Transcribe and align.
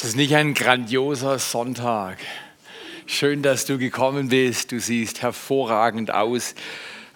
Ist 0.00 0.06
das 0.06 0.16
nicht 0.16 0.34
ein 0.34 0.54
grandioser 0.54 1.38
Sonntag? 1.38 2.16
Schön, 3.04 3.42
dass 3.42 3.66
du 3.66 3.76
gekommen 3.76 4.30
bist. 4.30 4.72
Du 4.72 4.80
siehst 4.80 5.20
hervorragend 5.20 6.10
aus. 6.10 6.52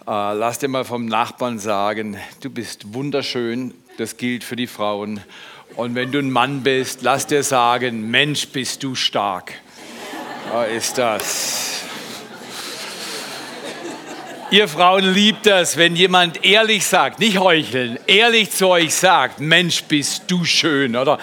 Äh, 0.07 0.35
lass 0.35 0.59
dir 0.59 0.69
mal 0.69 0.85
vom 0.85 1.07
Nachbarn 1.07 1.59
sagen, 1.59 2.19
du 2.43 2.51
bist 2.51 2.93
wunderschön. 2.93 3.73
Das 3.97 4.19
gilt 4.19 4.45
für 4.45 4.55
die 4.55 4.67
Frauen. 4.67 5.23
Und 5.77 5.95
wenn 5.95 6.13
du 6.13 6.19
ein 6.19 6.31
Mann 6.31 6.63
bist, 6.63 7.01
lass 7.01 7.27
dir 7.27 7.43
sagen, 7.43 8.11
Mensch, 8.11 8.49
bist 8.49 8.83
du 8.83 8.95
stark. 8.95 9.55
Da 10.53 10.65
ist 10.65 10.99
das. 10.99 11.85
Ihr 14.51 14.69
Frauen 14.69 15.15
liebt 15.15 15.47
das, 15.47 15.79
wenn 15.79 15.97
jemand 15.97 16.45
ehrlich 16.45 16.85
sagt, 16.85 17.19
nicht 17.19 17.39
heucheln, 17.39 17.99
ehrlich 18.07 18.51
zu 18.51 18.69
euch 18.69 18.95
sagt, 18.95 19.41
Mensch, 19.41 19.85
bist 19.85 20.25
du 20.27 20.45
schön, 20.45 20.97
oder? 20.97 21.19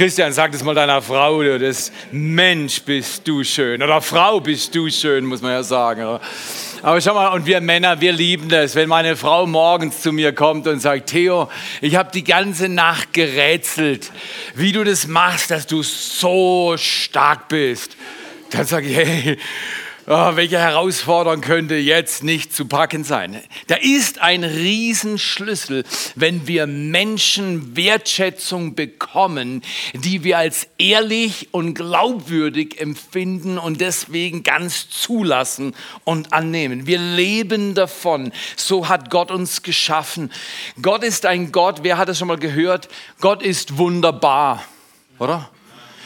Christian, 0.00 0.32
sag 0.32 0.50
das 0.52 0.64
mal 0.64 0.74
deiner 0.74 1.02
Frau, 1.02 1.42
das 1.58 1.92
Mensch, 2.10 2.80
bist 2.80 3.28
du 3.28 3.44
schön. 3.44 3.82
Oder 3.82 4.00
Frau, 4.00 4.40
bist 4.40 4.74
du 4.74 4.88
schön, 4.88 5.26
muss 5.26 5.42
man 5.42 5.50
ja 5.50 5.62
sagen. 5.62 6.18
Aber 6.80 7.00
schau 7.02 7.12
mal, 7.12 7.28
und 7.34 7.44
wir 7.44 7.60
Männer, 7.60 8.00
wir 8.00 8.12
lieben 8.12 8.48
das, 8.48 8.74
wenn 8.76 8.88
meine 8.88 9.14
Frau 9.14 9.46
morgens 9.46 10.00
zu 10.00 10.12
mir 10.12 10.34
kommt 10.34 10.66
und 10.66 10.80
sagt, 10.80 11.10
Theo, 11.10 11.50
ich 11.82 11.96
habe 11.96 12.10
die 12.14 12.24
ganze 12.24 12.70
Nacht 12.70 13.12
gerätselt, 13.12 14.10
wie 14.54 14.72
du 14.72 14.84
das 14.84 15.06
machst, 15.06 15.50
dass 15.50 15.66
du 15.66 15.82
so 15.82 16.76
stark 16.78 17.48
bist. 17.48 17.94
Dann 18.52 18.64
sage 18.64 18.86
ich, 18.86 18.96
hey, 18.96 19.38
oh, 20.10 20.34
welche 20.34 20.58
Herausforderung 20.58 21.40
könnte 21.40 21.76
jetzt 21.76 22.24
nicht 22.24 22.52
zu 22.52 22.66
packen 22.66 23.04
sein? 23.04 23.40
Da 23.68 23.76
ist 23.76 24.20
ein 24.20 24.42
Riesenschlüssel, 24.42 25.84
wenn 26.16 26.48
wir 26.48 26.66
Menschen 26.66 27.76
Wertschätzung 27.76 28.74
bekommen, 28.74 29.62
die 29.94 30.24
wir 30.24 30.38
als 30.38 30.66
ehrlich 30.78 31.48
und 31.52 31.74
glaubwürdig 31.74 32.80
empfinden 32.80 33.56
und 33.56 33.80
deswegen 33.80 34.42
ganz 34.42 34.90
zulassen 34.90 35.76
und 36.02 36.32
annehmen. 36.32 36.88
Wir 36.88 36.98
leben 36.98 37.74
davon. 37.74 38.32
So 38.56 38.88
hat 38.88 39.10
Gott 39.10 39.30
uns 39.30 39.62
geschaffen. 39.62 40.32
Gott 40.82 41.04
ist 41.04 41.24
ein 41.24 41.52
Gott, 41.52 41.84
wer 41.84 41.98
hat 41.98 42.08
es 42.08 42.18
schon 42.18 42.28
mal 42.28 42.36
gehört? 42.36 42.88
Gott 43.20 43.42
ist 43.42 43.78
wunderbar, 43.78 44.64
oder? 45.20 45.50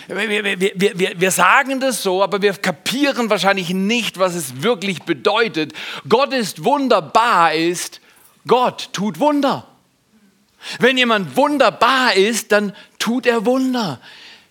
Wir, 0.08 0.60
wir, 0.60 0.98
wir, 0.98 1.20
wir, 1.20 1.30
sagen 1.30 1.80
das 1.80 2.02
so, 2.02 2.22
aber 2.22 2.42
wir 2.42 2.52
kapieren 2.52 3.30
wahrscheinlich 3.30 3.70
nicht, 3.70 4.18
was 4.18 4.34
es 4.34 4.62
wirklich 4.62 5.02
bedeutet. 5.02 5.72
Gott 6.08 6.32
ist 6.32 6.64
wunderbar 6.64 7.54
ist, 7.54 8.00
Gott 8.46 8.90
tut 8.92 9.18
Wunder. 9.18 9.66
Wenn 10.78 10.98
jemand 10.98 11.36
wunderbar 11.36 12.14
ist, 12.14 12.52
dann 12.52 12.74
tut 12.98 13.26
er 13.26 13.46
Wunder. 13.46 14.00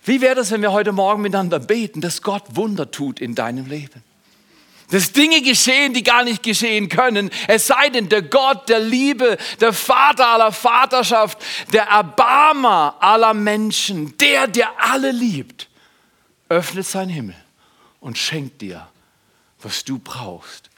Wie 0.04 0.20
wäre 0.20 0.34
das, 0.34 0.50
wenn 0.50 0.62
wir 0.62 0.72
heute 0.72 0.92
Morgen 0.92 1.22
miteinander 1.22 1.58
beten, 1.58 2.00
dass 2.00 2.22
Gott 2.22 2.44
Wunder 2.54 2.90
tut 2.90 3.20
in 3.20 3.34
deinem 3.34 3.66
Leben? 3.66 4.02
Dass 4.90 5.12
Dinge 5.12 5.40
geschehen, 5.42 5.94
die 5.94 6.02
gar 6.02 6.24
nicht 6.24 6.42
geschehen 6.42 6.88
können, 6.88 7.30
es 7.48 7.66
sei 7.66 7.88
denn, 7.88 8.08
der 8.08 8.22
Gott 8.22 8.68
der 8.68 8.80
Liebe, 8.80 9.38
der 9.60 9.72
Vater 9.72 10.28
aller 10.28 10.52
Vaterschaft, 10.52 11.38
der 11.72 11.84
Erbarmer 11.84 12.96
aller 13.00 13.34
Menschen, 13.34 14.16
der, 14.18 14.46
der 14.46 14.70
alle 14.78 15.10
liebt, 15.10 15.68
öffnet 16.48 16.86
sein 16.86 17.08
Himmel 17.08 17.36
und 18.00 18.18
schenkt 18.18 18.60
dir, 18.60 18.86
was 19.62 19.84
du 19.84 19.98
brauchst, 19.98 20.70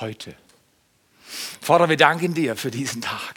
heute. 0.00 0.34
Vater, 1.60 1.88
wir 1.88 1.96
danken 1.96 2.34
dir 2.34 2.56
für 2.56 2.70
diesen 2.70 3.02
Tag. 3.02 3.36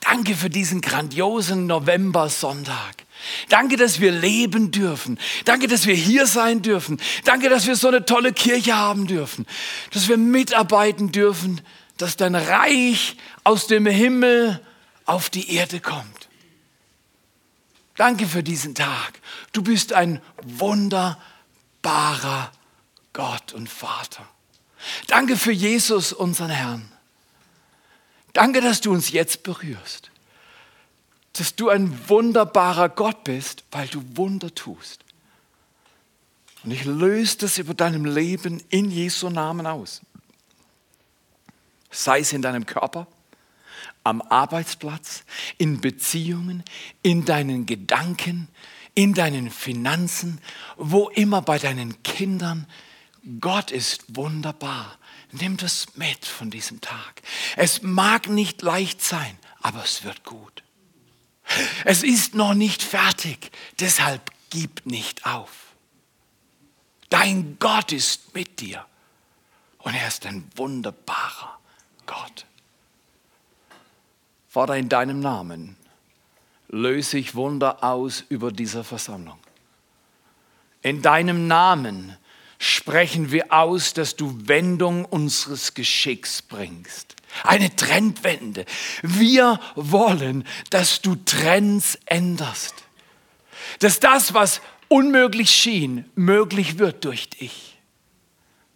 Danke 0.00 0.34
für 0.34 0.50
diesen 0.50 0.80
grandiosen 0.80 1.66
November-Sonntag. 1.66 3.04
Danke, 3.48 3.76
dass 3.76 4.00
wir 4.00 4.12
leben 4.12 4.70
dürfen. 4.70 5.18
Danke, 5.44 5.66
dass 5.66 5.86
wir 5.86 5.94
hier 5.94 6.26
sein 6.26 6.62
dürfen. 6.62 7.00
Danke, 7.24 7.48
dass 7.48 7.66
wir 7.66 7.76
so 7.76 7.88
eine 7.88 8.04
tolle 8.04 8.32
Kirche 8.32 8.76
haben 8.76 9.06
dürfen. 9.06 9.46
Dass 9.92 10.08
wir 10.08 10.16
mitarbeiten 10.16 11.12
dürfen, 11.12 11.60
dass 11.96 12.16
dein 12.16 12.34
Reich 12.34 13.16
aus 13.44 13.66
dem 13.66 13.86
Himmel 13.86 14.60
auf 15.04 15.30
die 15.30 15.54
Erde 15.54 15.80
kommt. 15.80 16.28
Danke 17.96 18.26
für 18.26 18.42
diesen 18.42 18.74
Tag. 18.74 19.20
Du 19.52 19.62
bist 19.62 19.92
ein 19.92 20.22
wunderbarer 20.42 21.10
Gott 23.12 23.52
und 23.52 23.68
Vater. 23.68 24.26
Danke 25.08 25.36
für 25.36 25.52
Jesus, 25.52 26.12
unseren 26.12 26.50
Herrn. 26.50 26.90
Danke, 28.32 28.60
dass 28.60 28.80
du 28.80 28.92
uns 28.92 29.10
jetzt 29.10 29.42
berührst 29.42 30.09
dass 31.32 31.54
du 31.54 31.68
ein 31.68 32.08
wunderbarer 32.08 32.88
Gott 32.88 33.24
bist, 33.24 33.64
weil 33.70 33.88
du 33.88 34.02
Wunder 34.14 34.54
tust. 34.54 35.04
Und 36.64 36.72
ich 36.72 36.84
löse 36.84 37.38
das 37.38 37.58
über 37.58 37.74
deinem 37.74 38.04
Leben 38.04 38.62
in 38.68 38.90
Jesu 38.90 39.30
Namen 39.30 39.66
aus. 39.66 40.02
Sei 41.90 42.20
es 42.20 42.32
in 42.32 42.42
deinem 42.42 42.66
Körper, 42.66 43.06
am 44.04 44.22
Arbeitsplatz, 44.22 45.24
in 45.58 45.80
Beziehungen, 45.80 46.62
in 47.02 47.24
deinen 47.24 47.66
Gedanken, 47.66 48.48
in 48.94 49.14
deinen 49.14 49.50
Finanzen, 49.50 50.40
wo 50.76 51.08
immer 51.10 51.42
bei 51.42 51.58
deinen 51.58 52.02
Kindern. 52.02 52.66
Gott 53.40 53.70
ist 53.70 54.16
wunderbar. 54.16 54.98
Nimm 55.32 55.56
das 55.56 55.96
mit 55.96 56.26
von 56.26 56.50
diesem 56.50 56.80
Tag. 56.80 57.22
Es 57.56 57.82
mag 57.82 58.28
nicht 58.28 58.62
leicht 58.62 59.02
sein, 59.02 59.38
aber 59.60 59.84
es 59.84 60.04
wird 60.04 60.24
gut. 60.24 60.62
Es 61.84 62.02
ist 62.02 62.34
noch 62.34 62.54
nicht 62.54 62.82
fertig, 62.82 63.50
deshalb 63.78 64.30
gib 64.50 64.86
nicht 64.86 65.26
auf. 65.26 65.74
Dein 67.08 67.56
Gott 67.58 67.92
ist 67.92 68.34
mit 68.34 68.60
dir 68.60 68.84
und 69.78 69.94
er 69.94 70.08
ist 70.08 70.26
ein 70.26 70.48
wunderbarer 70.54 71.58
Gott. 72.06 72.46
Vater, 74.48 74.76
in 74.76 74.88
deinem 74.88 75.20
Namen 75.20 75.76
löse 76.68 77.18
ich 77.18 77.34
Wunder 77.34 77.82
aus 77.82 78.24
über 78.28 78.52
diese 78.52 78.84
Versammlung. 78.84 79.38
In 80.82 81.02
deinem 81.02 81.46
Namen 81.46 82.16
sprechen 82.58 83.32
wir 83.32 83.52
aus, 83.52 83.92
dass 83.92 84.16
du 84.16 84.48
Wendung 84.48 85.04
unseres 85.04 85.74
Geschicks 85.74 86.42
bringst. 86.42 87.16
Eine 87.44 87.74
Trendwende. 87.74 88.64
Wir 89.02 89.60
wollen, 89.74 90.44
dass 90.70 91.00
du 91.00 91.16
Trends 91.16 91.98
änderst. 92.06 92.74
Dass 93.78 94.00
das, 94.00 94.34
was 94.34 94.60
unmöglich 94.88 95.50
schien, 95.50 96.04
möglich 96.14 96.78
wird 96.78 97.04
durch 97.04 97.30
dich. 97.30 97.78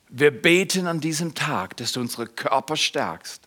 Wir 0.09 0.31
beten 0.31 0.87
an 0.87 1.01
diesem 1.01 1.35
Tag, 1.35 1.77
dass 1.79 1.93
du 1.93 2.01
unsere 2.01 2.29
Körper 2.29 2.77
stärkst, 2.77 3.43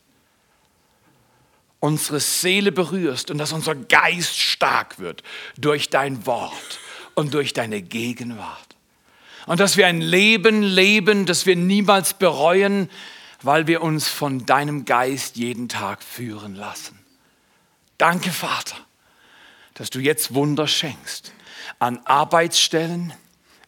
unsere 1.80 2.20
Seele 2.20 2.74
berührst 2.74 3.32
und 3.32 3.38
dass 3.38 3.54
unser 3.54 3.74
Geist 3.74 4.38
stark 4.38 5.00
wird 5.00 5.24
durch 5.58 5.90
dein 5.90 6.26
Wort 6.26 6.80
und 7.16 7.34
durch 7.34 7.54
deine 7.54 7.82
Gegenwart. 7.82 8.76
Und 9.46 9.62
dass 9.62 9.78
wir 9.78 9.88
ein 9.88 10.02
Leben 10.02 10.62
leben, 10.62 11.26
das 11.26 11.46
wir 11.46 11.56
niemals 11.56 12.16
bereuen, 12.16 12.90
weil 13.42 13.68
wir 13.68 13.82
uns 13.82 14.08
von 14.08 14.46
deinem 14.46 14.86
Geist 14.86 15.36
jeden 15.36 15.70
Tag 15.70 16.04
führen 16.04 16.56
lassen. 16.56 16.98
Danke, 17.98 18.32
Vater, 18.32 18.78
dass 19.74 19.90
du 19.90 20.00
jetzt 20.00 20.34
Wunder 20.34 20.68
schenkst 20.68 21.34
an 21.80 22.00
Arbeitsstellen, 22.06 23.14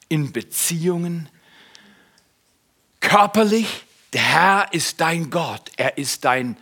in 0.07 0.31
Beziehungen, 0.31 1.29
körperlich. 2.99 3.85
Der 4.13 4.21
Herr 4.23 4.73
ist 4.73 5.01
dein 5.01 5.29
Gott, 5.29 5.71
er 5.77 5.97
ist 5.99 6.25
dein 6.25 6.57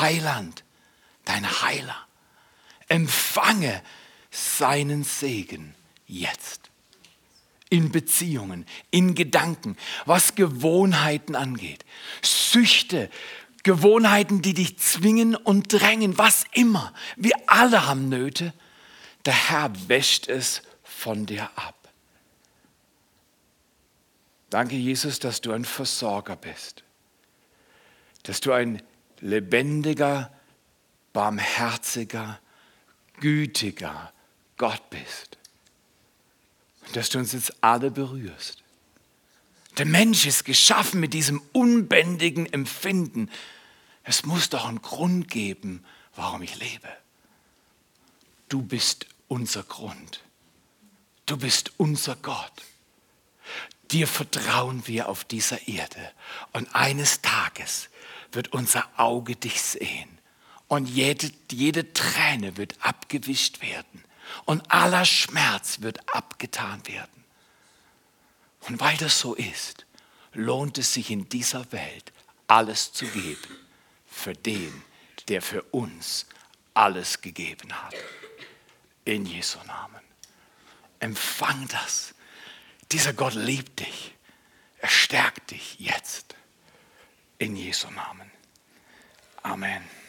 Heiland, 0.00 0.64
dein 1.24 1.62
Heiler. 1.62 1.96
Empfange 2.88 3.80
seinen 4.30 5.04
Segen 5.04 5.74
jetzt 6.06 6.69
in 7.70 7.90
Beziehungen, 7.90 8.66
in 8.90 9.14
Gedanken, 9.14 9.76
was 10.04 10.34
Gewohnheiten 10.34 11.34
angeht. 11.36 11.84
Süchte, 12.20 13.08
Gewohnheiten, 13.62 14.42
die 14.42 14.54
dich 14.54 14.78
zwingen 14.78 15.36
und 15.36 15.72
drängen, 15.72 16.18
was 16.18 16.44
immer. 16.52 16.92
Wir 17.16 17.34
alle 17.46 17.86
haben 17.86 18.08
Nöte. 18.08 18.52
Der 19.24 19.50
Herr 19.50 19.72
wäscht 19.88 20.28
es 20.28 20.62
von 20.82 21.26
dir 21.26 21.48
ab. 21.56 21.76
Danke, 24.50 24.74
Jesus, 24.74 25.20
dass 25.20 25.40
du 25.40 25.52
ein 25.52 25.64
Versorger 25.64 26.34
bist, 26.34 26.82
dass 28.24 28.40
du 28.40 28.52
ein 28.52 28.82
lebendiger, 29.20 30.32
barmherziger, 31.12 32.40
gütiger 33.20 34.12
Gott 34.56 34.90
bist 34.90 35.39
dass 36.96 37.10
du 37.10 37.18
uns 37.18 37.32
jetzt 37.32 37.62
alle 37.62 37.90
berührst. 37.90 38.62
Der 39.78 39.86
Mensch 39.86 40.26
ist 40.26 40.44
geschaffen 40.44 41.00
mit 41.00 41.14
diesem 41.14 41.40
unbändigen 41.52 42.46
Empfinden. 42.46 43.30
Es 44.02 44.24
muss 44.24 44.48
doch 44.50 44.66
einen 44.66 44.82
Grund 44.82 45.28
geben, 45.28 45.84
warum 46.16 46.42
ich 46.42 46.58
lebe. 46.58 46.88
Du 48.48 48.62
bist 48.62 49.06
unser 49.28 49.62
Grund. 49.62 50.22
du 51.26 51.36
bist 51.36 51.72
unser 51.76 52.16
Gott. 52.16 52.64
Dir 53.92 54.08
vertrauen 54.08 54.86
wir 54.86 55.08
auf 55.08 55.24
dieser 55.24 55.68
Erde. 55.68 56.12
Und 56.52 56.74
eines 56.74 57.22
Tages 57.22 57.88
wird 58.32 58.52
unser 58.52 58.88
Auge 58.96 59.36
dich 59.36 59.60
sehen. 59.62 60.18
Und 60.66 60.86
jede, 60.88 61.30
jede 61.50 61.92
Träne 61.92 62.56
wird 62.56 62.74
abgewischt 62.80 63.62
werden. 63.62 64.04
Und 64.44 64.70
aller 64.70 65.04
Schmerz 65.04 65.80
wird 65.80 66.14
abgetan 66.14 66.86
werden. 66.86 67.24
Und 68.62 68.80
weil 68.80 68.96
das 68.96 69.18
so 69.18 69.34
ist, 69.34 69.86
lohnt 70.32 70.78
es 70.78 70.94
sich 70.94 71.10
in 71.10 71.28
dieser 71.28 71.70
Welt, 71.72 72.12
alles 72.46 72.92
zu 72.92 73.06
geben 73.06 73.56
für 74.06 74.34
den, 74.34 74.82
der 75.28 75.42
für 75.42 75.62
uns 75.62 76.26
alles 76.74 77.20
gegeben 77.20 77.72
hat. 77.72 77.94
In 79.04 79.26
Jesu 79.26 79.58
Namen. 79.66 80.00
Empfang 80.98 81.66
das. 81.68 82.14
Dieser 82.92 83.12
Gott 83.12 83.34
liebt 83.34 83.80
dich. 83.80 84.14
Er 84.78 84.88
stärkt 84.88 85.50
dich 85.50 85.78
jetzt. 85.78 86.34
In 87.38 87.56
Jesu 87.56 87.90
Namen. 87.90 88.30
Amen. 89.42 89.99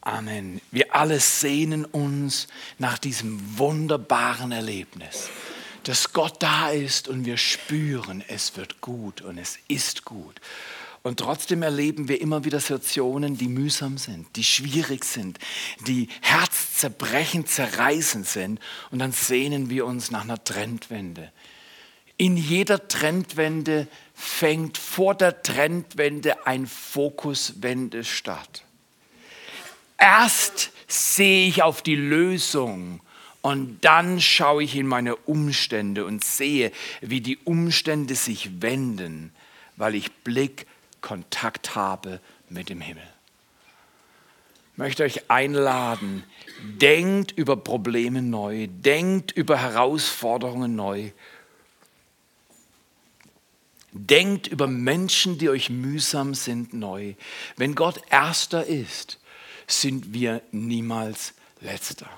Amen. 0.00 0.60
Wir 0.70 0.94
alle 0.94 1.20
sehnen 1.20 1.84
uns 1.84 2.46
nach 2.78 2.98
diesem 2.98 3.58
wunderbaren 3.58 4.52
Erlebnis, 4.52 5.28
dass 5.82 6.12
Gott 6.12 6.42
da 6.42 6.70
ist 6.70 7.08
und 7.08 7.24
wir 7.24 7.36
spüren, 7.36 8.22
es 8.28 8.56
wird 8.56 8.80
gut 8.80 9.20
und 9.22 9.38
es 9.38 9.58
ist 9.68 10.04
gut. 10.04 10.40
Und 11.02 11.20
trotzdem 11.20 11.62
erleben 11.62 12.08
wir 12.08 12.20
immer 12.20 12.44
wieder 12.44 12.60
Situationen, 12.60 13.38
die 13.38 13.48
mühsam 13.48 13.98
sind, 13.98 14.34
die 14.36 14.44
schwierig 14.44 15.04
sind, 15.04 15.38
die 15.86 16.08
herzzerbrechend, 16.20 17.48
zerreißend 17.48 18.26
sind. 18.26 18.60
Und 18.90 18.98
dann 18.98 19.12
sehnen 19.12 19.70
wir 19.70 19.86
uns 19.86 20.10
nach 20.10 20.24
einer 20.24 20.42
Trendwende. 20.42 21.32
In 22.16 22.36
jeder 22.36 22.88
Trendwende 22.88 23.86
fängt 24.12 24.76
vor 24.76 25.14
der 25.14 25.42
Trendwende 25.42 26.46
ein 26.46 26.66
Fokuswende 26.66 28.02
statt. 28.04 28.64
Erst 29.98 30.70
sehe 30.86 31.48
ich 31.48 31.62
auf 31.62 31.82
die 31.82 31.96
Lösung 31.96 33.00
und 33.42 33.84
dann 33.84 34.20
schaue 34.20 34.62
ich 34.62 34.76
in 34.76 34.86
meine 34.86 35.16
Umstände 35.16 36.04
und 36.04 36.24
sehe, 36.24 36.72
wie 37.00 37.20
die 37.20 37.38
Umstände 37.38 38.14
sich 38.14 38.62
wenden, 38.62 39.32
weil 39.76 39.94
ich 39.94 40.12
Blick 40.12 40.66
Kontakt 41.00 41.74
habe 41.74 42.20
mit 42.48 42.68
dem 42.68 42.80
Himmel. 42.80 43.06
Ich 44.72 44.78
möchte 44.78 45.02
euch 45.02 45.28
einladen, 45.28 46.22
denkt 46.62 47.32
über 47.32 47.56
Probleme 47.56 48.22
neu, 48.22 48.68
denkt 48.68 49.32
über 49.32 49.58
Herausforderungen 49.60 50.76
neu. 50.76 51.10
Denkt 53.90 54.46
über 54.46 54.68
Menschen, 54.68 55.38
die 55.38 55.48
euch 55.48 55.70
mühsam 55.70 56.34
sind, 56.34 56.74
neu. 56.74 57.14
Wenn 57.56 57.74
Gott 57.74 58.00
erster 58.10 58.66
ist, 58.66 59.18
sind 59.68 60.12
wir 60.12 60.42
niemals 60.50 61.34
letzter. 61.60 62.08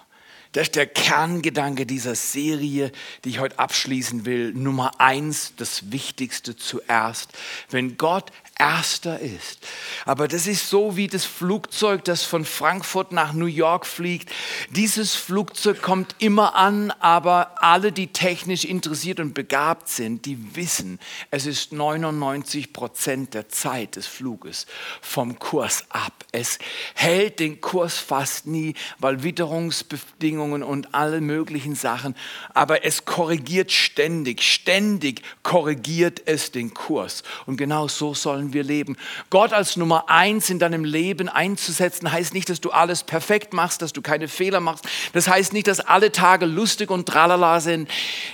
Das 0.53 0.65
ist 0.65 0.75
der 0.75 0.87
Kerngedanke 0.87 1.87
dieser 1.87 2.17
Serie, 2.17 2.91
die 3.25 3.31
ich 3.31 3.39
heute 3.39 3.59
abschließen 3.61 4.25
will. 4.25 4.53
Nummer 4.53 5.01
eins, 5.01 5.53
das 5.57 5.93
Wichtigste 5.93 6.57
zuerst. 6.57 7.31
Wenn 7.71 7.97
Gott 7.97 8.33
erster 8.61 9.19
ist. 9.19 9.59
Aber 10.05 10.29
das 10.29 10.47
ist 10.47 10.69
so 10.69 10.97
wie 10.97 11.09
das 11.09 11.25
Flugzeug, 11.25 12.05
das 12.05 12.25
von 12.25 12.45
Frankfurt 12.45 13.11
nach 13.11 13.33
New 13.33 13.47
York 13.47 13.87
fliegt. 13.87 14.31
Dieses 14.69 15.15
Flugzeug 15.15 15.81
kommt 15.81 16.15
immer 16.19 16.55
an, 16.55 16.91
aber 17.01 17.63
alle, 17.63 17.91
die 17.91 18.09
technisch 18.09 18.67
interessiert 18.67 19.19
und 19.19 19.33
begabt 19.33 19.89
sind, 19.89 20.27
die 20.27 20.57
wissen, 20.57 20.99
es 21.31 21.47
ist 21.47 21.73
99 21.73 22.75
Prozent 22.75 23.33
der 23.33 23.49
Zeit 23.49 23.97
des 23.97 24.07
Fluges 24.07 24.67
vom 25.01 25.39
Kurs 25.39 25.87
ab. 25.89 26.13
Es 26.31 26.59
hält 26.95 27.41
den 27.41 27.63
Kurs 27.63 27.97
fast 27.97 28.47
nie, 28.47 28.75
weil 28.99 29.23
Witterungsbedingungen 29.23 30.40
und 30.41 30.95
alle 30.95 31.21
möglichen 31.21 31.75
Sachen, 31.75 32.17
aber 32.55 32.85
es 32.85 33.05
korrigiert 33.05 33.71
ständig, 33.71 34.43
ständig 34.43 35.23
korrigiert 35.43 36.23
es 36.25 36.51
den 36.51 36.75
Kurs. 36.75 37.23
Und 37.47 37.57
genau 37.57 37.89
so 37.89 38.15
sollen 38.15 38.53
wir 38.53 38.65
leben. 38.65 38.97
Gott 39.29 39.53
als 39.53 39.77
Nummer 39.77 40.09
eins 40.09 40.51
in 40.51 40.59
deinem 40.59 40.85
Leben 40.85 41.29
einzusetzen, 41.29 42.11
heißt 42.11 42.35
nicht, 42.35 42.49
dass 42.49 42.61
du 42.61 42.71
alles 42.71 43.03
perfekt 43.03 43.53
machst, 43.53 43.83
dass 43.83 43.93
du 43.93 44.03
keine 44.03 44.29
Fehler 44.29 44.61
machst. 44.61 44.87
Das 45.13 45.29
heißt 45.29 45.53
nicht, 45.53 45.67
dass 45.67 45.81
alle 45.81 46.13
Tage 46.13 46.47
lustig 46.47 46.91
und 46.91 47.07
tralala 47.07 47.61
sind. 47.61 47.89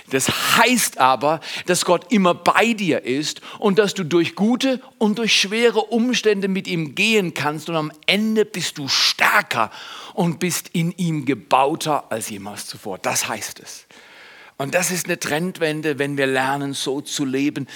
Das 0.09 0.29
heißt 0.57 0.99
aber, 0.99 1.41
dass 1.65 1.85
Gott 1.85 2.11
immer 2.11 2.33
bei 2.33 2.73
dir 2.73 3.03
ist 3.03 3.41
und 3.59 3.79
dass 3.79 3.93
du 3.93 4.03
durch 4.03 4.35
gute 4.35 4.81
und 4.97 5.17
durch 5.17 5.33
schwere 5.33 5.81
Umstände 5.81 6.47
mit 6.47 6.67
ihm 6.67 6.95
gehen 6.95 7.33
kannst 7.33 7.69
und 7.69 7.75
am 7.75 7.91
Ende 8.05 8.45
bist 8.45 8.77
du 8.77 8.87
stärker 8.87 9.71
und 10.17 10.39
bist 10.39 10.69
in 10.73 10.93
ihm 10.93 11.25
gebauter 11.25 12.11
als 12.11 12.31
jemals 12.31 12.65
zuvor. 12.65 12.97
Das 12.97 13.27
heißt 13.27 13.59
es. 13.59 13.85
Und 14.57 14.73
das 14.73 14.89
ist 14.89 15.05
eine 15.05 15.19
Trendwende, 15.19 15.99
wenn 15.99 16.17
wir 16.17 16.25
lernen, 16.25 16.73
so 16.73 17.01
zu 17.01 17.23
leben. 17.23 17.67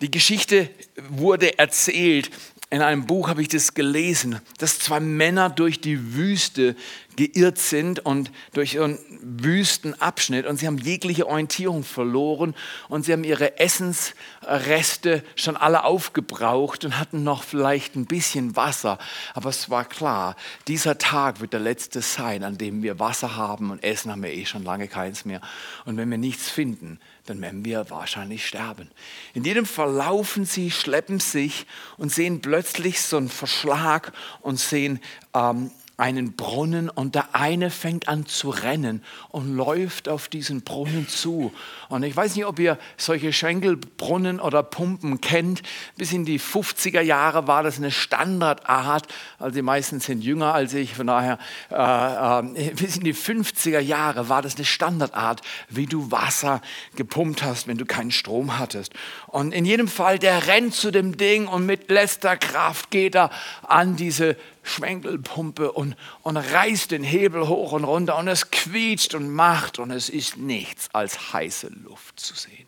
Die 0.00 0.10
Geschichte 0.10 0.70
wurde 1.10 1.58
erzählt. 1.58 2.30
In 2.70 2.82
einem 2.82 3.06
Buch 3.06 3.28
habe 3.28 3.40
ich 3.40 3.48
das 3.48 3.72
gelesen, 3.72 4.40
dass 4.58 4.78
zwei 4.78 5.00
Männer 5.00 5.48
durch 5.48 5.80
die 5.80 6.14
Wüste 6.14 6.76
geirrt 7.16 7.56
sind 7.56 8.04
und 8.04 8.30
durch 8.52 8.78
einen 8.78 8.98
Wüstenabschnitt 9.22 10.44
und 10.46 10.58
sie 10.58 10.66
haben 10.66 10.76
jegliche 10.76 11.26
Orientierung 11.26 11.82
verloren 11.82 12.54
und 12.90 13.06
sie 13.06 13.14
haben 13.14 13.24
ihre 13.24 13.58
Essensreste 13.58 15.24
schon 15.34 15.56
alle 15.56 15.84
aufgebraucht 15.84 16.84
und 16.84 16.98
hatten 16.98 17.24
noch 17.24 17.42
vielleicht 17.42 17.96
ein 17.96 18.04
bisschen 18.04 18.54
Wasser. 18.54 18.98
Aber 19.32 19.48
es 19.48 19.70
war 19.70 19.86
klar, 19.86 20.36
dieser 20.68 20.98
Tag 20.98 21.40
wird 21.40 21.54
der 21.54 21.60
letzte 21.60 22.02
sein, 22.02 22.44
an 22.44 22.58
dem 22.58 22.82
wir 22.82 23.00
Wasser 23.00 23.34
haben 23.34 23.70
und 23.70 23.82
Essen 23.82 24.12
haben 24.12 24.22
wir 24.22 24.32
eh 24.32 24.44
schon 24.44 24.62
lange 24.62 24.88
keins 24.88 25.24
mehr. 25.24 25.40
Und 25.86 25.96
wenn 25.96 26.10
wir 26.10 26.18
nichts 26.18 26.50
finden, 26.50 27.00
dann 27.28 27.40
werden 27.42 27.64
wir 27.64 27.90
wahrscheinlich 27.90 28.46
sterben. 28.46 28.90
In 29.34 29.44
jedem 29.44 29.66
Fall 29.66 29.92
laufen 29.92 30.44
sie, 30.44 30.70
schleppen 30.70 31.20
sich 31.20 31.66
und 31.96 32.12
sehen 32.12 32.40
plötzlich 32.40 33.00
so 33.00 33.16
einen 33.16 33.28
Verschlag 33.28 34.12
und 34.40 34.58
sehen 34.58 35.00
ähm, 35.34 35.70
einen 35.98 36.34
Brunnen 36.34 36.88
und 36.88 37.16
der 37.16 37.34
eine 37.34 37.70
fängt 37.70 38.06
an 38.06 38.24
zu 38.24 38.50
rennen 38.50 39.02
und 39.30 39.56
läuft 39.56 40.08
auf 40.08 40.28
diesen 40.28 40.62
Brunnen 40.62 41.08
zu. 41.08 41.52
Und 41.88 42.04
ich 42.04 42.14
weiß 42.14 42.36
nicht, 42.36 42.46
ob 42.46 42.60
ihr 42.60 42.78
solche 42.96 43.32
Schenkelbrunnen 43.32 44.38
oder 44.38 44.62
Pumpen 44.62 45.20
kennt. 45.20 45.60
Bis 45.96 46.12
in 46.12 46.24
die 46.24 46.38
50er 46.38 47.00
Jahre 47.00 47.48
war 47.48 47.64
das 47.64 47.78
eine 47.78 47.90
Standardart. 47.90 49.08
Also 49.40 49.56
die 49.56 49.62
meisten 49.62 49.98
sind 49.98 50.22
jünger 50.22 50.54
als 50.54 50.72
ich, 50.72 50.94
von 50.94 51.08
daher 51.08 51.36
äh, 51.72 52.68
äh, 52.68 52.74
bis 52.74 52.96
in 52.96 53.02
die 53.02 53.14
50er 53.14 53.80
Jahre 53.80 54.28
war 54.28 54.40
das 54.40 54.54
eine 54.54 54.66
Standardart, 54.66 55.42
wie 55.68 55.86
du 55.86 56.12
Wasser 56.12 56.62
gepumpt 56.94 57.42
hast, 57.42 57.66
wenn 57.66 57.76
du 57.76 57.86
keinen 57.86 58.12
Strom 58.12 58.56
hattest. 58.56 58.92
Und 59.26 59.52
in 59.52 59.64
jedem 59.64 59.88
Fall, 59.88 60.20
der 60.20 60.46
rennt 60.46 60.76
zu 60.76 60.92
dem 60.92 61.16
Ding 61.16 61.48
und 61.48 61.66
mit 61.66 61.90
letzter 61.90 62.36
Kraft 62.36 62.92
geht 62.92 63.16
er 63.16 63.30
an 63.66 63.96
diese 63.96 64.36
Schwenkelpumpe 64.68 65.72
und, 65.72 65.96
und 66.22 66.36
reißt 66.36 66.90
den 66.90 67.02
Hebel 67.02 67.48
hoch 67.48 67.72
und 67.72 67.84
runter 67.84 68.16
und 68.18 68.28
es 68.28 68.50
quietscht 68.50 69.14
und 69.14 69.30
macht 69.30 69.78
und 69.78 69.90
es 69.90 70.08
ist 70.08 70.36
nichts 70.36 70.88
als 70.92 71.32
heiße 71.32 71.68
Luft 71.68 72.20
zu 72.20 72.34
sehen. 72.34 72.66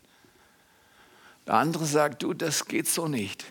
Der 1.46 1.54
andere 1.54 1.84
sagt, 1.84 2.22
du, 2.22 2.32
das 2.32 2.66
geht 2.66 2.88
so 2.88 3.08
nicht. 3.08 3.44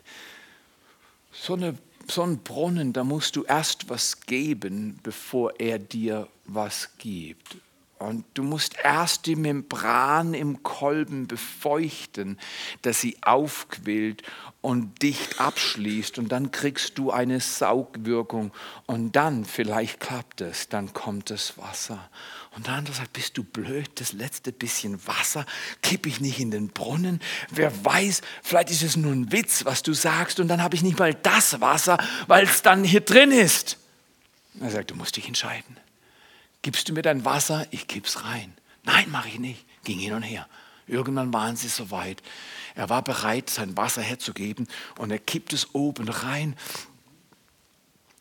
So, 1.32 1.53
eine, 1.53 1.77
so 2.08 2.24
ein 2.24 2.39
Brunnen, 2.39 2.94
da 2.94 3.03
musst 3.03 3.36
du 3.36 3.44
erst 3.44 3.89
was 3.89 4.22
geben, 4.22 5.00
bevor 5.03 5.60
er 5.60 5.79
dir 5.79 6.27
was 6.46 6.89
gibt. 6.98 7.58
Und 8.00 8.24
du 8.34 8.44
musst 8.44 8.75
erst 8.82 9.25
die 9.25 9.36
Membran 9.36 10.34
im 10.34 10.63
Kolben 10.63 11.27
befeuchten, 11.27 12.39
dass 12.82 13.01
sie 13.01 13.18
aufquillt 13.22 14.24
und 14.62 15.01
dicht 15.01 15.41
abschließt. 15.41 16.18
Und 16.18 16.29
dann 16.29 16.51
kriegst 16.51 16.98
du 16.98 17.12
eine 17.12 17.41
Saugwirkung. 17.41 18.53
Und 18.86 19.18
dann, 19.18 19.44
vielleicht 19.44 20.00
klappt 20.00 20.39
es, 20.39 20.70
dann 20.70 20.94
kommt 20.94 21.29
das 21.29 21.58
Wasser. 21.58 22.10
Und 22.56 22.68
der 22.68 22.75
andere 22.75 22.96
sagt, 22.96 23.12
bist 23.12 23.38
du 23.38 23.44
blöd, 23.44 23.89
das 23.96 24.13
letzte 24.13 24.53
bisschen 24.53 25.06
Wasser 25.06 25.46
kippe 25.82 26.08
ich 26.08 26.22
nicht 26.22 26.39
in 26.39 26.51
den 26.51 26.70
Brunnen. 26.70 27.20
Wer 27.50 27.84
weiß, 27.84 28.22
vielleicht 28.41 28.72
ist 28.72 28.82
es 28.82 28.96
nur 28.96 29.12
ein 29.12 29.34
Witz, 29.34 29.65
was 29.65 29.84
du 29.84 29.91
sagst. 29.91 30.39
Und 30.39 30.48
dann 30.48 30.63
habe 30.63 30.74
ich 30.74 30.84
nicht 30.84 30.98
mal 30.98 31.13
das 31.13 31.60
Wasser, 31.60 31.98
weil 32.27 32.46
es 32.46 32.62
dann 32.62 32.86
hier 32.86 33.01
drin 33.01 33.32
ist. 33.32 33.77
Er 34.62 34.72
sagt, 34.72 34.91
du 34.91 34.96
musst 34.96 35.18
dich 35.18 35.27
entscheiden. 35.27 35.75
Gibst 36.61 36.89
du 36.89 36.93
mir 36.93 37.01
dein 37.01 37.25
Wasser? 37.25 37.65
Ich 37.71 37.87
kipp's 37.87 38.25
rein. 38.25 38.53
Nein, 38.83 39.09
mache 39.11 39.29
ich 39.29 39.39
nicht. 39.39 39.65
Ging 39.83 39.99
hin 39.99 40.13
und 40.13 40.23
her. 40.23 40.47
Irgendwann 40.87 41.31
waren 41.31 41.55
sie 41.55 41.67
so 41.67 41.91
weit. 41.91 42.21
Er 42.75 42.89
war 42.89 43.03
bereit, 43.03 43.49
sein 43.49 43.77
Wasser 43.77 44.01
herzugeben 44.01 44.67
und 44.97 45.11
er 45.11 45.19
kippt 45.19 45.53
es 45.53 45.73
oben 45.73 46.09
rein. 46.09 46.55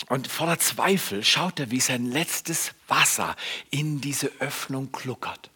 Und 0.08 0.28
voller 0.28 0.58
Zweifel 0.58 1.24
schaut 1.24 1.58
er, 1.60 1.70
wie 1.70 1.80
sein 1.80 2.06
letztes 2.06 2.72
Wasser 2.86 3.36
in 3.70 4.00
diese 4.00 4.28
Öffnung 4.38 4.92
gluckert. 4.92 5.50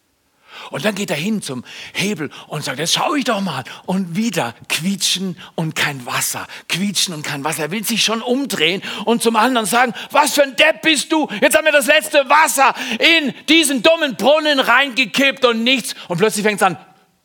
Und 0.71 0.85
dann 0.85 0.95
geht 0.95 1.09
er 1.09 1.15
hin 1.15 1.41
zum 1.41 1.63
Hebel 1.93 2.29
und 2.47 2.63
sagt, 2.63 2.79
jetzt 2.79 2.93
schau 2.93 3.15
ich 3.15 3.25
doch 3.25 3.41
mal. 3.41 3.63
Und 3.85 4.15
wieder 4.15 4.53
quietschen 4.69 5.37
und 5.55 5.75
kein 5.75 6.05
Wasser. 6.05 6.47
Quietschen 6.69 7.13
und 7.13 7.23
kein 7.23 7.43
Wasser. 7.43 7.63
Er 7.63 7.71
will 7.71 7.83
sich 7.83 8.03
schon 8.03 8.21
umdrehen 8.21 8.81
und 9.05 9.21
zum 9.21 9.35
anderen 9.35 9.65
sagen, 9.65 9.93
was 10.11 10.33
für 10.33 10.43
ein 10.43 10.55
Depp 10.55 10.81
bist 10.81 11.11
du? 11.11 11.27
Jetzt 11.41 11.57
haben 11.57 11.65
wir 11.65 11.71
das 11.71 11.87
letzte 11.87 12.29
Wasser 12.29 12.73
in 12.99 13.33
diesen 13.47 13.83
dummen 13.83 14.15
Brunnen 14.15 14.59
reingekippt 14.59 15.45
und 15.45 15.63
nichts. 15.63 15.95
Und 16.07 16.17
plötzlich 16.17 16.43
fängt 16.43 16.61
es 16.61 16.67
an 16.67 16.77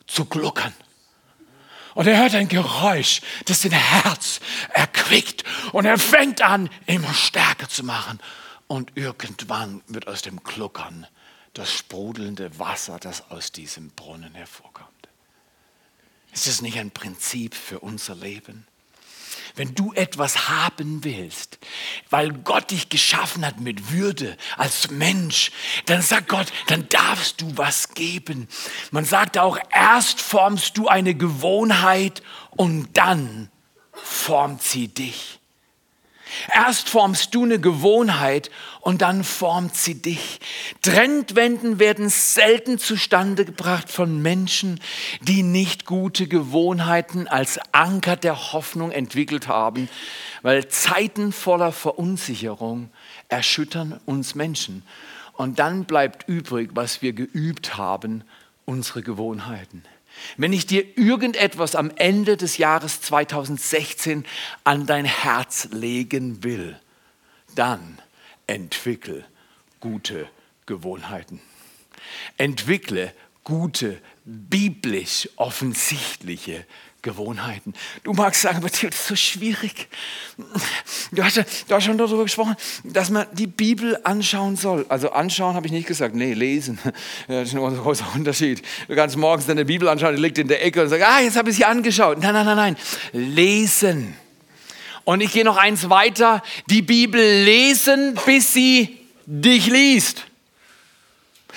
zu 0.06 0.24
gluckern. 0.24 0.72
Und 1.94 2.06
er 2.06 2.16
hört 2.16 2.34
ein 2.34 2.48
Geräusch, 2.48 3.20
das 3.46 3.62
sein 3.62 3.72
Herz 3.72 4.40
erquickt. 4.72 5.42
Und 5.72 5.84
er 5.84 5.98
fängt 5.98 6.42
an, 6.42 6.70
immer 6.86 7.12
stärker 7.12 7.68
zu 7.68 7.84
machen. 7.84 8.20
Und 8.68 8.92
irgendwann 8.94 9.82
wird 9.88 10.06
aus 10.06 10.22
dem 10.22 10.42
Gluckern 10.44 11.06
das 11.54 11.72
sprudelnde 11.72 12.58
Wasser, 12.58 12.98
das 12.98 13.30
aus 13.30 13.52
diesem 13.52 13.90
Brunnen 13.90 14.34
hervorkommt. 14.34 14.88
Ist 16.32 16.46
das 16.46 16.62
nicht 16.62 16.78
ein 16.78 16.90
Prinzip 16.90 17.54
für 17.54 17.80
unser 17.80 18.14
Leben? 18.14 18.66
Wenn 19.56 19.74
du 19.74 19.92
etwas 19.92 20.48
haben 20.48 21.02
willst, 21.02 21.58
weil 22.10 22.32
Gott 22.32 22.70
dich 22.70 22.90
geschaffen 22.90 23.44
hat 23.44 23.60
mit 23.60 23.90
Würde 23.90 24.36
als 24.56 24.90
Mensch, 24.90 25.50
dann 25.86 26.00
sagt 26.02 26.28
Gott, 26.28 26.52
dann 26.68 26.88
darfst 26.88 27.40
du 27.40 27.56
was 27.56 27.94
geben. 27.94 28.46
Man 28.90 29.04
sagt 29.04 29.36
auch, 29.36 29.58
erst 29.72 30.20
formst 30.20 30.76
du 30.76 30.86
eine 30.86 31.14
Gewohnheit 31.14 32.22
und 32.50 32.96
dann 32.96 33.50
formt 33.92 34.62
sie 34.62 34.88
dich. 34.88 35.37
Erst 36.52 36.88
formst 36.88 37.34
du 37.34 37.44
eine 37.44 37.60
Gewohnheit 37.60 38.50
und 38.80 39.02
dann 39.02 39.24
formt 39.24 39.76
sie 39.76 40.00
dich. 40.00 40.40
Trendwenden 40.82 41.78
werden 41.78 42.08
selten 42.08 42.78
zustande 42.78 43.44
gebracht 43.44 43.90
von 43.90 44.22
Menschen, 44.22 44.80
die 45.20 45.42
nicht 45.42 45.84
gute 45.84 46.26
Gewohnheiten 46.26 47.28
als 47.28 47.58
Anker 47.72 48.16
der 48.16 48.52
Hoffnung 48.52 48.90
entwickelt 48.90 49.48
haben, 49.48 49.88
weil 50.42 50.68
Zeiten 50.68 51.32
voller 51.32 51.72
Verunsicherung 51.72 52.90
erschüttern 53.28 54.00
uns 54.06 54.34
Menschen. 54.34 54.82
Und 55.34 55.58
dann 55.58 55.84
bleibt 55.84 56.28
übrig, 56.28 56.70
was 56.74 57.02
wir 57.02 57.12
geübt 57.12 57.76
haben, 57.76 58.24
unsere 58.64 59.02
Gewohnheiten. 59.02 59.82
Wenn 60.36 60.52
ich 60.52 60.66
dir 60.66 60.98
irgendetwas 60.98 61.74
am 61.74 61.90
Ende 61.96 62.36
des 62.36 62.58
Jahres 62.58 63.00
2016 63.00 64.24
an 64.64 64.86
dein 64.86 65.04
Herz 65.04 65.68
legen 65.72 66.44
will, 66.44 66.78
dann 67.54 68.00
entwickle 68.46 69.24
gute 69.80 70.28
Gewohnheiten. 70.66 71.40
Entwickle 72.36 73.12
gute, 73.44 74.00
biblisch 74.24 75.28
offensichtliche 75.36 76.66
Gewohnheiten. 77.02 77.74
Du 78.02 78.12
magst 78.12 78.42
sagen, 78.42 78.56
aber 78.58 78.68
das 78.68 78.82
ist 78.82 79.06
so 79.06 79.14
schwierig. 79.14 79.88
Du 81.12 81.22
hast, 81.22 81.36
du 81.36 81.74
hast 81.74 81.84
schon 81.84 81.96
darüber 81.96 82.24
gesprochen, 82.24 82.56
dass 82.82 83.10
man 83.10 83.26
die 83.32 83.46
Bibel 83.46 83.98
anschauen 84.02 84.56
soll. 84.56 84.84
Also 84.88 85.10
anschauen 85.12 85.54
habe 85.54 85.66
ich 85.66 85.72
nicht 85.72 85.86
gesagt, 85.86 86.14
nee, 86.14 86.34
lesen. 86.34 86.78
Das 87.28 87.48
ist 87.48 87.54
ein 87.54 87.60
großer 87.60 88.06
Unterschied. 88.14 88.62
Du 88.88 88.96
kannst 88.96 89.16
morgens 89.16 89.46
deine 89.46 89.64
Bibel 89.64 89.88
anschauen, 89.88 90.16
die 90.16 90.22
liegt 90.22 90.38
in 90.38 90.48
der 90.48 90.64
Ecke 90.64 90.82
und 90.82 90.88
sagst, 90.88 91.06
ah, 91.06 91.20
jetzt 91.20 91.36
habe 91.36 91.50
ich 91.50 91.56
sie 91.56 91.64
angeschaut. 91.64 92.18
Nein, 92.20 92.34
nein, 92.34 92.46
nein, 92.46 92.56
nein. 92.56 92.76
Lesen. 93.12 94.14
Und 95.04 95.20
ich 95.20 95.32
gehe 95.32 95.44
noch 95.44 95.56
eins 95.56 95.88
weiter, 95.88 96.42
die 96.68 96.82
Bibel 96.82 97.20
lesen, 97.20 98.18
bis 98.26 98.52
sie 98.52 98.98
dich 99.24 99.68
liest. 99.68 100.27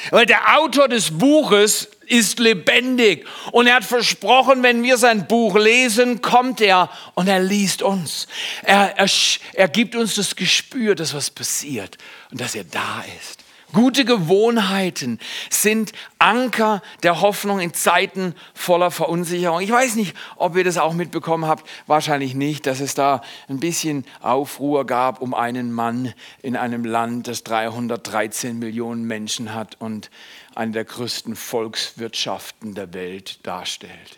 Weil 0.10 0.26
der 0.26 0.58
Autor 0.58 0.88
des 0.88 1.12
Buches 1.12 1.88
ist 2.08 2.40
lebendig 2.40 3.26
und 3.52 3.68
er 3.68 3.76
hat 3.76 3.86
versprochen, 3.86 4.64
wenn 4.64 4.84
wir 4.84 4.98
sein 4.98 5.28
Buch 5.28 5.56
lesen, 5.56 6.22
kommt 6.22 6.60
er 6.60 6.90
und 7.14 7.28
er 7.28 7.40
liest 7.40 7.82
uns. 7.82 8.28
Er, 8.64 8.98
er, 8.98 9.10
er 9.54 9.68
gibt 9.70 9.96
uns 9.96 10.16
das 10.16 10.36
Gespür, 10.36 10.96
dass 10.96 11.14
was 11.14 11.30
passiert 11.30 11.98
und 12.32 12.42
dass 12.42 12.56
er 12.56 12.66
da 12.66 13.04
ist. 13.20 13.41
Gute 13.74 14.04
Gewohnheiten 14.04 15.20
sind 15.50 15.94
Anker 16.20 16.82
der 17.04 17.22
Hoffnung 17.22 17.60
in 17.60 17.74
Zeiten 17.74 18.36
voller 18.54 18.92
Verunsicherung. 18.92 19.62
Ich 19.62 19.72
weiß 19.72 19.96
nicht, 19.96 20.16
ob 20.36 20.56
ihr 20.58 20.64
das 20.64 20.78
auch 20.78 20.94
mitbekommen 20.94 21.46
habt, 21.46 21.68
wahrscheinlich 21.88 22.36
nicht, 22.36 22.68
dass 22.68 22.82
es 22.82 22.96
da 22.96 23.22
ein 23.48 23.60
bisschen 23.60 24.06
Aufruhr 24.22 24.86
gab 24.86 25.22
um 25.22 25.34
einen 25.34 25.72
Mann 25.72 26.14
in 26.42 26.58
einem 26.58 26.84
Land, 26.84 27.28
das 27.28 27.44
313 27.44 28.60
Millionen 28.60 29.06
Menschen 29.06 29.54
hat 29.54 29.80
und 29.80 30.10
eine 30.54 30.72
der 30.72 30.86
größten 30.86 31.36
Volkswirtschaften 31.36 32.76
der 32.76 32.94
Welt 32.94 33.46
darstellte. 33.48 34.18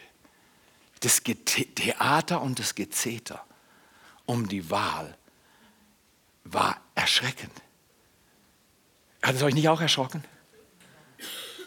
Das 1.01 1.21
Theater 1.23 2.41
und 2.41 2.59
das 2.59 2.75
Gezeter 2.75 3.43
um 4.25 4.47
die 4.47 4.69
Wahl 4.71 5.15
war 6.43 6.77
erschreckend. 6.95 7.62
Hat 9.23 9.35
es 9.35 9.41
euch 9.41 9.55
nicht 9.55 9.69
auch 9.69 9.81
erschrocken? 9.81 10.23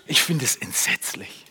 Ich 0.06 0.22
finde 0.22 0.44
es 0.44 0.56
entsetzlich, 0.56 1.44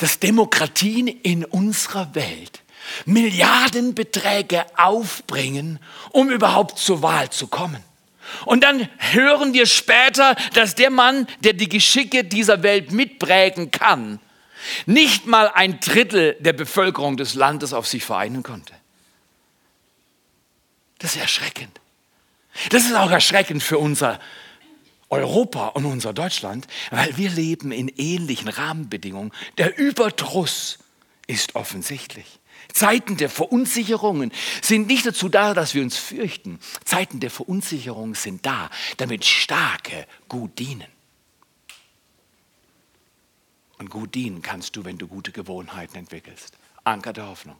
dass 0.00 0.18
Demokratien 0.18 1.06
in 1.06 1.44
unserer 1.44 2.14
Welt 2.14 2.62
Milliardenbeträge 3.06 4.66
aufbringen, 4.76 5.78
um 6.10 6.30
überhaupt 6.30 6.78
zur 6.78 7.00
Wahl 7.00 7.30
zu 7.30 7.46
kommen. 7.46 7.82
Und 8.44 8.64
dann 8.64 8.88
hören 8.98 9.54
wir 9.54 9.66
später, 9.66 10.34
dass 10.52 10.74
der 10.74 10.90
Mann, 10.90 11.26
der 11.40 11.52
die 11.54 11.68
Geschicke 11.68 12.24
dieser 12.24 12.62
Welt 12.62 12.92
mitprägen 12.92 13.70
kann, 13.70 14.18
nicht 14.86 15.26
mal 15.26 15.50
ein 15.54 15.78
Drittel 15.80 16.36
der 16.40 16.54
Bevölkerung 16.54 17.16
des 17.16 17.34
Landes 17.34 17.72
auf 17.72 17.86
sich 17.86 18.04
vereinen 18.04 18.42
konnte. 18.42 18.74
Das 20.98 21.14
ist 21.14 21.20
erschreckend. 21.20 21.80
Das 22.70 22.84
ist 22.84 22.94
auch 22.94 23.10
erschreckend 23.10 23.62
für 23.62 23.78
unser 23.78 24.20
Europa 25.14 25.68
und 25.68 25.84
unser 25.84 26.12
Deutschland, 26.12 26.66
weil 26.90 27.16
wir 27.16 27.30
leben 27.30 27.72
in 27.72 27.88
ähnlichen 27.88 28.48
Rahmenbedingungen. 28.48 29.32
Der 29.58 29.78
Überdruss 29.78 30.78
ist 31.26 31.54
offensichtlich. 31.54 32.40
Zeiten 32.72 33.16
der 33.16 33.30
Verunsicherungen 33.30 34.32
sind 34.62 34.86
nicht 34.86 35.06
dazu 35.06 35.28
da, 35.28 35.54
dass 35.54 35.74
wir 35.74 35.82
uns 35.82 35.96
fürchten. 35.96 36.58
Zeiten 36.84 37.20
der 37.20 37.30
Verunsicherung 37.30 38.14
sind 38.14 38.44
da, 38.46 38.70
damit 38.96 39.24
Starke 39.24 40.06
gut 40.28 40.58
dienen. 40.58 40.88
Und 43.78 43.90
gut 43.90 44.14
dienen 44.14 44.42
kannst 44.42 44.76
du, 44.76 44.84
wenn 44.84 44.98
du 44.98 45.06
gute 45.06 45.32
Gewohnheiten 45.32 45.96
entwickelst. 45.96 46.56
Anker 46.84 47.12
der 47.12 47.26
Hoffnung. 47.26 47.56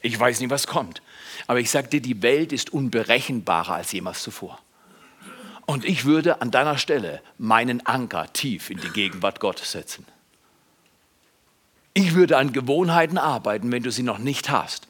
Ich 0.00 0.18
weiß 0.18 0.40
nicht, 0.40 0.50
was 0.50 0.66
kommt, 0.66 1.02
aber 1.48 1.58
ich 1.58 1.70
sage 1.70 1.88
dir, 1.88 2.00
die 2.00 2.22
Welt 2.22 2.52
ist 2.52 2.72
unberechenbarer 2.72 3.74
als 3.74 3.90
jemals 3.92 4.22
zuvor. 4.22 4.60
Und 5.68 5.84
ich 5.84 6.06
würde 6.06 6.40
an 6.40 6.50
deiner 6.50 6.78
Stelle 6.78 7.20
meinen 7.36 7.84
Anker 7.84 8.32
tief 8.32 8.70
in 8.70 8.80
die 8.80 8.88
Gegenwart 8.88 9.38
Gottes 9.38 9.72
setzen. 9.72 10.06
Ich 11.92 12.14
würde 12.14 12.38
an 12.38 12.54
Gewohnheiten 12.54 13.18
arbeiten, 13.18 13.70
wenn 13.70 13.82
du 13.82 13.90
sie 13.90 14.02
noch 14.02 14.16
nicht 14.16 14.48
hast. 14.48 14.88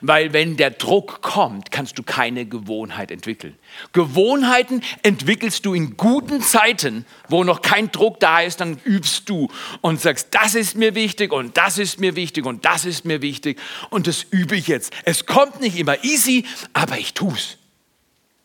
Weil 0.00 0.32
wenn 0.32 0.56
der 0.56 0.70
Druck 0.70 1.22
kommt, 1.22 1.72
kannst 1.72 1.98
du 1.98 2.04
keine 2.04 2.46
Gewohnheit 2.46 3.10
entwickeln. 3.10 3.58
Gewohnheiten 3.92 4.82
entwickelst 5.02 5.66
du 5.66 5.74
in 5.74 5.96
guten 5.96 6.40
Zeiten, 6.40 7.04
wo 7.28 7.42
noch 7.42 7.60
kein 7.60 7.90
Druck 7.90 8.20
da 8.20 8.42
ist, 8.42 8.60
dann 8.60 8.78
übst 8.84 9.28
du 9.28 9.48
und 9.80 10.00
sagst, 10.00 10.28
das 10.30 10.54
ist 10.54 10.76
mir 10.76 10.94
wichtig 10.94 11.32
und 11.32 11.56
das 11.56 11.78
ist 11.78 11.98
mir 11.98 12.14
wichtig 12.14 12.46
und 12.46 12.64
das 12.64 12.84
ist 12.84 13.04
mir 13.04 13.22
wichtig 13.22 13.58
und 13.90 14.06
das 14.06 14.22
übe 14.30 14.54
ich 14.54 14.68
jetzt. 14.68 14.92
Es 15.04 15.26
kommt 15.26 15.60
nicht 15.60 15.76
immer 15.76 16.04
easy, 16.04 16.46
aber 16.74 16.96
ich 16.96 17.12
tue 17.12 17.34
es. 17.34 17.58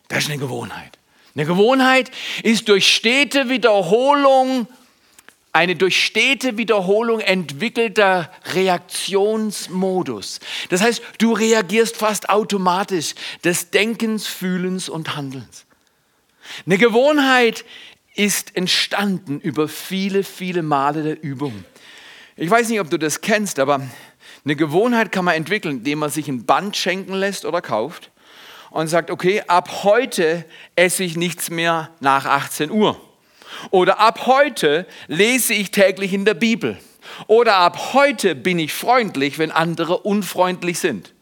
Das 0.08 0.24
ist 0.24 0.32
eine 0.32 0.40
Gewohnheit. 0.40 0.97
Eine 1.38 1.46
Gewohnheit 1.46 2.10
ist 2.42 2.68
durch 2.68 2.92
stete 2.92 3.48
Wiederholung 3.48 4.68
eine 5.54 5.76
durch 5.76 6.04
stete 6.04 6.58
Wiederholung 6.58 7.20
entwickelter 7.20 8.32
Reaktionsmodus. 8.54 10.40
Das 10.70 10.82
heißt, 10.82 11.02
du 11.18 11.34
reagierst 11.34 11.98
fast 11.98 12.30
automatisch 12.30 13.16
des 13.44 13.72
Denkens, 13.72 14.28
Fühlens 14.28 14.88
und 14.88 15.16
Handelns. 15.16 15.66
Eine 16.66 16.78
Gewohnheit 16.78 17.66
ist 18.16 18.56
entstanden 18.56 19.40
über 19.40 19.68
viele, 19.68 20.24
viele 20.24 20.62
Male 20.62 21.02
der 21.02 21.24
Übung. 21.24 21.66
Ich 22.36 22.50
weiß 22.50 22.70
nicht, 22.70 22.80
ob 22.80 22.92
du 22.92 22.98
das 23.00 23.22
kennst, 23.22 23.60
aber 23.60 23.82
eine 24.44 24.56
Gewohnheit 24.56 25.12
kann 25.12 25.26
man 25.26 25.36
entwickeln, 25.36 25.78
indem 25.78 26.00
man 26.00 26.10
sich 26.12 26.28
ein 26.28 26.46
Band 26.46 26.78
schenken 26.78 27.14
lässt 27.14 27.46
oder 27.46 27.62
kauft 27.62 28.12
und 28.72 28.88
sagt, 28.88 29.12
okay, 29.12 29.44
ab 29.48 29.84
heute 29.84 30.46
esse 30.76 31.04
ich 31.04 31.16
nichts 31.16 31.50
mehr 31.50 31.90
nach 32.00 32.26
18 32.26 32.72
Uhr. 32.72 33.00
Oder 33.72 34.00
ab 34.00 34.26
heute 34.26 34.86
lese 35.08 35.54
ich 35.54 35.72
täglich 35.72 36.14
in 36.14 36.26
der 36.26 36.34
Bibel. 36.34 36.78
Oder 37.28 37.56
ab 37.56 37.94
heute 37.94 38.36
bin 38.36 38.60
ich 38.60 38.74
freundlich, 38.74 39.40
wenn 39.40 39.52
andere 39.52 40.00
unfreundlich 40.00 40.80
sind. 40.80 41.14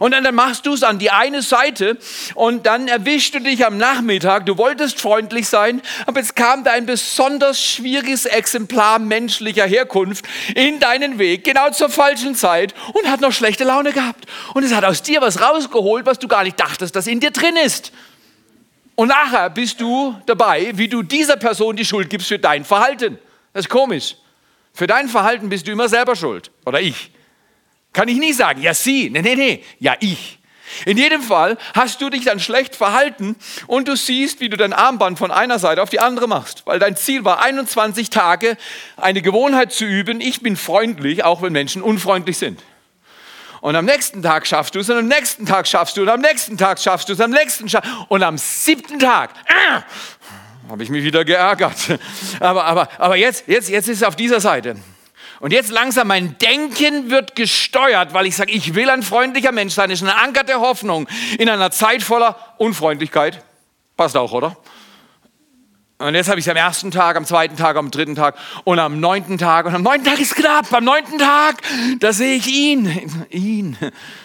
Und 0.00 0.12
dann, 0.12 0.24
dann 0.24 0.34
machst 0.34 0.66
du 0.66 0.74
es 0.74 0.82
an 0.82 0.98
die 0.98 1.10
eine 1.10 1.42
Seite 1.42 1.98
und 2.34 2.66
dann 2.66 2.88
erwischst 2.88 3.34
du 3.34 3.40
dich 3.40 3.64
am 3.64 3.76
Nachmittag. 3.76 4.46
Du 4.46 4.58
wolltest 4.58 5.00
freundlich 5.00 5.48
sein, 5.48 5.82
aber 6.06 6.20
jetzt 6.20 6.36
kam 6.36 6.64
da 6.64 6.72
ein 6.72 6.86
besonders 6.86 7.62
schwieriges 7.62 8.24
Exemplar 8.24 8.98
menschlicher 8.98 9.66
Herkunft 9.66 10.24
in 10.54 10.80
deinen 10.80 11.18
Weg, 11.18 11.44
genau 11.44 11.70
zur 11.70 11.88
falschen 11.88 12.34
Zeit 12.34 12.74
und 12.92 13.10
hat 13.10 13.20
noch 13.20 13.32
schlechte 13.32 13.64
Laune 13.64 13.92
gehabt. 13.92 14.26
Und 14.54 14.64
es 14.64 14.74
hat 14.74 14.84
aus 14.84 15.02
dir 15.02 15.20
was 15.20 15.40
rausgeholt, 15.40 16.06
was 16.06 16.18
du 16.18 16.28
gar 16.28 16.44
nicht 16.44 16.58
dachtest, 16.58 16.96
dass 16.96 17.06
in 17.06 17.20
dir 17.20 17.30
drin 17.30 17.56
ist. 17.56 17.92
Und 18.96 19.08
nachher 19.08 19.50
bist 19.50 19.80
du 19.80 20.16
dabei, 20.24 20.72
wie 20.74 20.88
du 20.88 21.02
dieser 21.02 21.36
Person 21.36 21.76
die 21.76 21.84
Schuld 21.84 22.08
gibst 22.08 22.28
für 22.28 22.38
dein 22.38 22.64
Verhalten. 22.64 23.18
Das 23.52 23.66
ist 23.66 23.68
komisch. 23.68 24.16
Für 24.72 24.86
dein 24.86 25.08
Verhalten 25.08 25.48
bist 25.48 25.66
du 25.66 25.72
immer 25.72 25.88
selber 25.88 26.16
schuld. 26.16 26.50
Oder 26.64 26.80
ich. 26.80 27.10
Kann 27.96 28.08
ich 28.08 28.18
nie 28.18 28.34
sagen, 28.34 28.60
ja 28.60 28.74
sie, 28.74 29.08
nee, 29.08 29.22
nee, 29.22 29.34
nee, 29.36 29.64
ja 29.78 29.94
ich. 30.00 30.38
In 30.84 30.98
jedem 30.98 31.22
Fall 31.22 31.56
hast 31.74 32.02
du 32.02 32.10
dich 32.10 32.26
dann 32.26 32.40
schlecht 32.40 32.76
verhalten 32.76 33.36
und 33.68 33.88
du 33.88 33.96
siehst, 33.96 34.40
wie 34.40 34.50
du 34.50 34.58
dein 34.58 34.74
Armband 34.74 35.18
von 35.18 35.30
einer 35.30 35.58
Seite 35.58 35.82
auf 35.82 35.88
die 35.88 35.98
andere 35.98 36.28
machst, 36.28 36.66
weil 36.66 36.78
dein 36.78 36.94
Ziel 36.94 37.24
war 37.24 37.40
21 37.40 38.10
Tage 38.10 38.58
eine 38.98 39.22
Gewohnheit 39.22 39.72
zu 39.72 39.86
üben, 39.86 40.20
ich 40.20 40.42
bin 40.42 40.56
freundlich, 40.56 41.24
auch 41.24 41.40
wenn 41.40 41.54
Menschen 41.54 41.80
unfreundlich 41.80 42.36
sind. 42.36 42.62
Und 43.62 43.76
am 43.76 43.86
nächsten 43.86 44.22
Tag 44.22 44.46
schaffst 44.46 44.74
du 44.74 44.80
es 44.80 44.90
und 44.90 44.98
am 44.98 45.08
nächsten 45.08 45.46
Tag 45.46 45.66
schaffst 45.66 45.96
du 45.96 46.02
es 46.02 46.06
und 46.06 46.12
am 46.12 46.20
nächsten 46.20 46.58
Tag 46.58 46.78
schaffst 46.78 47.08
du 47.08 47.14
es, 47.14 47.20
am 47.22 47.30
nächsten 47.30 47.66
Tag 47.66 47.82
und 48.08 48.22
am 48.22 48.36
siebten 48.36 48.98
Tag 48.98 49.30
äh, 49.46 49.80
habe 50.70 50.82
ich 50.82 50.90
mich 50.90 51.02
wieder 51.02 51.24
geärgert. 51.24 51.98
Aber, 52.40 52.66
aber, 52.66 52.90
aber 52.98 53.16
jetzt, 53.16 53.44
jetzt, 53.46 53.70
jetzt 53.70 53.88
ist 53.88 54.02
es 54.02 54.02
auf 54.02 54.16
dieser 54.16 54.40
Seite. 54.40 54.76
Und 55.40 55.52
jetzt 55.52 55.70
langsam 55.70 56.08
mein 56.08 56.38
Denken 56.38 57.10
wird 57.10 57.36
gesteuert, 57.36 58.14
weil 58.14 58.26
ich 58.26 58.36
sage, 58.36 58.52
ich 58.52 58.74
will 58.74 58.88
ein 58.88 59.02
freundlicher 59.02 59.52
Mensch 59.52 59.74
sein. 59.74 59.90
Das 59.90 60.00
ist 60.00 60.08
ein 60.08 60.14
Anker 60.14 60.44
der 60.44 60.60
Hoffnung 60.60 61.08
in 61.38 61.48
einer 61.48 61.70
Zeit 61.70 62.02
voller 62.02 62.36
Unfreundlichkeit. 62.58 63.42
Passt 63.96 64.16
auch, 64.16 64.32
oder? 64.32 64.56
Und 65.98 66.14
jetzt 66.14 66.28
habe 66.28 66.38
ich 66.38 66.46
es 66.46 66.50
am 66.50 66.58
ersten 66.58 66.90
Tag, 66.90 67.16
am 67.16 67.24
zweiten 67.24 67.56
Tag, 67.56 67.76
am 67.76 67.90
dritten 67.90 68.14
Tag 68.14 68.36
und 68.64 68.78
am 68.78 69.00
neunten 69.00 69.38
Tag. 69.38 69.64
Und 69.64 69.74
am 69.74 69.82
neunten 69.82 70.04
Tag 70.06 70.20
ist 70.20 70.34
knapp. 70.34 70.70
Am 70.70 70.84
neunten 70.84 71.18
Tag, 71.18 71.62
da 72.00 72.12
sehe 72.12 72.36
ich 72.36 72.46
ihn. 72.46 73.26
Ihn. 73.30 73.78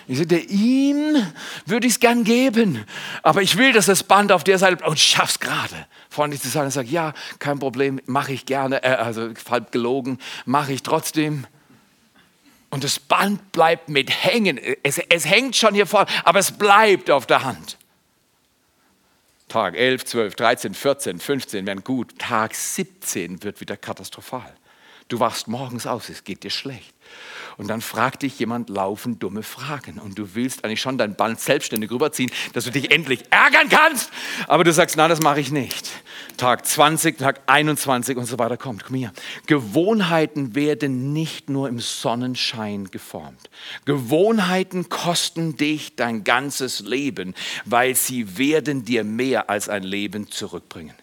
Ich 0.05 0.17
sagte, 0.17 0.35
ihm 0.35 1.25
würde 1.65 1.87
ich 1.87 1.93
es 1.93 1.99
gern 2.01 2.25
geben. 2.25 2.83
Aber 3.23 3.41
ich 3.41 3.57
will, 3.57 3.71
dass 3.71 3.85
das 3.85 4.03
Band 4.03 4.33
auf 4.33 4.43
der 4.43 4.57
Seite 4.57 4.75
bleibt. 4.75 4.89
Und 4.89 4.97
ich 4.97 5.05
schaff's 5.05 5.39
gerade. 5.39 5.87
Freundlich 6.09 6.41
zu 6.41 6.49
sein 6.49 6.65
und 6.65 6.71
sage, 6.71 6.89
ja, 6.89 7.13
kein 7.39 7.57
Problem, 7.59 8.01
mache 8.05 8.33
ich 8.33 8.45
gerne. 8.45 8.83
Äh, 8.83 8.95
also 8.95 9.29
halb 9.49 9.71
gelogen, 9.71 10.17
mache 10.45 10.73
ich 10.73 10.83
trotzdem. 10.83 11.47
Und 12.69 12.83
das 12.83 12.99
Band 12.99 13.53
bleibt 13.53 13.87
mit 13.87 14.09
hängen. 14.25 14.59
Es, 14.83 14.97
es 14.97 15.25
hängt 15.25 15.55
schon 15.55 15.73
hier 15.73 15.87
vorne, 15.87 16.07
aber 16.25 16.39
es 16.39 16.51
bleibt 16.51 17.09
auf 17.09 17.25
der 17.27 17.45
Hand. 17.45 17.77
Tag 19.51 19.75
11, 19.75 20.05
12, 20.05 20.35
13, 20.35 20.73
14, 20.73 21.19
15 21.19 21.65
werden 21.67 21.83
gut. 21.83 22.17
Tag 22.17 22.55
17 22.55 23.43
wird 23.43 23.59
wieder 23.59 23.75
katastrophal. 23.75 24.53
Du 25.11 25.19
wachst 25.19 25.49
morgens 25.49 25.87
aus, 25.87 26.07
es 26.07 26.23
geht 26.23 26.45
dir 26.45 26.49
schlecht. 26.49 26.93
Und 27.57 27.67
dann 27.67 27.81
fragt 27.81 28.21
dich 28.21 28.39
jemand 28.39 28.69
laufen 28.69 29.19
dumme 29.19 29.43
Fragen. 29.43 29.99
Und 29.99 30.17
du 30.17 30.35
willst 30.35 30.63
eigentlich 30.63 30.79
schon 30.79 30.97
dein 30.97 31.15
Band 31.15 31.37
selbstständig 31.37 31.91
rüberziehen, 31.91 32.31
dass 32.53 32.63
du 32.63 32.71
dich 32.71 32.91
endlich 32.91 33.25
ärgern 33.29 33.67
kannst. 33.67 34.09
Aber 34.47 34.63
du 34.63 34.71
sagst, 34.71 34.95
nein, 34.95 35.09
das 35.09 35.19
mache 35.21 35.41
ich 35.41 35.51
nicht. 35.51 35.89
Tag 36.37 36.65
20, 36.65 37.17
Tag 37.17 37.41
21 37.47 38.15
und 38.15 38.23
so 38.23 38.39
weiter 38.39 38.55
kommt. 38.55 38.85
Komm 38.85 38.95
hier. 38.95 39.11
Gewohnheiten 39.47 40.55
werden 40.55 41.11
nicht 41.11 41.49
nur 41.49 41.67
im 41.67 41.81
Sonnenschein 41.81 42.85
geformt. 42.85 43.49
Gewohnheiten 43.83 44.87
kosten 44.87 45.57
dich 45.57 45.97
dein 45.97 46.23
ganzes 46.23 46.79
Leben, 46.79 47.35
weil 47.65 47.95
sie 47.95 48.37
werden 48.37 48.85
dir 48.85 49.03
mehr 49.03 49.49
als 49.49 49.67
ein 49.67 49.83
Leben 49.83 50.31
zurückbringen. 50.31 50.95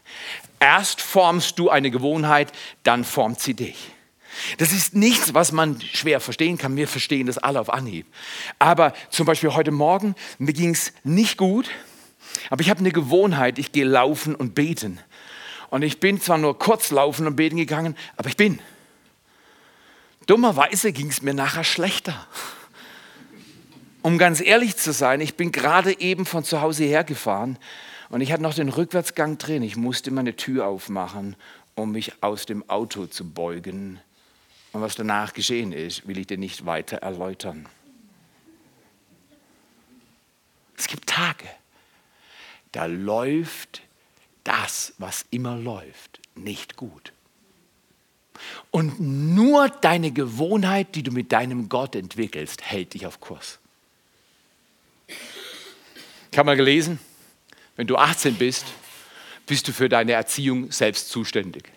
Erst 0.60 1.02
formst 1.02 1.58
du 1.58 1.68
eine 1.68 1.90
Gewohnheit, 1.90 2.52
dann 2.84 3.04
formt 3.04 3.40
sie 3.40 3.52
dich. 3.52 3.76
Das 4.58 4.72
ist 4.72 4.94
nichts, 4.94 5.34
was 5.34 5.52
man 5.52 5.80
schwer 5.80 6.20
verstehen 6.20 6.58
kann. 6.58 6.76
Wir 6.76 6.88
verstehen 6.88 7.26
das 7.26 7.38
alle 7.38 7.60
auf 7.60 7.72
Anhieb. 7.72 8.06
Aber 8.58 8.92
zum 9.10 9.26
Beispiel 9.26 9.54
heute 9.54 9.70
Morgen, 9.70 10.14
mir 10.38 10.52
ging 10.52 10.70
es 10.70 10.92
nicht 11.04 11.36
gut, 11.36 11.70
aber 12.50 12.60
ich 12.60 12.70
habe 12.70 12.80
eine 12.80 12.92
Gewohnheit, 12.92 13.58
ich 13.58 13.72
gehe 13.72 13.84
laufen 13.84 14.34
und 14.34 14.54
beten. 14.54 15.00
Und 15.70 15.82
ich 15.82 16.00
bin 16.00 16.20
zwar 16.20 16.38
nur 16.38 16.58
kurz 16.58 16.90
laufen 16.90 17.26
und 17.26 17.36
beten 17.36 17.56
gegangen, 17.56 17.96
aber 18.16 18.28
ich 18.28 18.36
bin. 18.36 18.58
Dummerweise 20.26 20.92
ging 20.92 21.08
es 21.08 21.22
mir 21.22 21.34
nachher 21.34 21.64
schlechter. 21.64 22.26
Um 24.02 24.18
ganz 24.18 24.40
ehrlich 24.40 24.76
zu 24.76 24.92
sein, 24.92 25.20
ich 25.20 25.36
bin 25.36 25.52
gerade 25.52 26.00
eben 26.00 26.24
von 26.24 26.44
zu 26.44 26.60
Hause 26.60 26.84
hergefahren 26.84 27.58
und 28.08 28.20
ich 28.20 28.32
hatte 28.32 28.42
noch 28.42 28.54
den 28.54 28.68
Rückwärtsgang 28.68 29.38
drin. 29.38 29.62
Ich 29.62 29.76
musste 29.76 30.10
meine 30.10 30.36
Tür 30.36 30.66
aufmachen, 30.66 31.36
um 31.74 31.92
mich 31.92 32.22
aus 32.22 32.46
dem 32.46 32.68
Auto 32.70 33.06
zu 33.06 33.28
beugen 33.28 34.00
und 34.78 34.84
was 34.84 34.94
danach 34.94 35.32
geschehen 35.32 35.72
ist, 35.72 36.06
will 36.06 36.18
ich 36.18 36.28
dir 36.28 36.38
nicht 36.38 36.64
weiter 36.64 36.98
erläutern. 36.98 37.68
Es 40.76 40.86
gibt 40.86 41.08
Tage, 41.08 41.48
da 42.70 42.86
läuft 42.86 43.82
das, 44.44 44.94
was 44.98 45.26
immer 45.30 45.56
läuft, 45.56 46.20
nicht 46.36 46.76
gut. 46.76 47.12
Und 48.70 49.00
nur 49.00 49.68
deine 49.68 50.12
Gewohnheit, 50.12 50.94
die 50.94 51.02
du 51.02 51.10
mit 51.10 51.32
deinem 51.32 51.68
Gott 51.68 51.96
entwickelst, 51.96 52.62
hält 52.62 52.94
dich 52.94 53.04
auf 53.04 53.20
Kurs. 53.20 53.58
Ich 56.30 56.38
habe 56.38 56.46
mal 56.46 56.56
gelesen, 56.56 57.00
wenn 57.74 57.88
du 57.88 57.96
18 57.96 58.36
bist, 58.36 58.66
bist 59.44 59.66
du 59.66 59.72
für 59.72 59.88
deine 59.88 60.12
Erziehung 60.12 60.70
selbst 60.70 61.08
zuständig. 61.08 61.68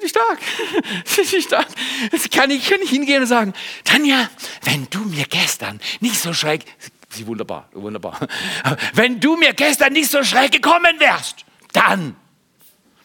Finde 0.00 0.06
ich 0.06 0.12
stark. 0.12 0.38
Finde 1.04 1.36
ich 1.36 1.44
stark. 1.44 1.68
Jetzt 2.10 2.30
kann 2.30 2.50
ich, 2.50 2.70
ich 2.70 2.90
hingehen 2.90 3.22
und 3.22 3.28
sagen, 3.28 3.52
Tanja, 3.84 4.30
wenn 4.62 4.88
du 4.88 5.00
mir 5.00 5.24
gestern 5.24 5.78
nicht 6.00 6.18
so 6.18 6.32
schräg, 6.32 6.64
sie 7.10 7.26
wunderbar, 7.26 7.68
wunderbar. 7.72 8.18
Wenn 8.94 9.20
du 9.20 9.36
mir 9.36 9.52
gestern 9.52 9.92
nicht 9.92 10.10
so 10.10 10.22
schräg 10.22 10.52
gekommen 10.52 10.98
wärst, 11.00 11.44
dann. 11.72 12.16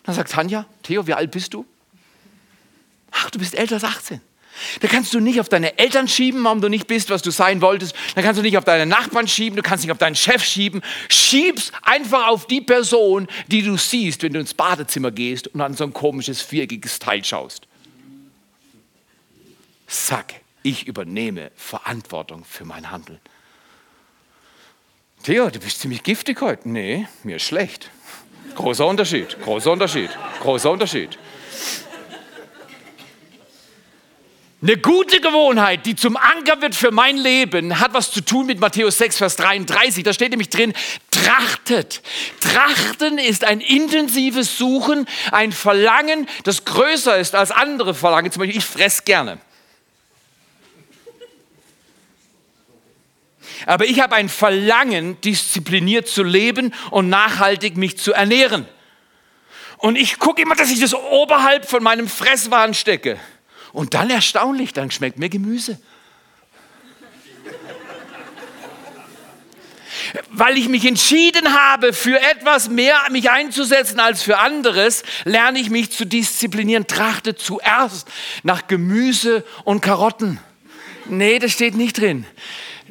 Dann 0.03 0.15
sagt 0.15 0.31
Tanja, 0.31 0.67
Theo, 0.83 1.05
wie 1.07 1.13
alt 1.13 1.31
bist 1.31 1.53
du? 1.53 1.65
Ach, 3.11 3.29
du 3.29 3.39
bist 3.39 3.55
älter 3.55 3.75
als 3.75 3.83
18. 3.83 4.21
Da 4.79 4.87
kannst 4.87 5.13
du 5.13 5.19
nicht 5.19 5.39
auf 5.39 5.49
deine 5.49 5.77
Eltern 5.77 6.07
schieben, 6.07 6.43
warum 6.43 6.61
du 6.61 6.69
nicht 6.69 6.87
bist, 6.87 7.09
was 7.09 7.21
du 7.21 7.31
sein 7.31 7.61
wolltest. 7.61 7.95
Da 8.15 8.21
kannst 8.21 8.39
du 8.39 8.43
nicht 8.43 8.57
auf 8.57 8.63
deine 8.63 8.85
Nachbarn 8.85 9.27
schieben, 9.27 9.55
du 9.55 9.61
kannst 9.61 9.83
nicht 9.83 9.91
auf 9.91 9.97
deinen 9.97 10.15
Chef 10.15 10.43
schieben. 10.43 10.81
Schieb's 11.09 11.71
einfach 11.81 12.27
auf 12.27 12.47
die 12.47 12.61
Person, 12.61 13.27
die 13.47 13.61
du 13.61 13.77
siehst, 13.77 14.23
wenn 14.23 14.33
du 14.33 14.39
ins 14.39 14.53
Badezimmer 14.53 15.11
gehst 15.11 15.47
und 15.49 15.61
an 15.61 15.73
so 15.73 15.83
ein 15.83 15.93
komisches 15.93 16.41
viereckiges 16.41 16.99
Teil 16.99 17.23
schaust. 17.23 17.67
Sag, 19.87 20.33
ich 20.63 20.87
übernehme 20.87 21.51
Verantwortung 21.55 22.43
für 22.43 22.65
mein 22.65 22.89
Handeln. 22.89 23.19
Theo, 25.23 25.49
du 25.49 25.59
bist 25.59 25.79
ziemlich 25.79 26.03
giftig 26.03 26.41
heute. 26.41 26.69
Nee, 26.69 27.07
mir 27.23 27.37
ist 27.37 27.43
schlecht. 27.43 27.89
Großer 28.55 28.85
Unterschied, 28.85 29.41
großer 29.41 29.71
Unterschied, 29.71 30.09
großer 30.41 30.71
Unterschied. 30.71 31.17
Eine 34.61 34.77
gute 34.77 35.19
Gewohnheit, 35.19 35.85
die 35.85 35.95
zum 35.95 36.15
Anker 36.15 36.61
wird 36.61 36.75
für 36.75 36.91
mein 36.91 37.17
Leben, 37.17 37.79
hat 37.79 37.93
was 37.93 38.11
zu 38.11 38.21
tun 38.21 38.45
mit 38.45 38.59
Matthäus 38.59 38.97
6, 38.97 39.17
Vers 39.17 39.35
33. 39.35 40.03
Da 40.03 40.13
steht 40.13 40.31
nämlich 40.31 40.49
drin, 40.49 40.73
trachtet. 41.11 42.01
Trachten 42.39 43.17
ist 43.17 43.43
ein 43.43 43.59
intensives 43.59 44.57
Suchen, 44.57 45.07
ein 45.31 45.51
Verlangen, 45.51 46.27
das 46.45 46.63
größer 46.63 47.17
ist 47.17 47.35
als 47.35 47.51
andere 47.51 47.93
Verlangen. 47.93 48.31
Zum 48.31 48.39
Beispiel, 48.39 48.57
ich 48.57 48.65
fress 48.65 49.03
gerne. 49.03 49.39
Aber 53.65 53.85
ich 53.85 53.99
habe 53.99 54.15
ein 54.15 54.29
Verlangen, 54.29 55.19
diszipliniert 55.21 56.07
zu 56.07 56.23
leben 56.23 56.73
und 56.91 57.09
nachhaltig 57.09 57.75
mich 57.77 57.97
zu 57.97 58.13
ernähren. 58.13 58.67
Und 59.77 59.97
ich 59.97 60.17
gucke 60.17 60.41
immer, 60.41 60.55
dass 60.55 60.71
ich 60.71 60.79
das 60.79 60.93
oberhalb 60.93 61.69
von 61.69 61.83
meinem 61.83 62.07
Fresswahn 62.07 62.73
stecke. 62.73 63.19
Und 63.75 63.93
dann 63.93 64.09
erstaunlich, 64.09 64.71
dann 64.71 64.89
schmeckt 64.89 65.19
mir 65.19 65.27
Gemüse. 65.27 65.77
Weil 70.29 70.57
ich 70.57 70.69
mich 70.69 70.85
entschieden 70.85 71.53
habe, 71.53 71.91
für 71.91 72.21
etwas 72.21 72.69
mehr 72.69 72.97
mich 73.11 73.29
einzusetzen 73.29 73.99
als 73.99 74.23
für 74.23 74.37
anderes, 74.37 75.03
lerne 75.25 75.59
ich 75.59 75.69
mich 75.69 75.91
zu 75.91 76.05
disziplinieren. 76.05 76.87
Trachte 76.87 77.35
zuerst 77.35 78.07
nach 78.43 78.67
Gemüse 78.67 79.43
und 79.65 79.81
Karotten. 79.81 80.39
Nee, 81.09 81.39
das 81.39 81.51
steht 81.51 81.75
nicht 81.75 81.97
drin. 81.97 82.25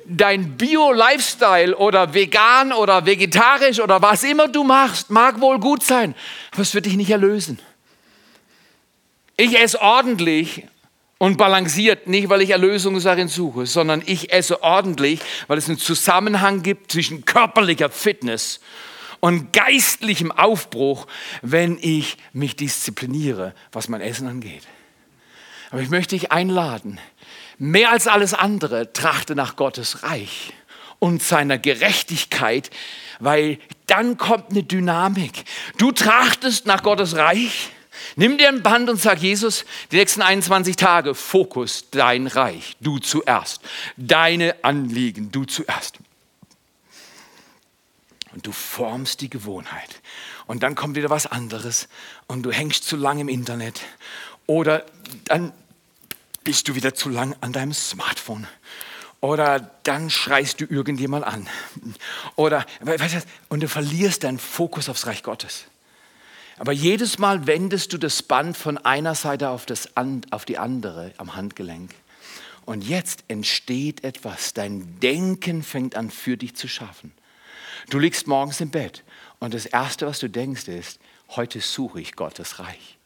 Dein 0.05 0.59
Bio-Lifestyle 0.59 1.79
oder 1.79 2.12
vegan 2.12 2.75
oder 2.75 3.07
vegetarisch 3.07 3.81
oder 3.81 4.03
was 4.03 4.23
immer 4.23 4.49
du 4.49 4.64
machst, 4.64 5.09
mag 5.09 5.40
wohl 5.40 5.59
gut 5.59 5.83
sein, 5.83 6.14
aber 6.53 6.61
es 6.61 6.75
wird 6.75 6.85
dich 6.85 6.97
nicht 6.97 7.11
erlösen. 7.11 7.59
Ich 9.38 9.59
esse 9.59 9.81
ordentlich 9.81 10.64
und 11.18 11.38
balanciert, 11.38 12.07
nicht 12.07 12.29
weil 12.29 12.42
ich 12.42 12.50
Erlösung 12.50 13.00
darin 13.00 13.29
suche, 13.29 13.66
sondern 13.66 14.03
ich 14.05 14.33
esse 14.33 14.62
ordentlich, 14.62 15.20
weil 15.46 15.59
es 15.59 15.68
einen 15.68 15.79
Zusammenhang 15.79 16.62
gibt 16.62 16.92
zwischen 16.92 17.24
körperlicher 17.24 17.90
Fitness 17.90 18.61
und 19.20 19.53
geistlichem 19.53 20.33
Aufbruch, 20.33 21.07
wenn 21.40 21.79
ich 21.81 22.16
mich 22.33 22.57
diszipliniere, 22.57 23.55
was 23.72 23.88
mein 23.88 24.00
Essen 24.00 24.29
angeht. 24.29 24.64
Aber 25.70 25.81
ich 25.81 25.88
möchte 25.88 26.14
dich 26.14 26.31
einladen, 26.31 27.00
mehr 27.59 27.90
als 27.90 28.07
alles 28.07 28.35
andere 28.35 28.92
trachte 28.92 29.35
nach 29.35 29.57
Gottes 29.57 30.03
Reich 30.03 30.53
und 30.98 31.22
seiner 31.22 31.59
Gerechtigkeit, 31.59 32.70
weil 33.18 33.59
dann 33.87 34.16
kommt 34.18 34.50
eine 34.50 34.62
Dynamik. 34.62 35.44
Du 35.79 35.92
trachtest 35.92 36.66
nach 36.66 36.83
Gottes 36.83 37.16
Reich, 37.16 37.70
nimm 38.16 38.38
dir 38.38 38.48
ein 38.48 38.62
Band 38.62 38.88
und 38.90 39.00
sag 39.00 39.18
Jesus, 39.18 39.64
die 39.90 39.96
nächsten 39.96 40.22
21 40.22 40.76
Tage, 40.76 41.14
Fokus, 41.14 41.90
dein 41.90 42.26
Reich, 42.26 42.76
du 42.80 42.98
zuerst, 42.98 43.61
deine 43.96 44.57
Anliegen, 44.62 45.30
du 45.30 45.44
zuerst. 45.44 45.98
Und 48.33 48.46
du 48.46 48.52
formst 48.52 49.20
die 49.20 49.30
Gewohnheit. 49.30 50.00
Und 50.46 50.62
dann 50.62 50.74
kommt 50.74 50.96
wieder 50.96 51.11
was 51.11 51.26
anderes 51.26 51.88
und 52.26 52.42
du 52.42 52.50
hängst 52.50 52.85
zu 52.85 52.96
lang 52.96 53.18
im 53.20 53.28
Internet 53.28 53.80
oder 54.46 54.85
dann 55.24 55.52
bist 56.42 56.68
du 56.68 56.74
wieder 56.74 56.94
zu 56.94 57.09
lang 57.09 57.35
an 57.40 57.52
deinem 57.52 57.72
Smartphone 57.72 58.46
oder 59.24 59.59
dann 59.85 60.11
schreist 60.11 60.61
du 60.61 60.66
irgendjemand 60.66 61.24
an. 61.24 61.48
Oder, 62.37 62.66
weißt 62.80 63.14
du, 63.14 63.22
und 63.48 63.62
du 63.62 63.68
verlierst 63.68 64.22
deinen 64.24 64.38
Fokus 64.38 64.90
aufs 64.90 65.07
Reich 65.07 65.22
Gottes. 65.22 65.64
Aber 66.59 66.73
jedes 66.73 67.19
Mal 67.19 67.47
wendest 67.47 67.93
du 67.93 67.99
das 67.99 68.23
Band 68.23 68.57
von 68.57 68.79
einer 68.79 69.14
Seite 69.14 69.49
auf, 69.49 69.67
das, 69.67 69.88
auf 70.31 70.45
die 70.45 70.59
andere 70.59 71.12
am 71.17 71.35
Handgelenk. 71.35 71.95
Und 72.64 72.83
jetzt 72.83 73.25
entsteht 73.29 74.05
etwas. 74.05 74.55
Dein 74.55 74.99
Denken 75.01 75.62
fängt 75.62 75.97
an, 75.97 76.11
für 76.11 76.37
dich 76.37 76.55
zu 76.55 76.69
schaffen. 76.69 77.12
Du 77.90 77.99
liegst 77.99 78.27
morgens 78.27 78.61
im 78.61 78.71
Bett 78.71 79.03
und 79.40 79.53
das 79.53 79.67
Erste, 79.67 80.07
was 80.07 80.21
du 80.21 80.31
denkst, 80.31 80.69
ist, 80.69 81.01
heute 81.31 81.61
suche 81.61 82.01
ich 82.01 82.17
Gottes 82.17 82.59
Reich. 82.59 82.99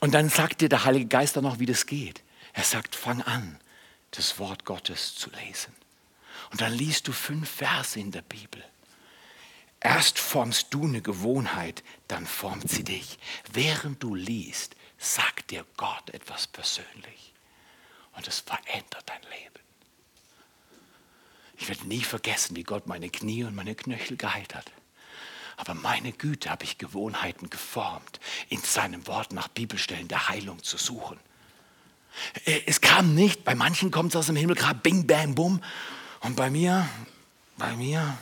Und 0.00 0.14
dann 0.14 0.28
sagt 0.28 0.60
dir 0.60 0.68
der 0.68 0.84
Heilige 0.84 1.06
Geist 1.06 1.36
dann 1.36 1.44
noch, 1.44 1.60
wie 1.60 1.66
das 1.66 1.86
geht. 1.86 2.22
Er 2.52 2.64
sagt, 2.64 2.96
fang 2.96 3.22
an 3.22 3.60
das 4.10 4.38
Wort 4.38 4.64
Gottes 4.64 5.14
zu 5.14 5.30
lesen. 5.30 5.72
Und 6.50 6.60
dann 6.60 6.72
liest 6.72 7.06
du 7.06 7.12
fünf 7.12 7.48
Verse 7.48 8.00
in 8.00 8.10
der 8.10 8.22
Bibel. 8.22 8.64
Erst 9.80 10.18
formst 10.18 10.68
du 10.70 10.84
eine 10.84 11.02
Gewohnheit, 11.02 11.84
dann 12.08 12.26
formt 12.26 12.68
sie 12.68 12.84
dich. 12.84 13.18
Während 13.52 14.02
du 14.02 14.14
liest, 14.14 14.74
sagt 14.98 15.50
dir 15.50 15.64
Gott 15.76 16.10
etwas 16.10 16.46
persönlich. 16.48 17.32
Und 18.16 18.26
es 18.26 18.40
verändert 18.40 19.04
dein 19.06 19.22
Leben. 19.22 19.58
Ich 21.56 21.68
werde 21.68 21.86
nie 21.86 22.02
vergessen, 22.02 22.56
wie 22.56 22.64
Gott 22.64 22.86
meine 22.86 23.10
Knie 23.10 23.44
und 23.44 23.54
meine 23.54 23.74
Knöchel 23.74 24.16
geheilt 24.16 24.54
hat. 24.54 24.70
Aber 25.56 25.74
meine 25.74 26.12
Güte 26.12 26.50
habe 26.50 26.64
ich 26.64 26.78
Gewohnheiten 26.78 27.50
geformt, 27.50 28.20
in 28.48 28.60
seinem 28.60 29.06
Wort 29.08 29.32
nach 29.32 29.48
Bibelstellen 29.48 30.06
der 30.06 30.28
Heilung 30.28 30.62
zu 30.62 30.76
suchen. 30.76 31.18
Äh, 32.44 32.62
es 32.66 32.80
kam 32.80 33.14
nicht, 33.14 33.44
bei 33.44 33.54
manchen 33.54 33.90
kommt 33.90 34.12
es 34.12 34.16
aus 34.16 34.26
dem 34.26 34.36
Himmel 34.36 34.56
gerade 34.56 34.78
bing, 34.78 35.06
bang, 35.06 35.34
bum. 35.34 35.62
Und 36.20 36.36
bei 36.36 36.50
mir, 36.50 36.88
bei 37.56 37.74
mir, 37.76 38.16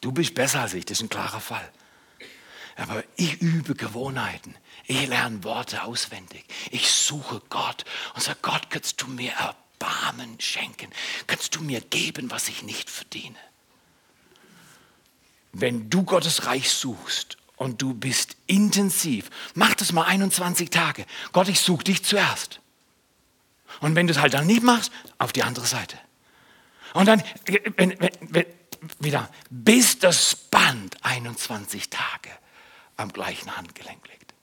du 0.00 0.12
bist 0.12 0.34
besser 0.34 0.60
als 0.60 0.74
ich, 0.74 0.84
das 0.84 0.98
ist 0.98 1.04
ein 1.04 1.08
klarer 1.08 1.40
Fall. 1.40 1.68
Aber 2.76 3.02
ich 3.16 3.42
übe 3.42 3.74
Gewohnheiten. 3.74 4.54
Ich 4.86 5.06
lerne 5.06 5.42
Worte 5.44 5.82
auswendig. 5.82 6.44
Ich 6.70 6.90
suche 6.90 7.42
Gott 7.50 7.84
und 8.14 8.22
sage, 8.22 8.38
Gott, 8.40 8.70
kannst 8.70 9.02
du 9.02 9.08
mir 9.08 9.32
Erbarmen 9.32 10.40
schenken? 10.40 10.90
Kannst 11.26 11.56
du 11.56 11.60
mir 11.60 11.80
geben, 11.80 12.30
was 12.30 12.48
ich 12.48 12.62
nicht 12.62 12.88
verdiene? 12.88 13.36
Wenn 15.52 15.90
du 15.90 16.04
Gottes 16.04 16.46
Reich 16.46 16.70
suchst 16.70 17.36
und 17.56 17.82
du 17.82 17.94
bist 17.94 18.36
intensiv, 18.46 19.28
mach 19.54 19.74
das 19.74 19.92
mal 19.92 20.04
21 20.04 20.70
Tage. 20.70 21.04
Gott, 21.32 21.48
ich 21.48 21.60
suche 21.60 21.84
dich 21.84 22.04
zuerst. 22.04 22.60
Und 23.80 23.94
wenn 23.96 24.06
du 24.06 24.12
es 24.12 24.20
halt 24.20 24.34
dann 24.34 24.46
nicht 24.46 24.62
machst, 24.62 24.92
auf 25.18 25.32
die 25.32 25.42
andere 25.42 25.66
Seite. 25.66 25.98
Und 26.94 27.06
dann 27.06 27.22
wenn, 27.76 28.00
wenn, 28.00 28.10
wenn, 28.20 28.46
wieder, 28.98 29.30
bis 29.50 29.98
das 29.98 30.34
Band 30.34 30.96
21 31.02 31.90
Tage 31.90 32.30
am 32.96 33.12
gleichen 33.12 33.56
Handgelenk 33.56 34.06
liegt. 34.08 34.34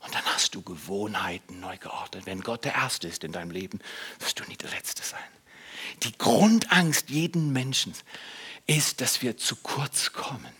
Und 0.00 0.14
dann 0.14 0.24
hast 0.26 0.54
du 0.54 0.62
Gewohnheiten 0.62 1.60
neu 1.60 1.76
geordnet. 1.78 2.26
Wenn 2.26 2.42
Gott 2.42 2.64
der 2.64 2.74
Erste 2.74 3.08
ist 3.08 3.24
in 3.24 3.32
deinem 3.32 3.50
Leben, 3.50 3.80
wirst 4.18 4.38
du 4.38 4.44
nie 4.44 4.56
der 4.56 4.70
Letzte 4.70 5.02
sein. 5.02 5.20
Die 6.02 6.16
Grundangst 6.16 7.10
jeden 7.10 7.52
Menschen 7.52 7.94
ist, 8.66 9.00
dass 9.00 9.22
wir 9.22 9.36
zu 9.36 9.56
kurz 9.56 10.12
kommen. 10.12 10.52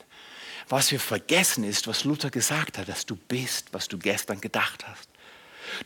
Was 0.69 0.91
wir 0.91 1.01
vergessen 1.01 1.65
ist, 1.65 1.87
was 1.87 2.05
Luther 2.05 2.31
gesagt 2.31 2.79
hat, 2.79 2.89
dass 2.89 3.05
du 3.05 3.17
bist, 3.17 3.73
was 3.73 3.89
du 3.89 3.99
gestern 3.99 4.41
gedacht 4.41 4.87
hast. 4.87 5.09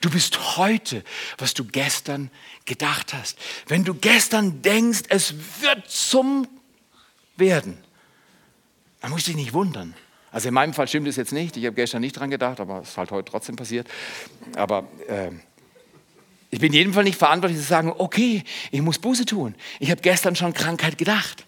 Du 0.00 0.10
bist 0.10 0.56
heute, 0.56 1.04
was 1.38 1.54
du 1.54 1.64
gestern 1.64 2.30
gedacht 2.64 3.14
hast. 3.14 3.38
Wenn 3.66 3.84
du 3.84 3.94
gestern 3.94 4.62
denkst, 4.62 5.02
es 5.08 5.34
wird 5.60 5.90
zum 5.90 6.46
Werden, 7.38 7.78
dann 9.00 9.10
musst 9.10 9.26
du 9.26 9.32
dich 9.32 9.40
nicht 9.40 9.52
wundern. 9.52 9.94
Also 10.30 10.48
in 10.48 10.54
meinem 10.54 10.74
Fall 10.74 10.88
stimmt 10.88 11.08
es 11.08 11.16
jetzt 11.16 11.32
nicht. 11.32 11.56
Ich 11.56 11.64
habe 11.64 11.74
gestern 11.74 12.00
nicht 12.00 12.12
dran 12.12 12.30
gedacht, 12.30 12.60
aber 12.60 12.80
es 12.82 12.90
ist 12.90 12.96
halt 12.98 13.10
heute 13.10 13.30
trotzdem 13.30 13.56
passiert. 13.56 13.88
Aber 14.56 14.86
äh, 15.08 15.30
ich 16.50 16.60
bin 16.60 16.72
jedenfalls 16.72 17.06
nicht 17.06 17.18
verantwortlich 17.18 17.60
zu 17.60 17.66
sagen, 17.66 17.92
okay, 17.96 18.42
ich 18.70 18.82
muss 18.82 18.98
Buße 18.98 19.24
tun. 19.24 19.54
Ich 19.80 19.90
habe 19.90 20.00
gestern 20.00 20.36
schon 20.36 20.52
Krankheit 20.52 20.98
gedacht. 20.98 21.46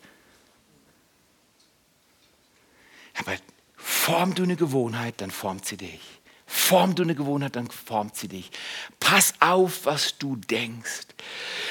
Aber 3.18 3.32
form 3.76 4.34
du 4.34 4.44
eine 4.44 4.56
Gewohnheit, 4.56 5.14
dann 5.18 5.30
formt 5.30 5.66
sie 5.66 5.76
dich. 5.76 6.19
Form 6.52 6.96
du 6.96 7.04
eine 7.04 7.14
Gewohnheit, 7.14 7.54
dann 7.54 7.70
formt 7.70 8.16
sie 8.16 8.26
dich. 8.26 8.50
Pass 8.98 9.34
auf, 9.38 9.86
was 9.86 10.18
du 10.18 10.34
denkst. 10.34 11.06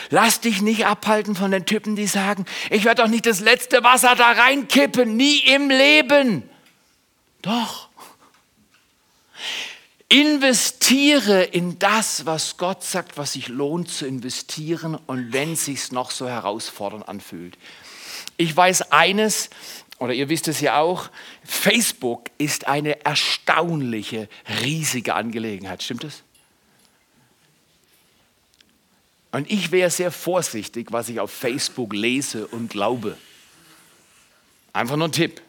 Lass 0.10 0.40
dich 0.40 0.62
nicht 0.62 0.86
abhalten 0.86 1.36
von 1.36 1.52
den 1.52 1.66
Typen, 1.66 1.98
die 1.98 2.08
sagen, 2.08 2.46
ich 2.70 2.86
werde 2.86 3.02
doch 3.04 3.10
nicht 3.10 3.26
das 3.26 3.42
letzte 3.42 3.84
Wasser 3.84 4.16
da 4.16 4.32
reinkippen, 4.32 5.18
nie 5.18 5.40
im 5.40 5.70
Leben. 5.70 6.50
Doch. 7.42 7.90
Investiere 10.08 11.44
in 11.44 11.78
das, 11.78 12.26
was 12.26 12.56
Gott 12.56 12.82
sagt, 12.82 13.18
was 13.18 13.34
sich 13.34 13.50
lohnt 13.50 13.92
zu 13.92 14.08
investieren 14.08 14.96
und 14.96 15.34
wenn 15.34 15.54
es 15.54 15.66
sich 15.66 15.92
noch 15.92 16.12
so 16.12 16.30
herausfordernd 16.30 17.10
anfühlt. 17.10 17.58
Ich 18.38 18.56
weiß 18.56 18.94
eines, 18.94 19.50
oder 20.00 20.14
ihr 20.14 20.30
wisst 20.30 20.48
es 20.48 20.62
ja 20.62 20.80
auch, 20.80 21.10
Facebook 21.44 22.30
ist 22.38 22.68
eine 22.68 23.06
erstaunliche, 23.06 24.30
riesige 24.62 25.14
Angelegenheit. 25.14 25.84
Stimmt 25.84 26.06
es? 26.06 26.24
Und 29.32 29.52
ich 29.52 29.72
wäre 29.72 29.92
sehr 29.92 30.12
vorsichtig, 30.12 30.88
was 30.92 31.10
ich 31.10 31.20
auf 31.20 31.32
Facebook 31.32 31.94
lese 31.94 32.48
und 32.48 32.70
glaube. 32.70 33.18
Einfach 34.74 34.96
nur 34.96 35.10
ein 35.10 35.12
Tipp. 35.12 35.42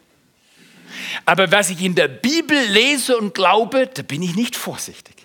Aber 1.25 1.51
was 1.51 1.69
ich 1.69 1.81
in 1.81 1.95
der 1.95 2.09
Bibel 2.09 2.59
lese 2.67 3.17
und 3.17 3.33
glaube, 3.33 3.87
da 3.87 4.01
bin 4.01 4.21
ich 4.21 4.35
nicht 4.35 4.55
vorsichtig. 4.55 5.15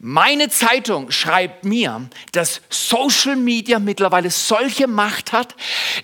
Meine 0.00 0.50
Zeitung 0.50 1.10
schreibt 1.12 1.64
mir, 1.64 2.10
dass 2.32 2.60
Social 2.68 3.36
Media 3.36 3.78
mittlerweile 3.78 4.30
solche 4.30 4.86
Macht 4.86 5.32
hat, 5.32 5.54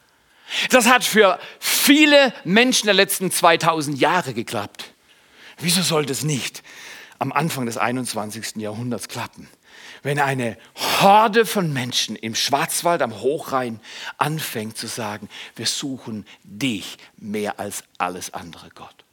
Das 0.71 0.87
hat 0.87 1.05
für 1.05 1.39
viele 1.59 2.33
Menschen 2.45 2.87
der 2.87 2.95
letzten 2.95 3.31
2000 3.31 3.99
Jahre 3.99 4.33
geklappt. 4.33 4.95
Wieso 5.59 5.83
soll 5.83 6.07
das 6.07 6.23
nicht 6.23 6.63
am 7.19 7.33
Anfang 7.33 7.67
des 7.67 7.77
21. 7.77 8.57
Jahrhunderts 8.57 9.09
klappen. 9.09 9.49
Wenn 10.09 10.21
eine 10.21 10.57
Horde 10.75 11.45
von 11.45 11.71
Menschen 11.71 12.17
im 12.17 12.35
Schwarzwald 12.35 13.03
am 13.03 13.21
Hochrhein 13.21 13.79
anfängt 14.17 14.79
zu 14.79 14.87
sagen, 14.87 15.29
wir 15.55 15.67
suchen 15.67 16.25
dich 16.45 16.97
mehr 17.19 17.61
als 17.61 17.85
alles 17.99 18.33
andere, 18.33 18.71
Gott. 18.71 19.05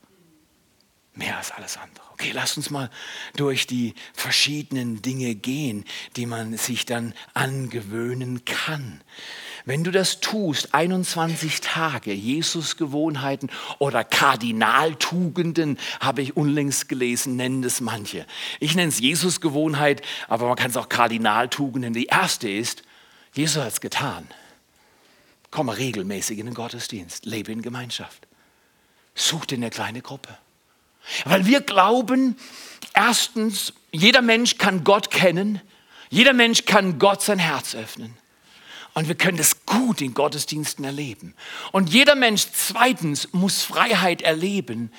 Mehr 1.14 1.38
als 1.38 1.52
alles 1.52 1.76
andere. 1.76 2.06
Okay, 2.14 2.32
lass 2.34 2.56
uns 2.56 2.70
mal 2.70 2.90
durch 3.36 3.68
die 3.68 3.94
verschiedenen 4.14 5.02
Dinge 5.02 5.36
gehen, 5.36 5.84
die 6.16 6.28
man 6.28 6.56
sich 6.56 6.86
dann 6.86 7.14
angewöhnen 7.34 8.46
kann. 8.46 9.02
Wenn 9.66 9.84
du 9.84 9.90
das 9.90 10.20
tust, 10.20 10.76
21 10.76 11.60
Tage, 11.60 12.14
Jesus-Gewohnheiten 12.14 13.50
oder 13.80 14.04
Kardinaltugenden, 14.04 15.80
habe 16.00 16.22
ich 16.22 16.38
unlängst 16.38 16.88
gelesen, 16.88 17.36
nennen 17.36 17.64
es 17.64 17.82
manche. 17.82 18.28
Ich 18.60 18.76
nenne 18.76 18.90
es 18.90 19.00
Jesus-Gewohnheit, 19.00 20.04
aber 20.28 20.48
man 20.48 20.56
kann 20.56 20.70
es 20.70 20.78
auch 20.78 20.88
Kardinaltugenden. 20.88 21.94
Die 21.94 22.06
erste 22.06 22.48
ist, 22.48 22.84
Jesus 23.34 23.64
hat 23.64 23.74
es 23.74 23.82
getan. 23.82 24.28
Komme 25.50 25.76
regelmäßig 25.76 26.38
in 26.38 26.46
den 26.46 26.54
Gottesdienst, 26.54 27.26
lebe 27.26 27.52
in 27.52 27.64
Gemeinschaft. 27.64 28.28
Such 29.16 29.46
dir 29.46 29.56
eine 29.56 29.72
kleine 29.72 30.02
Gruppe. 30.02 30.38
Weil 31.24 31.48
wir 31.48 31.62
glauben, 31.62 32.38
erstens, 32.94 33.74
jeder 33.92 34.22
Mensch 34.22 34.60
kann 34.60 34.84
Gott 34.84 35.10
kennen, 35.10 35.60
jeder 36.10 36.34
Mensch 36.34 36.66
kann 36.66 37.00
Gott 37.00 37.24
sein 37.24 37.40
Herz 37.40 37.74
öffnen. 37.74 38.16
Und 38.96 39.10
wir 39.10 39.16
können 39.16 39.38
das 39.38 39.66
gut 39.66 40.00
in 40.00 40.14
Gottesdiensten 40.14 40.86
erleben. 40.86 41.34
Und 41.74 41.90
jeder 41.90 42.16
Mensch 42.16 42.48
zweitens 42.54 43.28
muss 43.34 43.62
Freiheit 43.62 44.22
erleben, 44.22 44.90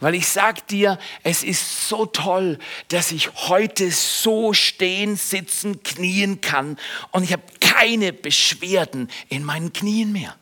weil 0.00 0.14
ich 0.14 0.28
sag 0.28 0.68
dir, 0.68 0.98
es 1.22 1.42
ist 1.42 1.88
so 1.88 2.04
toll, 2.04 2.58
dass 2.88 3.12
ich 3.12 3.32
heute 3.48 3.90
so 3.90 4.52
stehen, 4.52 5.16
sitzen, 5.16 5.82
knien 5.82 6.42
kann 6.42 6.76
und 7.12 7.22
ich 7.24 7.32
habe 7.32 7.44
keine 7.60 8.12
Beschwerden 8.12 9.08
in 9.30 9.42
meinen 9.42 9.72
Knien 9.72 10.12
mehr. 10.12 10.36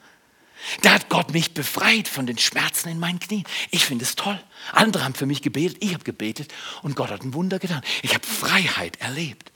Da 0.83 0.95
hat 0.95 1.09
Gott 1.09 1.33
mich 1.33 1.55
befreit 1.55 2.09
von 2.09 2.27
den 2.27 2.39
Schmerzen 2.39 2.89
in 2.89 2.99
meinen 2.99 3.21
Knien. 3.21 3.45
Ich 3.71 3.85
finde 3.85 4.05
es 4.05 4.17
toll. 4.17 4.43
Andere 4.73 5.05
haben 5.05 5.15
für 5.15 5.27
mich 5.27 5.41
gebetet, 5.41 5.77
ich 5.79 5.95
habe 5.95 6.03
gebetet 6.03 6.53
und 6.83 6.97
Gott 6.97 7.11
hat 7.11 7.23
ein 7.23 7.33
Wunder 7.35 7.61
getan. 7.61 7.83
Ich 8.03 8.13
habe 8.13 8.27
Freiheit 8.27 9.01
erlebt, 9.01 9.53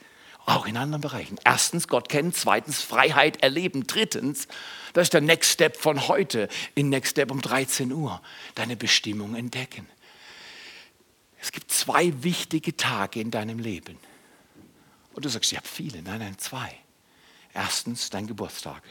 auch 0.49 0.65
in 0.65 0.77
anderen 0.77 1.01
Bereichen. 1.01 1.39
Erstens 1.43 1.87
Gott 1.87 2.09
kennen, 2.09 2.33
zweitens 2.33 2.81
Freiheit 2.81 3.41
erleben, 3.43 3.87
drittens, 3.87 4.47
das 4.93 5.03
ist 5.03 5.13
der 5.13 5.21
Next 5.21 5.51
Step 5.51 5.77
von 5.77 6.07
heute, 6.07 6.49
in 6.75 6.89
Next 6.89 7.11
Step 7.11 7.31
um 7.31 7.41
13 7.41 7.91
Uhr, 7.91 8.21
deine 8.55 8.75
Bestimmung 8.75 9.35
entdecken. 9.35 9.87
Es 11.41 11.51
gibt 11.51 11.71
zwei 11.71 12.11
wichtige 12.23 12.75
Tage 12.75 13.21
in 13.21 13.31
deinem 13.31 13.59
Leben. 13.59 13.97
Und 15.13 15.25
du 15.25 15.29
sagst, 15.29 15.51
ich 15.51 15.57
habe 15.57 15.67
viele. 15.67 16.01
Nein, 16.01 16.19
nein, 16.19 16.37
zwei. 16.37 16.75
Erstens 17.53 18.09
dein 18.09 18.27
Geburtstag. 18.27 18.83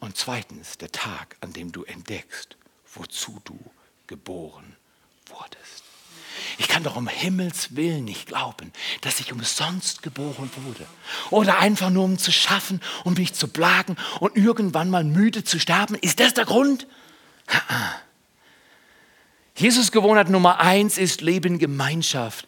Und 0.00 0.16
zweitens 0.16 0.78
der 0.78 0.92
Tag, 0.92 1.36
an 1.40 1.52
dem 1.52 1.72
du 1.72 1.84
entdeckst, 1.84 2.56
wozu 2.94 3.40
du 3.44 3.58
geboren 4.06 4.76
wurdest. 5.26 5.83
Ich 6.58 6.68
kann 6.68 6.82
doch 6.82 6.96
um 6.96 7.08
Himmels 7.08 7.76
Willen 7.76 8.04
nicht 8.04 8.26
glauben, 8.26 8.72
dass 9.00 9.20
ich 9.20 9.32
umsonst 9.32 10.02
geboren 10.02 10.50
wurde. 10.64 10.86
Oder 11.30 11.58
einfach 11.58 11.90
nur 11.90 12.04
um 12.04 12.18
zu 12.18 12.32
schaffen, 12.32 12.80
um 13.04 13.14
mich 13.14 13.34
zu 13.34 13.48
plagen 13.48 13.96
und 14.20 14.36
irgendwann 14.36 14.90
mal 14.90 15.04
müde 15.04 15.44
zu 15.44 15.58
sterben. 15.58 15.94
Ist 15.96 16.20
das 16.20 16.34
der 16.34 16.44
Grund? 16.44 16.86
Jesus 19.56 19.92
Gewohnheit 19.92 20.30
Nummer 20.30 20.60
eins 20.60 20.98
ist 20.98 21.20
Leben 21.20 21.58
Gemeinschaft. 21.58 22.46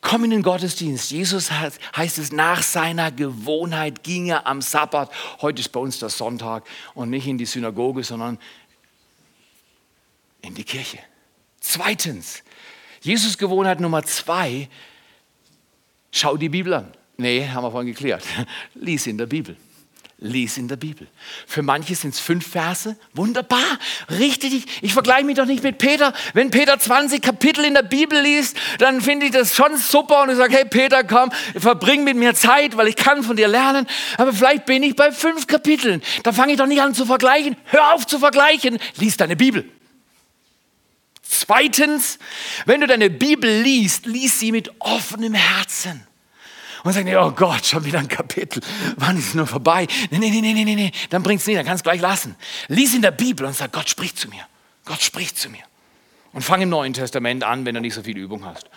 Komm 0.00 0.24
in 0.24 0.30
den 0.30 0.42
Gottesdienst. 0.42 1.10
Jesus 1.10 1.50
heißt 1.50 2.18
es, 2.18 2.32
nach 2.32 2.62
seiner 2.62 3.10
Gewohnheit 3.10 4.04
ging 4.04 4.28
er 4.28 4.46
am 4.46 4.62
Sabbat. 4.62 5.10
Heute 5.40 5.60
ist 5.60 5.70
bei 5.70 5.80
uns 5.80 5.98
der 5.98 6.08
Sonntag 6.08 6.64
und 6.94 7.10
nicht 7.10 7.26
in 7.26 7.36
die 7.36 7.46
Synagoge, 7.46 8.04
sondern 8.04 8.38
in 10.40 10.54
die 10.54 10.64
Kirche. 10.64 10.98
Zweitens, 11.60 12.44
Jesus 13.08 13.38
Gewohnheit 13.38 13.80
Nummer 13.80 14.02
zwei, 14.02 14.68
schau 16.12 16.36
die 16.36 16.50
Bibel 16.50 16.74
an. 16.74 16.92
Nee, 17.16 17.48
haben 17.48 17.64
wir 17.64 17.70
vorhin 17.70 17.90
geklärt. 17.90 18.22
Lies 18.74 19.06
in 19.06 19.16
der 19.16 19.24
Bibel. 19.24 19.56
Lies 20.18 20.58
in 20.58 20.68
der 20.68 20.76
Bibel. 20.76 21.08
Für 21.46 21.62
manche 21.62 21.94
sind 21.94 22.12
es 22.12 22.20
fünf 22.20 22.46
Verse. 22.46 22.98
Wunderbar, 23.14 23.64
richtig. 24.10 24.66
Ich 24.82 24.92
vergleiche 24.92 25.24
mich 25.24 25.36
doch 25.36 25.46
nicht 25.46 25.62
mit 25.62 25.78
Peter. 25.78 26.12
Wenn 26.34 26.50
Peter 26.50 26.78
20 26.78 27.22
Kapitel 27.22 27.64
in 27.64 27.72
der 27.72 27.82
Bibel 27.82 28.20
liest, 28.20 28.58
dann 28.76 29.00
finde 29.00 29.24
ich 29.24 29.32
das 29.32 29.56
schon 29.56 29.78
super 29.78 30.24
und 30.24 30.28
ich 30.28 30.36
sage, 30.36 30.54
hey 30.54 30.66
Peter, 30.66 31.02
komm, 31.02 31.30
verbring 31.56 32.04
mit 32.04 32.18
mir 32.18 32.34
Zeit, 32.34 32.76
weil 32.76 32.88
ich 32.88 32.96
kann 32.96 33.22
von 33.22 33.36
dir 33.36 33.48
lernen. 33.48 33.86
Aber 34.18 34.34
vielleicht 34.34 34.66
bin 34.66 34.82
ich 34.82 34.94
bei 34.94 35.12
fünf 35.12 35.46
Kapiteln. 35.46 36.02
Da 36.24 36.34
fange 36.34 36.52
ich 36.52 36.58
doch 36.58 36.66
nicht 36.66 36.82
an 36.82 36.92
zu 36.92 37.06
vergleichen. 37.06 37.56
Hör 37.64 37.94
auf 37.94 38.06
zu 38.06 38.18
vergleichen. 38.18 38.78
Lies 38.96 39.16
deine 39.16 39.34
Bibel. 39.34 39.64
Zweitens, 41.30 42.18
wenn 42.64 42.80
du 42.80 42.86
deine 42.86 43.10
Bibel 43.10 43.60
liest, 43.60 44.06
lies 44.06 44.40
sie 44.40 44.50
mit 44.50 44.72
offenem 44.78 45.34
Herzen. 45.34 46.06
Und 46.84 46.92
sagen, 46.94 47.14
oh 47.16 47.32
Gott, 47.32 47.66
schon 47.66 47.84
wieder 47.84 47.98
ein 47.98 48.08
Kapitel. 48.08 48.62
Wann 48.96 49.18
ist 49.18 49.28
es 49.28 49.34
nur 49.34 49.46
vorbei? 49.46 49.86
Nee, 50.10 50.18
nee, 50.18 50.30
nee, 50.30 50.40
nee, 50.40 50.64
nee, 50.64 50.74
nee. 50.74 50.92
Dann 51.10 51.22
bring's 51.22 51.46
nicht, 51.46 51.58
dann 51.58 51.66
kannst 51.66 51.84
du 51.84 51.90
gleich 51.90 52.00
lassen. 52.00 52.34
Lies 52.68 52.94
in 52.94 53.02
der 53.02 53.10
Bibel 53.10 53.44
und 53.44 53.54
sag, 53.54 53.72
Gott 53.72 53.90
spricht 53.90 54.18
zu 54.18 54.28
mir. 54.28 54.46
Gott 54.86 55.02
spricht 55.02 55.36
zu 55.36 55.50
mir. 55.50 55.62
Und 56.32 56.42
fang 56.42 56.62
im 56.62 56.70
Neuen 56.70 56.94
Testament 56.94 57.44
an, 57.44 57.66
wenn 57.66 57.74
du 57.74 57.82
nicht 57.82 57.94
so 57.94 58.02
viel 58.02 58.16
Übung 58.16 58.46
hast. 58.46 58.70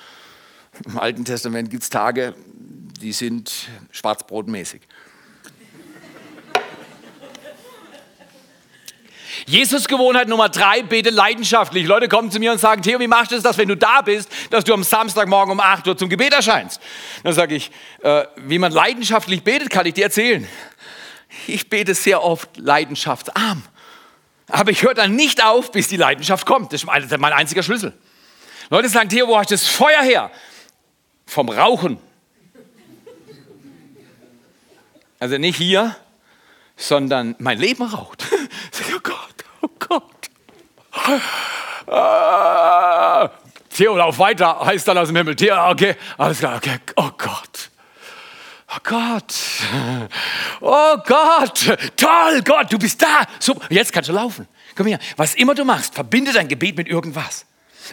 Im 0.85 0.99
Alten 0.99 1.23
Testament 1.23 1.69
gibt 1.69 1.83
es 1.83 1.89
Tage, 1.89 2.35
die 3.01 3.13
sind 3.13 3.69
schwarzbrotmäßig. 3.91 4.81
Jesus 9.45 9.87
Gewohnheit 9.87 10.27
Nummer 10.27 10.49
drei, 10.49 10.81
bete 10.83 11.09
leidenschaftlich. 11.09 11.87
Leute 11.87 12.07
kommen 12.07 12.31
zu 12.31 12.39
mir 12.39 12.51
und 12.51 12.59
sagen, 12.59 12.81
Theo, 12.81 12.99
wie 12.99 13.07
machst 13.07 13.31
du 13.31 13.35
es, 13.35 13.43
dass 13.43 13.57
wenn 13.57 13.67
du 13.67 13.77
da 13.77 14.01
bist, 14.01 14.29
dass 14.49 14.63
du 14.63 14.73
am 14.73 14.83
Samstagmorgen 14.83 15.51
um 15.51 15.59
8 15.59 15.87
Uhr 15.87 15.97
zum 15.97 16.09
Gebet 16.09 16.33
erscheinst? 16.33 16.81
Dann 17.23 17.33
sage 17.33 17.55
ich, 17.55 17.71
äh, 18.01 18.25
wie 18.37 18.59
man 18.59 18.71
leidenschaftlich 18.71 19.43
betet, 19.43 19.69
kann 19.69 19.85
ich 19.85 19.93
dir 19.93 20.05
erzählen. 20.05 20.47
Ich 21.47 21.69
bete 21.69 21.93
sehr 21.93 22.23
oft 22.23 22.57
leidenschaftsarm. 22.57 23.63
Aber 24.47 24.71
ich 24.71 24.83
höre 24.83 24.93
dann 24.93 25.15
nicht 25.15 25.43
auf, 25.43 25.71
bis 25.71 25.87
die 25.87 25.97
Leidenschaft 25.97 26.45
kommt. 26.45 26.73
Das 26.73 26.83
ist 26.83 26.87
mein 26.87 27.33
einziger 27.33 27.63
Schlüssel. 27.63 27.93
Leute 28.69 28.89
sagen, 28.89 29.09
Theo, 29.09 29.27
wo 29.27 29.37
hast 29.37 29.49
du 29.49 29.55
das 29.55 29.67
Feuer 29.67 30.01
her? 30.01 30.31
Vom 31.25 31.49
Rauchen. 31.49 31.97
Also 35.19 35.37
nicht 35.37 35.57
hier, 35.57 35.95
sondern 36.75 37.35
mein 37.37 37.59
Leben 37.59 37.83
raucht. 37.83 38.25
Gott. 41.05 41.21
Theo, 43.69 43.95
lauf 43.95 44.19
weiter, 44.19 44.59
heißt 44.65 44.87
dann 44.87 44.97
aus 44.97 45.07
dem 45.07 45.15
Himmel. 45.17 45.35
Theo, 45.35 45.55
okay, 45.69 45.95
alles 46.17 46.39
klar, 46.39 46.57
okay. 46.57 46.77
Oh 46.95 47.09
Gott. 47.17 47.69
Oh 48.73 48.79
Gott. 48.83 49.33
Oh 50.61 50.97
Gott. 51.05 51.77
Toll, 51.97 52.41
Gott, 52.43 52.71
du 52.71 52.77
bist 52.77 53.01
da. 53.01 53.25
Super. 53.39 53.65
Jetzt 53.69 53.91
kannst 53.91 54.09
du 54.09 54.13
laufen. 54.13 54.47
Komm 54.75 54.87
her. 54.87 54.99
Was 55.17 55.35
immer 55.35 55.55
du 55.55 55.65
machst, 55.65 55.93
verbinde 55.93 56.31
dein 56.31 56.47
Gebet 56.47 56.77
mit 56.77 56.87
irgendwas. 56.87 57.45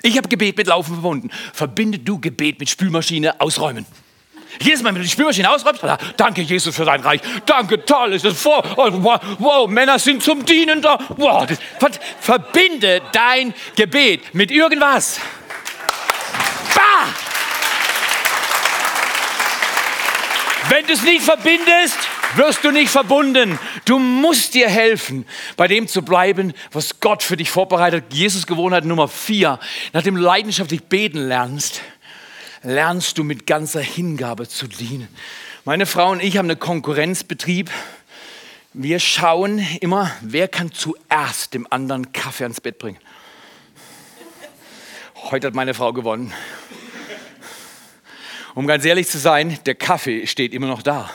Ich 0.03 0.17
habe 0.17 0.29
Gebet 0.29 0.57
mit 0.57 0.69
Laufen 0.69 0.95
verbunden. 0.95 1.31
Verbinde 1.53 1.99
du 1.99 2.21
Gebet 2.21 2.61
mit 2.61 2.69
Spülmaschine 2.69 3.41
ausräumen. 3.41 3.87
Jedes 4.61 4.83
Mal, 4.83 4.91
wenn 4.91 4.97
du 4.97 5.03
die 5.03 5.11
Spülmaschine 5.11 5.51
ausräumst, 5.51 5.83
danke 6.17 6.43
Jesus 6.43 6.75
für 6.75 6.85
dein 6.85 7.01
Reich. 7.01 7.21
Danke, 7.47 7.85
toll 7.85 8.15
ist 8.15 8.25
es 8.25 8.41
vor. 8.41 8.65
Oh, 8.77 8.89
wow, 8.91 9.21
wow, 9.39 9.69
Männer 9.69 9.99
sind 9.99 10.23
zum 10.23 10.45
Dienen 10.45 10.83
da. 10.83 10.99
Wow, 11.17 11.47
das, 11.47 12.01
verbinde 12.21 13.03
dein 13.13 13.55
Gebet 13.77 14.35
mit 14.35 14.51
irgendwas. 14.51 15.21
Bah! 16.75 17.07
Wenn 20.69 20.87
du 20.87 20.93
es 20.93 21.03
nicht 21.03 21.23
verbindest, 21.23 21.97
wirst 22.37 22.63
du 22.65 22.71
nicht 22.71 22.91
verbunden. 22.91 23.59
Du 23.85 23.99
musst 23.99 24.55
dir 24.55 24.69
helfen, 24.69 25.27
bei 25.57 25.67
dem 25.67 25.89
zu 25.89 26.03
bleiben, 26.03 26.53
was 26.73 27.01
Gott 27.01 27.23
für 27.23 27.37
dich 27.37 27.51
vorbereitet. 27.51 28.05
Jesus 28.11 28.47
Gewohnheit 28.47 28.85
Nummer 28.85 29.09
vier. 29.09 29.59
Nachdem 29.93 30.17
du 30.17 30.21
leidenschaftlich 30.21 30.83
beten 30.85 31.27
lernst, 31.27 31.81
lernst 32.63 33.19
du 33.19 33.25
mit 33.25 33.47
ganzer 33.47 33.81
Hingabe 33.81 34.49
zu 34.49 34.67
dienen. 34.67 35.09
Meine 35.65 35.87
Frau 35.87 36.11
und 36.11 36.23
ich 36.23 36.37
haben 36.37 36.51
einen 36.51 36.59
Konkurrenzbetrieb. 36.59 37.71
Wir 38.73 39.01
schauen 39.01 39.59
immer, 39.81 40.11
wer 40.21 40.49
kann 40.49 40.73
zuerst 40.73 41.55
dem 41.55 41.67
anderen 41.71 42.13
Kaffee 42.13 42.45
ans 42.45 42.61
Bett 42.61 42.79
bringen. 42.79 42.99
Heute 45.31 45.49
hat 45.49 45.55
meine 45.55 45.75
Frau 45.75 45.93
gewonnen. 45.93 46.33
Um 48.55 48.67
ganz 48.67 48.85
ehrlich 48.85 49.09
zu 49.09 49.19
sein, 49.19 49.59
der 49.67 49.75
Kaffee 49.75 50.27
steht 50.27 50.53
immer 50.53 50.67
noch 50.67 50.83
da. 50.83 51.11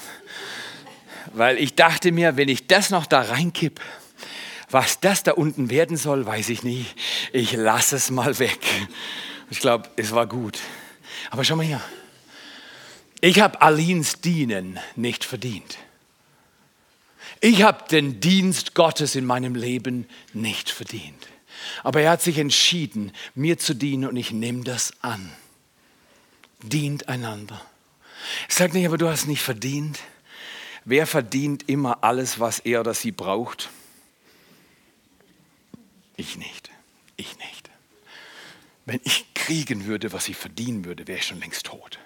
Weil 1.34 1.58
ich 1.58 1.76
dachte 1.76 2.12
mir, 2.12 2.38
wenn 2.38 2.48
ich 2.48 2.68
das 2.68 2.90
noch 2.90 3.06
da 3.06 3.22
reinkipp, 3.22 3.82
was 4.70 5.00
das 5.00 5.24
da 5.24 5.34
unten 5.34 5.70
werden 5.70 5.98
soll, 5.98 6.26
weiß 6.26 6.50
ich 6.50 6.64
nicht. 6.64 6.96
Ich 7.32 7.54
lasse 7.54 7.96
es 7.96 8.12
mal 8.12 8.40
weg. 8.40 8.60
Ich 9.50 9.60
glaube, 9.60 9.90
es 9.96 10.14
war 10.14 10.26
gut. 10.26 10.60
Aber 11.30 11.44
schau 11.44 11.56
mal 11.56 11.66
hier. 11.66 11.82
Ich 13.22 13.40
habe 13.40 13.62
Alins 13.62 14.22
Dienen 14.22 14.80
nicht 14.96 15.24
verdient. 15.24 15.78
Ich 17.40 17.64
habe 17.64 17.88
den 17.90 18.20
Dienst 18.20 18.74
Gottes 18.74 19.16
in 19.16 19.26
meinem 19.26 19.56
Leben 19.56 20.08
nicht 20.34 20.70
verdient. 20.70 21.28
Aber 21.84 22.02
er 22.02 22.12
hat 22.12 22.22
sich 22.22 22.38
entschieden, 22.38 23.12
mir 23.36 23.58
zu 23.58 23.74
dienen 23.74 24.06
und 24.10 24.18
ich 24.18 24.32
nehme 24.32 24.64
das 24.64 24.94
an. 25.02 25.32
Dient 26.62 27.10
einander. 27.10 27.62
Sag 28.48 28.74
nicht, 28.74 28.86
aber 28.86 28.98
du 28.98 29.10
hast 29.10 29.28
nicht 29.28 29.42
verdient. 29.42 30.00
Wer 30.86 31.08
verdient 31.08 31.70
immer 31.70 32.04
alles, 32.04 32.40
was 32.40 32.60
er 32.60 32.82
oder 32.82 32.94
sie 32.94 33.12
braucht? 33.12 33.70
Ich 36.16 36.38
nicht. 36.38 36.70
Ich 37.16 37.38
nicht. 37.38 37.63
Wenn 38.86 39.00
ich 39.04 39.34
kriegen 39.34 39.86
würde, 39.86 40.12
was 40.12 40.28
ich 40.28 40.36
verdienen 40.36 40.86
würde, 40.86 41.08
wäre 41.08 41.20
ich 41.20 41.26
schon 41.26 41.40
längst 41.40 41.66
tot. 41.66 42.00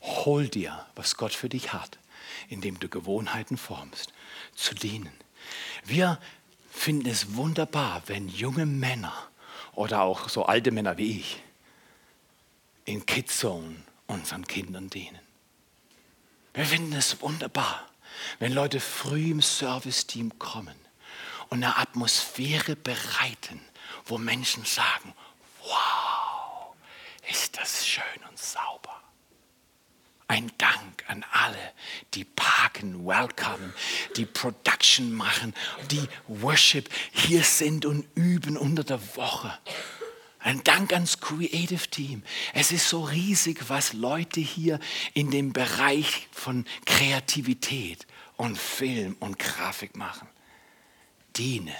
Hol 0.00 0.48
dir, 0.48 0.86
was 0.94 1.16
Gott 1.16 1.32
für 1.32 1.48
dich 1.48 1.72
hat, 1.72 1.98
indem 2.48 2.78
du 2.78 2.88
Gewohnheiten 2.88 3.56
formst, 3.56 4.12
zu 4.54 4.74
dienen. 4.74 5.12
Wir 5.84 6.18
finden 6.70 7.08
es 7.08 7.34
wunderbar, 7.34 8.02
wenn 8.06 8.28
junge 8.28 8.66
Männer 8.66 9.14
oder 9.72 10.02
auch 10.02 10.28
so 10.28 10.46
alte 10.46 10.70
Männer 10.70 10.98
wie 10.98 11.20
ich 11.20 11.42
in 12.84 13.04
Kidzone 13.06 13.76
unseren 14.06 14.46
Kindern 14.46 14.88
dienen. 14.88 15.18
Wir 16.52 16.66
finden 16.66 16.92
es 16.92 17.20
wunderbar, 17.20 17.86
wenn 18.38 18.52
Leute 18.52 18.80
früh 18.80 19.32
im 19.32 19.42
Serviceteam 19.42 20.38
kommen 20.38 20.83
und 21.48 21.62
eine 21.62 21.76
Atmosphäre 21.76 22.76
bereiten, 22.76 23.60
wo 24.06 24.18
Menschen 24.18 24.64
sagen, 24.64 25.14
wow, 25.62 26.74
ist 27.30 27.56
das 27.58 27.86
schön 27.86 28.04
und 28.28 28.38
sauber. 28.38 29.00
Ein 30.26 30.50
Dank 30.56 31.04
an 31.06 31.24
alle, 31.32 31.72
die 32.14 32.24
parken, 32.24 33.06
welcome, 33.06 33.74
die 34.16 34.24
Production 34.24 35.12
machen, 35.12 35.54
die 35.90 36.08
Worship 36.28 36.88
hier 37.12 37.42
sind 37.44 37.84
und 37.84 38.06
üben 38.14 38.56
unter 38.56 38.84
der 38.84 39.16
Woche. 39.16 39.56
Ein 40.38 40.62
Dank 40.64 40.92
ans 40.92 41.20
Creative 41.20 41.88
Team. 41.88 42.22
Es 42.52 42.72
ist 42.72 42.88
so 42.88 43.02
riesig, 43.02 43.68
was 43.68 43.92
Leute 43.92 44.40
hier 44.40 44.78
in 45.14 45.30
dem 45.30 45.52
Bereich 45.52 46.28
von 46.32 46.66
Kreativität 46.84 48.06
und 48.36 48.58
Film 48.58 49.16
und 49.20 49.38
Grafik 49.38 49.96
machen. 49.96 50.28
Diene 51.36 51.76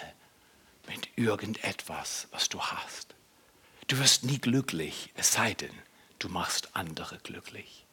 mit 0.89 1.09
irgendetwas, 1.17 2.29
was 2.31 2.49
du 2.49 2.61
hast. 2.61 3.15
Du 3.89 3.99
wirst 3.99 4.25
nie 4.25 4.39
glücklich, 4.39 5.11
es 5.15 5.33
sei 5.33 5.55
denn, 5.55 5.71
du 6.19 6.29
machst 6.29 6.71
andere 6.75 7.19
glücklich. 7.23 7.85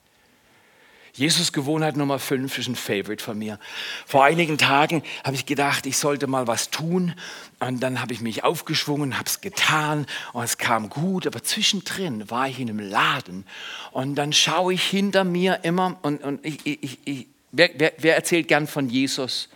Jesus 1.14 1.52
Gewohnheit 1.52 1.98
Nummer 1.98 2.20
5 2.20 2.58
ist 2.58 2.68
ein 2.70 2.76
Favorite 2.76 3.22
von 3.22 3.38
mir. 3.38 3.60
Vor 4.06 4.24
einigen 4.24 4.58
Tagen 4.58 5.04
habe 5.26 5.36
ich 5.36 5.46
gedacht, 5.46 5.86
ich 5.86 5.98
sollte 5.98 6.28
mal 6.28 6.48
was 6.48 6.70
tun. 6.70 7.14
Und 7.60 7.82
dann 7.82 8.02
habe 8.02 8.14
ich 8.14 8.22
mich 8.22 8.46
aufgeschwungen, 8.46 9.18
habe 9.18 9.28
es 9.28 9.42
getan 9.42 10.06
und 10.32 10.44
es 10.44 10.58
kam 10.58 10.90
gut. 10.90 11.28
Aber 11.28 11.44
zwischendrin 11.44 12.30
war 12.30 12.48
ich 12.48 12.60
in 12.60 12.70
einem 12.70 12.80
Laden 12.80 13.46
und 13.92 14.16
dann 14.16 14.32
schaue 14.32 14.74
ich 14.74 14.84
hinter 14.84 15.26
mir 15.26 15.60
immer 15.64 15.98
und, 16.02 16.24
und 16.24 16.46
ich, 16.46 16.66
ich, 16.66 17.00
ich, 17.04 17.28
wer, 17.52 17.72
wer, 17.76 17.94
wer 17.98 18.16
erzählt 18.16 18.48
gern 18.48 18.68
von 18.68 18.90
Jesus 18.90 19.50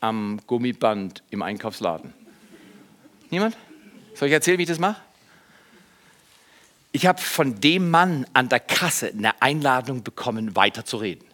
am 0.00 0.40
Gummiband 0.46 1.22
im 1.30 1.42
Einkaufsladen? 1.42 2.12
Niemand? 3.30 3.56
Soll 4.14 4.28
ich 4.28 4.34
erzählen, 4.34 4.58
wie 4.58 4.62
ich 4.62 4.68
das 4.68 4.78
mache? 4.78 5.00
Ich 6.92 7.06
habe 7.06 7.20
von 7.20 7.60
dem 7.60 7.90
Mann 7.90 8.26
an 8.32 8.48
der 8.48 8.60
Kasse 8.60 9.12
eine 9.16 9.40
Einladung 9.40 10.02
bekommen, 10.02 10.56
weiterzureden. 10.56 11.29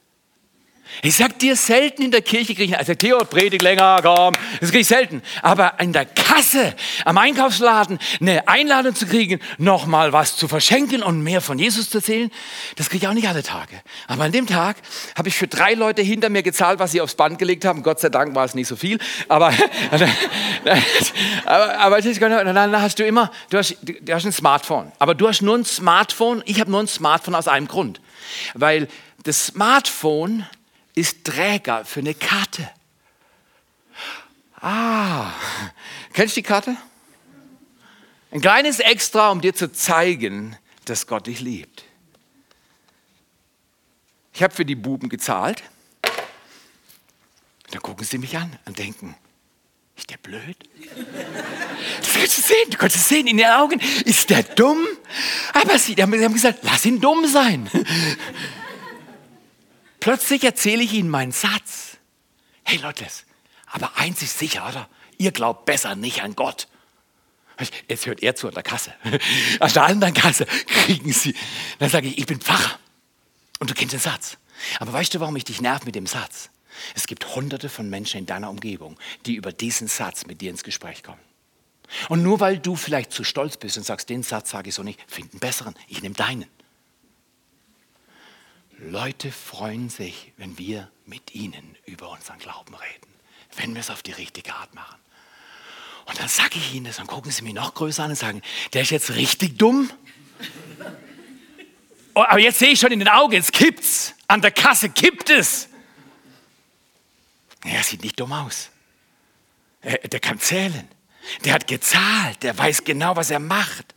Ich 1.02 1.16
sag 1.16 1.38
dir 1.38 1.56
selten 1.56 2.02
in 2.02 2.10
der 2.10 2.22
Kirche 2.22 2.54
kriege 2.54 2.72
ich, 2.72 2.78
also 2.78 2.94
Theo, 2.94 3.18
predigt 3.24 3.62
länger, 3.62 3.98
komm, 4.02 4.34
das 4.60 4.70
kriege 4.70 4.80
ich 4.80 4.86
selten. 4.86 5.22
Aber 5.42 5.78
in 5.80 5.92
der 5.92 6.06
Kasse, 6.06 6.74
am 7.04 7.18
Einkaufsladen, 7.18 7.98
eine 8.20 8.48
Einladung 8.48 8.94
zu 8.94 9.06
kriegen, 9.06 9.40
nochmal 9.58 10.12
was 10.12 10.36
zu 10.36 10.48
verschenken 10.48 11.02
und 11.02 11.22
mehr 11.22 11.40
von 11.40 11.58
Jesus 11.58 11.90
zu 11.90 11.98
erzählen, 11.98 12.30
das 12.76 12.88
kriege 12.88 13.04
ich 13.04 13.08
auch 13.08 13.14
nicht 13.14 13.28
alle 13.28 13.42
Tage. 13.42 13.80
Aber 14.06 14.24
an 14.24 14.32
dem 14.32 14.46
Tag 14.46 14.76
habe 15.16 15.28
ich 15.28 15.36
für 15.36 15.48
drei 15.48 15.74
Leute 15.74 16.02
hinter 16.02 16.28
mir 16.28 16.42
gezahlt, 16.42 16.78
was 16.78 16.92
sie 16.92 17.00
aufs 17.00 17.14
Band 17.14 17.38
gelegt 17.38 17.64
haben. 17.64 17.82
Gott 17.82 18.00
sei 18.00 18.08
Dank 18.08 18.34
war 18.34 18.44
es 18.44 18.54
nicht 18.54 18.68
so 18.68 18.76
viel. 18.76 18.98
Aber, 19.28 19.52
aber, 21.44 21.78
aber 21.78 22.00
dann 22.00 22.82
hast 22.82 22.98
du 22.98 23.04
immer, 23.04 23.30
du 23.50 23.58
hast, 23.58 23.76
du 23.82 24.14
hast 24.14 24.24
ein 24.24 24.32
Smartphone. 24.32 24.92
Aber 24.98 25.14
du 25.14 25.28
hast 25.28 25.42
nur 25.42 25.56
ein 25.56 25.64
Smartphone, 25.64 26.42
ich 26.46 26.60
habe 26.60 26.70
nur 26.70 26.80
ein 26.80 26.88
Smartphone 26.88 27.34
aus 27.34 27.48
einem 27.48 27.68
Grund. 27.68 28.00
Weil 28.54 28.88
das 29.24 29.46
Smartphone 29.46 30.46
ist 30.96 31.24
Träger 31.24 31.84
für 31.84 32.00
eine 32.00 32.14
Karte. 32.14 32.68
Ah, 34.60 35.30
kennst 36.12 36.36
du 36.36 36.40
die 36.40 36.46
Karte? 36.46 36.76
Ein 38.32 38.40
kleines 38.40 38.80
Extra, 38.80 39.30
um 39.30 39.40
dir 39.40 39.54
zu 39.54 39.70
zeigen, 39.70 40.56
dass 40.86 41.06
Gott 41.06 41.28
dich 41.28 41.40
liebt. 41.40 41.84
Ich 44.32 44.42
habe 44.42 44.54
für 44.54 44.64
die 44.64 44.74
Buben 44.74 45.08
gezahlt. 45.08 45.62
Dann 47.70 47.82
gucken 47.82 48.04
sie 48.04 48.18
mich 48.18 48.36
an 48.36 48.58
und 48.64 48.78
denken, 48.78 49.14
ist 49.96 50.10
der 50.10 50.18
blöd? 50.18 50.56
Das 51.98 52.14
kannst 52.14 52.38
du 52.38 52.42
sehen, 52.42 52.70
du 52.70 52.78
kannst 52.78 52.96
es 52.96 53.08
sehen 53.08 53.26
in 53.26 53.36
den 53.36 53.46
Augen. 53.46 53.80
Ist 54.04 54.30
der 54.30 54.42
dumm? 54.42 54.86
Aber 55.52 55.78
sie 55.78 55.94
haben 55.94 56.12
gesagt, 56.32 56.60
lass 56.62 56.84
ihn 56.84 57.00
dumm 57.00 57.26
sein. 57.26 57.70
Plötzlich 60.06 60.44
erzähle 60.44 60.84
ich 60.84 60.92
ihnen 60.92 61.10
meinen 61.10 61.32
Satz. 61.32 61.96
Hey 62.62 62.78
Leute, 62.78 63.04
aber 63.66 63.96
eins 63.96 64.22
ist 64.22 64.38
sicher, 64.38 64.68
oder? 64.68 64.88
Ihr 65.18 65.32
glaubt 65.32 65.64
besser 65.64 65.96
nicht 65.96 66.22
an 66.22 66.36
Gott. 66.36 66.68
Jetzt 67.88 68.06
hört 68.06 68.22
er 68.22 68.36
zu 68.36 68.46
an 68.46 68.54
der 68.54 68.62
Kasse. 68.62 68.94
An 69.58 69.72
der 69.72 69.82
anderen 69.82 70.14
Kasse 70.14 70.46
kriegen 70.68 71.12
sie. 71.12 71.34
Dann 71.80 71.90
sage 71.90 72.06
ich, 72.06 72.18
ich 72.18 72.26
bin 72.26 72.40
Pfarrer. 72.40 72.78
Und 73.58 73.68
du 73.68 73.74
kennst 73.74 73.94
den 73.94 73.98
Satz. 73.98 74.38
Aber 74.78 74.92
weißt 74.92 75.12
du, 75.12 75.18
warum 75.18 75.34
ich 75.34 75.42
dich 75.42 75.60
nerv 75.60 75.84
mit 75.84 75.96
dem 75.96 76.06
Satz? 76.06 76.50
Es 76.94 77.08
gibt 77.08 77.34
hunderte 77.34 77.68
von 77.68 77.90
Menschen 77.90 78.20
in 78.20 78.26
deiner 78.26 78.48
Umgebung, 78.48 78.96
die 79.24 79.34
über 79.34 79.50
diesen 79.50 79.88
Satz 79.88 80.24
mit 80.26 80.40
dir 80.40 80.52
ins 80.52 80.62
Gespräch 80.62 81.02
kommen. 81.02 81.18
Und 82.08 82.22
nur 82.22 82.38
weil 82.38 82.60
du 82.60 82.76
vielleicht 82.76 83.10
zu 83.10 83.24
stolz 83.24 83.56
bist 83.56 83.76
und 83.76 83.82
sagst, 83.82 84.08
den 84.08 84.22
Satz 84.22 84.50
sage 84.50 84.68
ich 84.68 84.76
so 84.76 84.84
nicht, 84.84 85.00
find 85.08 85.32
einen 85.32 85.40
besseren, 85.40 85.74
ich 85.88 86.00
nehme 86.00 86.14
deinen. 86.14 86.46
Leute 88.78 89.32
freuen 89.32 89.88
sich, 89.88 90.32
wenn 90.36 90.58
wir 90.58 90.90
mit 91.06 91.34
ihnen 91.34 91.76
über 91.86 92.10
unseren 92.10 92.38
Glauben 92.38 92.74
reden, 92.74 93.10
wenn 93.56 93.74
wir 93.74 93.80
es 93.80 93.90
auf 93.90 94.02
die 94.02 94.12
richtige 94.12 94.54
Art 94.54 94.74
machen. 94.74 94.98
Und 96.04 96.20
dann 96.20 96.28
sage 96.28 96.56
ich 96.56 96.74
ihnen 96.74 96.84
das, 96.84 96.96
dann 96.96 97.06
gucken 97.06 97.32
sie 97.32 97.42
mich 97.42 97.54
noch 97.54 97.74
größer 97.74 98.04
an 98.04 98.10
und 98.10 98.16
sagen, 98.16 98.42
der 98.74 98.82
ist 98.82 98.90
jetzt 98.90 99.14
richtig 99.14 99.58
dumm. 99.58 99.90
Oh, 102.14 102.22
aber 102.22 102.38
jetzt 102.38 102.58
sehe 102.58 102.70
ich 102.70 102.80
schon 102.80 102.92
in 102.92 102.98
den 102.98 103.08
Augen, 103.08 103.34
es 103.34 103.50
kippt's. 103.50 104.14
An 104.28 104.40
der 104.42 104.50
Kasse 104.50 104.90
kippt 104.90 105.30
es. 105.30 105.68
Er 107.64 107.82
sieht 107.82 108.02
nicht 108.02 108.20
dumm 108.20 108.32
aus. 108.32 108.70
Er, 109.80 109.98
der 109.98 110.20
kann 110.20 110.38
zählen. 110.38 110.88
Der 111.44 111.54
hat 111.54 111.66
gezahlt. 111.66 112.42
Der 112.42 112.56
weiß 112.56 112.84
genau, 112.84 113.16
was 113.16 113.30
er 113.30 113.40
macht. 113.40 113.94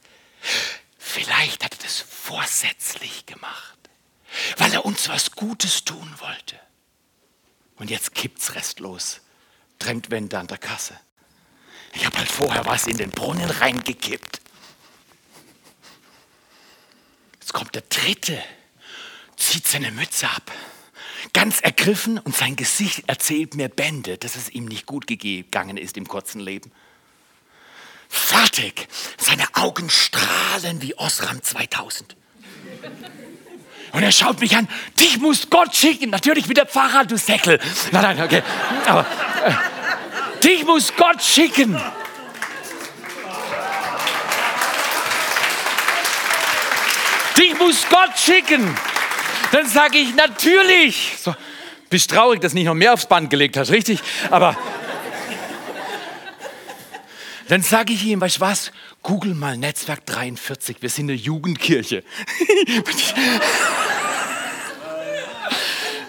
Vielleicht 0.98 1.64
hat 1.64 1.76
er 1.76 1.84
das 1.84 2.00
vorsätzlich 2.02 3.26
gemacht 3.26 3.79
weil 4.58 4.74
er 4.74 4.86
uns 4.86 5.10
was 5.10 5.32
Gutes 5.32 5.86
tun 5.86 6.14
wollte. 6.20 6.60
Und 7.76 7.90
jetzt 7.90 8.14
kippt's 8.14 8.56
restlos, 8.56 9.22
drängt 9.80 10.14
an 10.34 10.48
der 10.48 10.58
Kasse. 10.58 11.00
Ich 11.94 12.06
habe 12.06 12.18
halt 12.18 12.30
vorher 12.30 12.66
was 12.66 12.88
in 12.88 12.98
den 12.98 13.10
Brunnen 13.10 13.50
reingekippt. 13.50 14.42
Jetzt 17.40 17.54
kommt 17.54 17.74
der 17.74 17.84
dritte, 17.84 18.42
zieht 19.38 19.66
seine 19.66 19.92
Mütze 19.92 20.30
ab, 20.30 20.52
ganz 21.34 21.62
ergriffen 21.62 22.20
und 22.20 22.36
sein 22.36 22.56
Gesicht 22.56 23.06
erzählt 23.08 23.56
mir 23.56 23.70
Bände, 23.70 24.18
dass 24.18 24.36
es 24.36 24.50
ihm 24.50 24.66
nicht 24.66 24.86
gut 24.86 25.08
gegangen 25.08 25.78
ist 25.78 25.98
im 25.98 26.08
kurzen 26.08 26.42
Leben. 26.42 26.72
Fertig, 28.08 28.88
seine 29.18 29.46
Augen 29.56 29.90
strahlen 29.90 30.82
wie 30.82 30.96
Osram 30.98 31.42
2000. 31.42 32.16
Und 33.92 34.04
er 34.04 34.12
schaut 34.12 34.40
mich 34.40 34.56
an, 34.56 34.68
dich 35.00 35.20
muss 35.20 35.50
Gott 35.50 35.76
schicken. 35.76 36.10
Natürlich 36.10 36.48
mit 36.48 36.58
der 36.58 36.66
Pfarrer, 36.66 37.06
du 37.06 37.18
Säckel. 37.18 37.60
Nein, 37.92 38.02
nein, 38.02 38.22
okay. 38.22 38.44
Aber 38.86 39.06
äh, 39.46 40.44
dich 40.44 40.64
muss 40.66 40.94
Gott 40.96 41.22
schicken. 41.24 41.80
Dich 47.38 47.58
muss 47.58 47.86
Gott 47.90 48.18
schicken. 48.18 48.78
Dann 49.52 49.68
sage 49.68 49.98
ich, 49.98 50.14
natürlich. 50.16 51.16
So, 51.20 51.36
bist 51.90 52.12
traurig, 52.12 52.42
dass 52.42 52.52
du 52.52 52.58
nicht 52.58 52.66
noch 52.66 52.76
mehr 52.76 52.94
aufs 52.94 53.08
Band 53.08 53.30
gelegt 53.30 53.58
hast, 53.58 53.72
richtig? 53.72 54.00
Aber 54.30 54.56
Dann 57.50 57.64
sage 57.64 57.94
ich 57.94 58.06
ihm, 58.06 58.22
weißt 58.22 58.38
du 58.38 58.42
was, 58.42 58.72
google 59.02 59.34
mal 59.34 59.58
Netzwerk 59.58 60.06
43, 60.06 60.84
wir 60.84 60.90
sind 60.90 61.10
eine 61.10 61.18
Jugendkirche. 61.18 62.04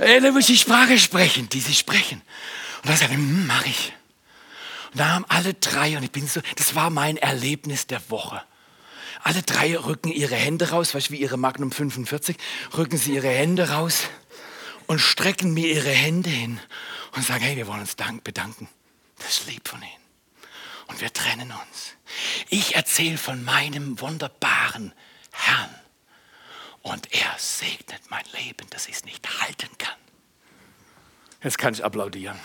da 0.00 0.32
muss 0.32 0.48
ich 0.48 0.60
Sprache 0.60 0.98
sprechen, 0.98 1.48
die 1.48 1.60
sie 1.60 1.74
sprechen. 1.74 2.22
Und 2.82 2.88
dann 2.88 2.96
sage 2.96 3.12
ich, 3.12 3.18
hm, 3.18 3.46
mach 3.46 3.66
ich. 3.66 3.92
Und 4.92 5.00
da 5.00 5.10
haben 5.10 5.24
alle 5.28 5.54
drei, 5.54 5.96
und 5.96 6.02
ich 6.02 6.10
bin 6.10 6.26
so, 6.26 6.40
das 6.56 6.74
war 6.74 6.90
mein 6.90 7.16
Erlebnis 7.16 7.86
der 7.86 8.10
Woche. 8.10 8.42
Alle 9.22 9.42
drei 9.42 9.76
rücken 9.76 10.10
ihre 10.10 10.34
Hände 10.34 10.70
raus, 10.70 10.94
weißt 10.94 11.08
du, 11.08 11.12
wie 11.12 11.20
ihre 11.20 11.36
Magnum 11.36 11.70
45, 11.70 12.36
rücken 12.76 12.96
sie 12.96 13.14
ihre 13.14 13.28
Hände 13.28 13.68
raus 13.68 14.04
und 14.86 14.98
strecken 14.98 15.52
mir 15.52 15.68
ihre 15.68 15.90
Hände 15.90 16.30
hin 16.30 16.58
und 17.12 17.24
sagen, 17.24 17.44
hey, 17.44 17.56
wir 17.56 17.66
wollen 17.66 17.80
uns 17.80 17.94
bedanken. 17.94 18.68
Das 19.18 19.46
lieb 19.46 19.68
von 19.68 19.80
Ihnen. 19.82 19.90
Und 20.86 21.00
wir 21.00 21.12
trennen 21.12 21.52
uns. 21.52 21.94
Ich 22.48 22.74
erzähle 22.74 23.18
von 23.18 23.44
meinem 23.44 24.00
wunderbaren 24.00 24.92
Herrn. 25.30 25.79
Und 26.82 27.12
er 27.12 27.34
segnet 27.36 28.00
mein 28.08 28.24
Leben, 28.32 28.66
dass 28.70 28.88
ich 28.88 28.96
es 28.96 29.04
nicht 29.04 29.26
halten 29.40 29.68
kann. 29.78 29.94
Jetzt 31.42 31.58
kann 31.58 31.74
ich 31.74 31.84
applaudieren. 31.84 32.38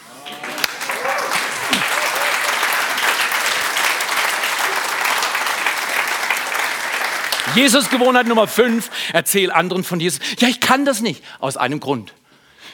Jesus 7.56 7.90
Gewohnheit 7.90 8.28
Nummer 8.28 8.48
5, 8.48 8.90
erzähl 9.14 9.52
anderen 9.52 9.84
von 9.84 10.00
Jesus. 10.00 10.20
Ja, 10.40 10.48
ich 10.50 10.60
kann 10.60 10.84
das 10.84 11.02
nicht. 11.02 11.24
Aus 11.40 11.56
einem 11.56 11.80
Grund. 11.80 12.14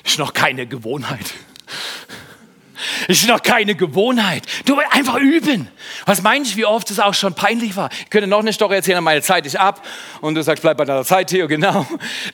Ist 0.04 0.18
noch 0.18 0.34
keine 0.34 0.66
Gewohnheit. 0.66 1.34
Ist 3.08 3.28
noch 3.28 3.42
keine 3.42 3.76
Gewohnheit. 3.76 4.44
Du 4.66 4.78
willst 4.78 4.94
einfach 4.94 5.18
üben. 5.18 5.68
Was 6.06 6.22
meinst 6.22 6.54
du, 6.54 6.58
wie 6.58 6.66
oft 6.66 6.90
es 6.92 7.00
auch 7.00 7.14
schon 7.14 7.34
peinlich 7.34 7.76
war? 7.76 7.90
Ich 8.00 8.10
könnte 8.10 8.28
noch 8.28 8.40
eine 8.40 8.54
Story 8.54 8.76
erzählen, 8.76 9.04
meine 9.04 9.22
Zeit 9.22 9.46
ist 9.46 9.56
ab. 9.56 9.86
Und 10.22 10.36
du 10.36 10.44
sagst, 10.44 10.62
bleib 10.62 10.78
bei 10.78 10.86
deiner 10.86 11.06
Zeit, 11.06 11.28
Theo, 11.28 11.48
genau. 11.50 11.86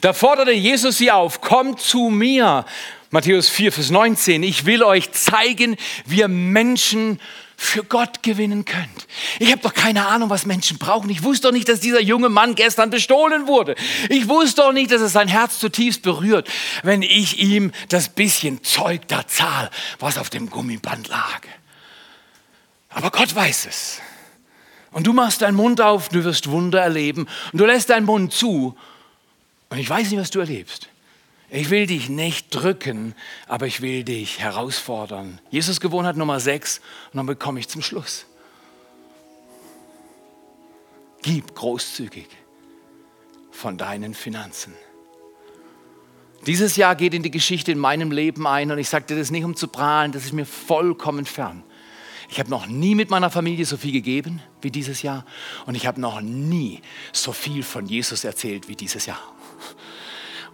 Da 0.01 0.13
forderte 0.13 0.51
Jesus 0.51 0.97
sie 0.97 1.11
auf, 1.11 1.41
kommt 1.41 1.79
zu 1.79 2.09
mir. 2.09 2.65
Matthäus 3.09 3.47
4, 3.49 3.71
Vers 3.71 3.89
19. 3.89 4.43
Ich 4.43 4.65
will 4.65 4.83
euch 4.83 5.11
zeigen, 5.11 5.77
wie 6.05 6.19
ihr 6.19 6.27
Menschen 6.27 7.19
für 7.59 7.83
Gott 7.83 8.21
gewinnen 8.21 8.65
könnt. 8.65 9.07
Ich 9.39 9.51
habe 9.51 9.63
doch 9.63 9.73
keine 9.73 10.05
Ahnung, 10.07 10.29
was 10.29 10.45
Menschen 10.45 10.77
brauchen. 10.77 11.09
Ich 11.09 11.23
wusste 11.23 11.47
doch 11.47 11.51
nicht, 11.51 11.67
dass 11.67 11.79
dieser 11.79 11.99
junge 11.99 12.29
Mann 12.29 12.53
gestern 12.53 12.91
bestohlen 12.91 13.47
wurde. 13.47 13.75
Ich 14.09 14.29
wusste 14.29 14.61
doch 14.61 14.71
nicht, 14.71 14.91
dass 14.91 15.01
es 15.01 15.11
sein 15.11 15.27
Herz 15.27 15.57
zutiefst 15.57 16.03
berührt, 16.03 16.47
wenn 16.83 17.01
ich 17.01 17.39
ihm 17.39 17.71
das 17.89 18.09
bisschen 18.09 18.63
Zeug 18.63 19.07
da 19.07 19.27
zahle, 19.27 19.71
was 19.97 20.19
auf 20.19 20.29
dem 20.29 20.51
Gummiband 20.51 21.07
lag. 21.07 21.41
Aber 22.91 23.09
Gott 23.09 23.33
weiß 23.33 23.65
es. 23.65 24.01
Und 24.91 25.07
du 25.07 25.13
machst 25.13 25.41
deinen 25.41 25.55
Mund 25.55 25.81
auf, 25.81 26.09
du 26.09 26.23
wirst 26.23 26.49
Wunder 26.49 26.81
erleben 26.81 27.27
und 27.51 27.59
du 27.59 27.65
lässt 27.65 27.89
deinen 27.89 28.05
Mund 28.05 28.33
zu. 28.33 28.77
Und 29.69 29.77
ich 29.79 29.89
weiß 29.89 30.11
nicht, 30.11 30.19
was 30.19 30.29
du 30.29 30.39
erlebst. 30.39 30.89
Ich 31.49 31.69
will 31.69 31.85
dich 31.87 32.09
nicht 32.09 32.49
drücken, 32.49 33.15
aber 33.47 33.67
ich 33.67 33.81
will 33.81 34.03
dich 34.03 34.39
herausfordern. 34.39 35.39
Jesus 35.49 35.79
Gewohnheit 35.79 36.17
Nummer 36.17 36.39
6 36.39 36.81
und 37.13 37.17
dann 37.17 37.25
bekomme 37.25 37.59
ich 37.59 37.69
zum 37.69 37.81
Schluss. 37.81 38.25
Gib 41.21 41.55
großzügig 41.55 42.27
von 43.51 43.77
deinen 43.77 44.13
Finanzen. 44.13 44.73
Dieses 46.45 46.75
Jahr 46.75 46.95
geht 46.95 47.13
in 47.13 47.23
die 47.23 47.31
Geschichte 47.31 47.71
in 47.71 47.79
meinem 47.79 48.11
Leben 48.11 48.45
ein 48.45 48.69
und 48.69 48.77
ich 48.77 48.89
sage 48.89 49.05
dir 49.05 49.17
das 49.17 49.31
nicht, 49.31 49.43
um 49.43 49.55
zu 49.55 49.67
prahlen, 49.67 50.11
das 50.11 50.25
ist 50.25 50.33
mir 50.33 50.45
vollkommen 50.45 51.25
fern. 51.25 51.63
Ich 52.29 52.39
habe 52.39 52.49
noch 52.49 52.67
nie 52.67 52.93
mit 52.93 53.09
meiner 53.09 53.29
Familie 53.29 53.65
so 53.65 53.77
viel 53.77 53.93
gegeben 53.93 54.41
wie 54.61 54.69
dieses 54.69 55.01
Jahr 55.01 55.25
und 55.65 55.75
ich 55.75 55.87
habe 55.87 55.99
noch 55.99 56.19
nie 56.19 56.81
so 57.13 57.31
viel 57.31 57.63
von 57.63 57.85
Jesus 57.85 58.25
erzählt 58.25 58.67
wie 58.67 58.75
dieses 58.75 59.05
Jahr. 59.05 59.19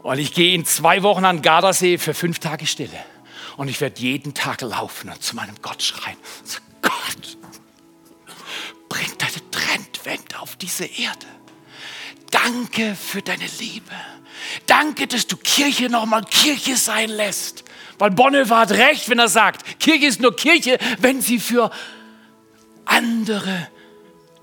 Und 0.03 0.19
ich 0.19 0.33
gehe 0.33 0.53
in 0.53 0.65
zwei 0.65 1.01
Wochen 1.01 1.23
an 1.23 1.41
Gardasee 1.41 1.97
für 1.97 2.13
fünf 2.13 2.39
Tage 2.39 2.67
Stille. 2.67 3.03
Und 3.55 3.69
ich 3.69 3.79
werde 3.79 4.01
jeden 4.01 4.33
Tag 4.33 4.61
laufen 4.61 5.09
und 5.09 5.23
zu 5.23 5.35
meinem 5.35 5.55
Gott 5.61 5.81
schreien. 5.81 6.17
So, 6.43 6.59
Gott, 6.81 7.37
bring 8.89 9.07
deine 9.17 9.49
Trendwende 9.49 10.39
auf 10.39 10.57
diese 10.57 10.85
Erde. 10.85 11.25
Danke 12.31 12.95
für 12.95 13.21
deine 13.21 13.45
Liebe. 13.59 13.95
Danke, 14.65 15.07
dass 15.07 15.25
du 15.25 15.37
Kirche 15.37 15.89
nochmal 15.89 16.23
Kirche 16.23 16.75
sein 16.75 17.09
lässt. 17.09 17.63
Weil 17.97 18.11
Bonhoeffer 18.11 18.57
hat 18.57 18.71
recht, 18.71 19.07
wenn 19.09 19.19
er 19.19 19.29
sagt, 19.29 19.79
Kirche 19.79 20.07
ist 20.07 20.19
nur 20.19 20.35
Kirche, 20.35 20.79
wenn 20.99 21.21
sie 21.21 21.39
für 21.39 21.71
andere 22.83 23.69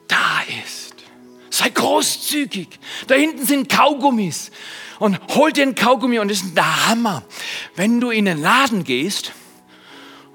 da 0.09 0.41
ist. 0.65 0.95
Sei 1.51 1.69
großzügig. 1.69 2.69
Da 3.09 3.17
hinten 3.17 3.45
sind 3.45 3.69
Kaugummis 3.69 4.51
und 5.01 5.19
hol 5.35 5.53
dir 5.53 5.65
ein 5.65 5.75
Kaugummi 5.75 6.21
und 6.21 6.31
das 6.31 6.43
ist 6.43 6.57
der 6.57 6.87
Hammer. 6.87 7.25
Wenn 7.75 8.01
du 8.01 8.11
in 8.11 8.27
den 8.27 8.41
Laden 8.41 8.85
gehst, 8.85 9.33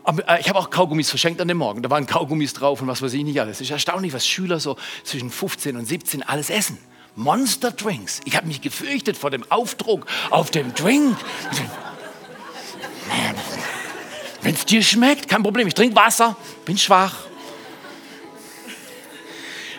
äh, 0.05 0.39
ich 0.41 0.49
habe 0.49 0.59
auch 0.59 0.69
Kaugummis 0.69 1.09
verschenkt 1.09 1.39
an 1.39 1.47
dem 1.47 1.57
Morgen, 1.57 1.81
da 1.81 1.89
waren 1.89 2.05
Kaugummis 2.05 2.53
drauf 2.53 2.81
und 2.81 2.87
was 2.87 3.01
weiß 3.01 3.13
ich 3.13 3.23
nicht 3.23 3.39
alles. 3.39 3.57
Es 3.57 3.61
ist 3.61 3.71
erstaunlich, 3.71 4.11
was 4.11 4.27
Schüler 4.27 4.59
so 4.59 4.75
zwischen 5.03 5.29
15 5.29 5.77
und 5.77 5.85
17 5.85 6.23
alles 6.23 6.49
essen. 6.49 6.77
Monster 7.15 7.71
Drinks. 7.71 8.19
Ich 8.25 8.35
habe 8.35 8.47
mich 8.47 8.59
gefürchtet 8.59 9.15
vor 9.15 9.31
dem 9.31 9.49
Aufdruck 9.49 10.05
auf 10.31 10.51
dem 10.51 10.73
Drink. 10.73 11.15
Wenn 14.41 14.53
es 14.53 14.65
dir 14.65 14.83
schmeckt, 14.83 15.29
kein 15.29 15.41
Problem. 15.41 15.67
Ich 15.67 15.75
trinke 15.75 15.95
Wasser, 15.95 16.35
bin 16.65 16.77
schwach. 16.77 17.15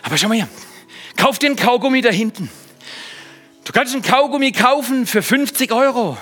Aber 0.01 0.17
schau 0.17 0.29
mal 0.29 0.35
hier. 0.35 0.49
Kauf 1.15 1.37
den 1.37 1.55
Kaugummi 1.55 2.01
da 2.01 2.09
hinten. 2.09 2.49
Du 3.67 3.73
kannst 3.73 3.93
einen 3.93 4.01
Kaugummi 4.01 4.53
kaufen 4.53 5.05
für 5.05 5.21
50 5.21 5.73
Euro. 5.73 6.17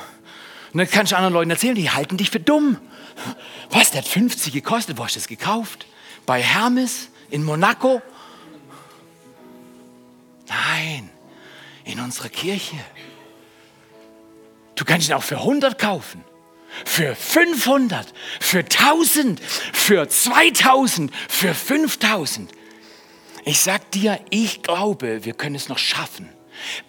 Und 0.74 0.80
dann 0.80 0.90
kannst 0.90 1.12
du 1.12 1.16
anderen 1.16 1.36
Leuten 1.36 1.52
erzählen, 1.52 1.76
die 1.76 1.92
halten 1.92 2.18
dich 2.18 2.32
für 2.32 2.40
dumm. 2.40 2.80
Was, 3.70 3.92
der 3.92 4.02
hat 4.02 4.08
50 4.08 4.52
gekostet? 4.52 4.98
Wo 4.98 5.04
hast 5.04 5.16
du 5.16 5.20
das 5.20 5.28
gekauft? 5.28 5.86
Bei 6.26 6.42
Hermes 6.42 7.10
in 7.30 7.44
Monaco? 7.44 8.02
Nein, 10.48 11.12
in 11.84 12.00
unserer 12.00 12.30
Kirche. 12.30 12.78
Du 14.74 14.84
kannst 14.84 15.08
ihn 15.08 15.14
auch 15.14 15.22
für 15.22 15.38
100 15.38 15.78
kaufen, 15.78 16.24
für 16.84 17.16
500, 17.16 18.12
für 18.40 18.62
1000, 18.62 19.40
für 19.40 20.10
2000, 20.10 21.14
für 21.30 21.54
5000. 21.54 22.52
Ich 23.46 23.60
sag 23.60 23.92
dir, 23.92 24.20
ich 24.32 24.64
glaube, 24.64 25.26
wir 25.26 25.34
können 25.34 25.54
es 25.54 25.70
noch 25.70 25.78
schaffen, 25.78 26.28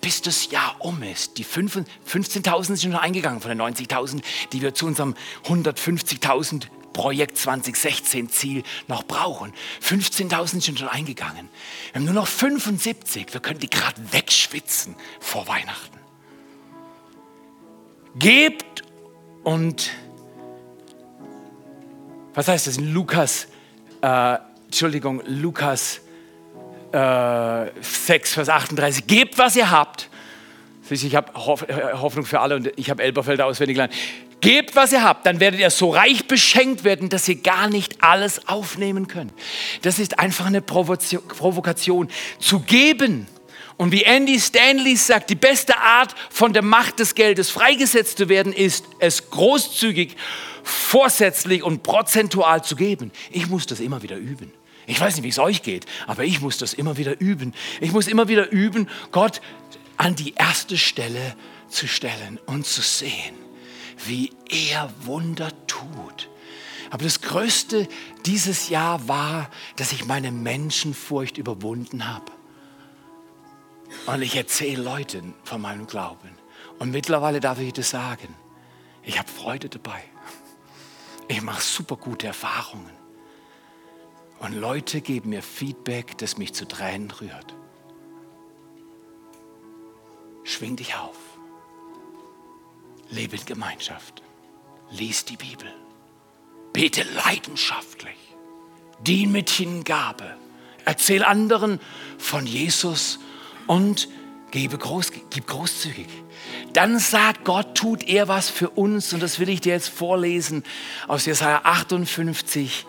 bis 0.01 0.23
das 0.23 0.51
Jahr 0.51 0.77
um 0.81 1.03
ist. 1.03 1.39
Die 1.39 1.45
15.000 1.45 2.65
sind 2.65 2.81
schon 2.81 2.97
eingegangen 2.97 3.41
von 3.41 3.51
den 3.51 3.61
90.000, 3.61 4.23
die 4.53 4.63
wir 4.63 4.75
zu 4.75 4.87
unserem 4.87 5.15
150.000 5.45 6.67
Projekt 6.93 7.37
2016 7.37 8.31
Ziel 8.31 8.63
noch 8.89 9.05
brauchen. 9.05 9.53
15.000 9.83 10.63
sind 10.63 10.79
schon 10.79 10.89
eingegangen. 10.89 11.51
Wir 11.93 12.01
haben 12.01 12.07
nur 12.07 12.15
noch 12.15 12.27
75. 12.27 13.35
Wir 13.35 13.41
können 13.41 13.61
die 13.61 13.69
gerade 13.69 14.01
wegschwitzen 14.13 14.95
vor 15.21 15.47
Weihnachten. 15.47 15.99
Gebt 18.19 18.83
und 19.45 19.91
was 22.33 22.49
heißt 22.49 22.67
das 22.67 22.79
in 22.79 22.93
Lukas? 22.93 23.47
Äh, 24.01 24.39
Entschuldigung, 24.65 25.23
Lukas 25.27 26.01
äh, 26.93 27.71
6, 27.81 28.35
Vers 28.35 28.49
38. 28.49 29.07
Gebt, 29.07 29.39
was 29.39 29.57
ihr 29.57 29.71
habt. 29.71 30.09
Ich 30.89 31.17
habe 31.17 31.33
äh, 31.69 31.93
Hoffnung 31.95 32.25
für 32.25 32.41
alle 32.41 32.57
und 32.57 32.73
ich 32.77 32.91
habe 32.91 33.03
Elberfelder 33.03 33.47
auswendig 33.47 33.75
gelernt. 33.75 33.95
Gebt, 34.41 34.77
was 34.77 34.93
ihr 34.93 35.03
habt, 35.03 35.27
dann 35.27 35.41
werdet 35.41 35.59
ihr 35.59 35.71
so 35.71 35.91
reich 35.91 36.29
beschenkt 36.29 36.85
werden, 36.85 37.09
dass 37.09 37.27
ihr 37.27 37.37
gar 37.37 37.69
nicht 37.69 38.03
alles 38.05 38.47
aufnehmen 38.47 39.09
könnt. 39.09 39.33
Das 39.83 39.99
ist 39.99 40.19
einfach 40.19 40.47
eine 40.47 40.61
Provokation. 40.61 42.09
Zu 42.39 42.61
geben 42.61 43.27
und 43.77 43.93
wie 43.93 44.05
Andy 44.05 44.41
Stanley 44.41 44.97
sagt, 44.97 45.31
die 45.31 45.35
beste 45.35 45.77
Art 45.79 46.15
von 46.31 46.53
der 46.53 46.63
Macht 46.63 46.99
des 46.99 47.15
Geldes 47.15 47.51
freigesetzt 47.51 48.19
zu 48.19 48.29
werden, 48.29 48.53
ist 48.53 48.85
es 49.01 49.31
großzügig, 49.31 50.17
vorsätzlich 50.63 51.63
und 51.63 51.83
prozentual 51.83 52.65
zu 52.65 52.77
geben. 52.77 53.13
Ich 53.31 53.49
muss 53.49 53.67
das 53.67 53.81
immer 53.81 54.03
wieder 54.03 54.17
üben. 54.17 54.53
Ich 54.87 55.01
weiß 55.01 55.17
nicht, 55.17 55.25
wie 55.25 55.31
es 55.31 55.39
euch 55.39 55.63
geht, 55.63 55.87
aber 56.07 56.25
ich 56.25 56.41
muss 56.41 56.59
das 56.59 56.73
immer 56.73 56.97
wieder 56.97 57.21
üben. 57.21 57.55
Ich 57.81 57.93
muss 57.93 58.07
immer 58.07 58.29
wieder 58.29 58.51
üben, 58.51 58.89
Gott 59.11 59.41
an 59.97 60.15
die 60.15 60.35
erste 60.35 60.79
Stelle 60.79 61.35
zu 61.69 61.89
stellen 61.89 62.39
und 62.47 62.67
zu 62.67 62.83
sehen, 62.83 63.35
wie 64.07 64.33
er 64.49 64.93
Wunder 65.05 65.51
tut. 65.67 66.29
Aber 66.91 67.03
das 67.03 67.21
Größte 67.21 67.89
dieses 68.25 68.69
Jahr 68.69 69.09
war, 69.09 69.51
dass 69.77 69.93
ich 69.93 70.05
meine 70.05 70.31
Menschenfurcht 70.31 71.37
überwunden 71.37 72.07
habe. 72.07 72.31
Und 74.07 74.23
ich 74.23 74.37
erzähle 74.37 74.83
Leuten 74.83 75.35
von 75.43 75.61
meinem 75.61 75.87
Glauben. 75.87 76.31
Und 76.79 76.93
mittlerweile 76.93 77.41
darf 77.41 77.59
ich 77.59 77.73
das 77.73 77.91
sagen. 77.91 78.35
Ich 79.03 79.19
habe 79.19 79.29
Freude 79.29 79.69
dabei. 79.69 80.03
Ich 81.29 81.43
mache 81.43 81.63
super 81.63 81.97
gute 81.97 82.29
Erfahrungen. 82.29 82.96
Und 84.39 84.53
Leute 84.53 85.01
geben 85.01 85.31
mir 85.31 85.43
Feedback, 85.43 86.19
das 86.19 86.39
mich 86.39 86.53
zu 86.53 86.67
Tränen 86.67 87.11
rührt. 87.11 87.55
Schwing 90.45 90.77
dich 90.77 90.95
auf. 90.95 91.17
Lebe 93.11 93.37
in 93.37 93.45
Gemeinschaft. 93.47 94.23
Lies 94.91 95.25
die 95.25 95.37
Bibel. 95.37 95.73
Bete 96.73 97.05
leidenschaftlich. 97.25 98.17
Dien 99.01 99.33
mit 99.33 99.51
Hingabe. 99.51 100.37
Erzähl 100.85 101.25
anderen 101.25 101.81
von 102.19 102.47
Jesus 102.47 103.19
und 103.67 104.09
gebe 104.51 104.79
groß, 104.79 105.11
gib 105.31 105.47
großzügig. 105.47 106.07
Dann 106.73 106.99
sagt 106.99 107.45
Gott, 107.45 107.77
tut 107.77 108.05
er 108.05 108.29
was 108.29 108.51
für 108.51 108.71
uns. 108.71 109.13
Und 109.13 109.23
das 109.23 109.39
will 109.39 109.49
ich 109.49 109.61
dir 109.61 109.73
jetzt 109.73 109.89
vorlesen 109.89 110.63
aus 111.09 111.27
Jesaja 111.27 111.63
58, 111.65 112.87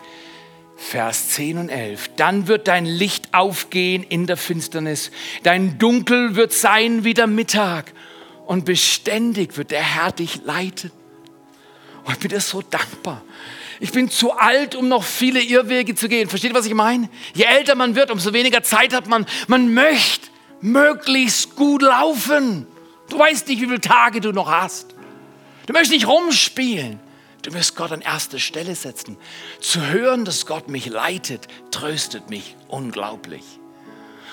Vers 0.78 1.30
10 1.30 1.58
und 1.58 1.68
11. 1.70 2.12
Dann 2.16 2.46
wird 2.46 2.68
dein 2.68 2.86
Licht 2.86 3.34
aufgehen 3.34 4.04
in 4.04 4.28
der 4.28 4.36
Finsternis. 4.36 5.10
Dein 5.42 5.76
Dunkel 5.78 6.36
wird 6.36 6.52
sein 6.52 7.02
wie 7.02 7.14
der 7.14 7.26
Mittag. 7.26 7.92
Und 8.46 8.64
beständig 8.64 9.58
wird 9.58 9.72
der 9.72 9.82
Herr 9.82 10.12
dich 10.12 10.44
leiten. 10.44 10.92
Und 12.04 12.12
ich 12.12 12.18
bin 12.20 12.28
dir 12.30 12.40
so 12.40 12.62
dankbar. 12.62 13.22
Ich 13.80 13.90
bin 13.90 14.08
zu 14.08 14.32
alt, 14.32 14.76
um 14.76 14.88
noch 14.88 15.02
viele 15.02 15.40
Irrwege 15.40 15.96
zu 15.96 16.08
gehen. 16.08 16.28
Versteht 16.28 16.52
ihr, 16.52 16.56
was 16.56 16.66
ich 16.66 16.74
meine? 16.74 17.10
Je 17.34 17.44
älter 17.44 17.74
man 17.74 17.96
wird, 17.96 18.10
umso 18.12 18.32
weniger 18.32 18.62
Zeit 18.62 18.94
hat 18.94 19.08
man. 19.08 19.26
Man 19.48 19.74
möchte 19.74 20.28
möglichst 20.60 21.56
gut 21.56 21.82
laufen. 21.82 22.66
Du 23.10 23.18
weißt 23.18 23.48
nicht, 23.48 23.60
wie 23.60 23.66
viele 23.66 23.80
Tage 23.80 24.20
du 24.20 24.32
noch 24.32 24.50
hast. 24.50 24.94
Du 25.66 25.72
möchtest 25.72 25.92
nicht 25.92 26.06
rumspielen. 26.06 27.00
Du 27.42 27.54
wirst 27.54 27.76
Gott 27.76 27.92
an 27.92 28.00
erste 28.00 28.40
Stelle 28.40 28.74
setzen. 28.74 29.16
Zu 29.60 29.86
hören, 29.86 30.24
dass 30.24 30.46
Gott 30.46 30.68
mich 30.68 30.86
leitet, 30.86 31.46
tröstet 31.70 32.30
mich 32.30 32.56
unglaublich. 32.66 33.42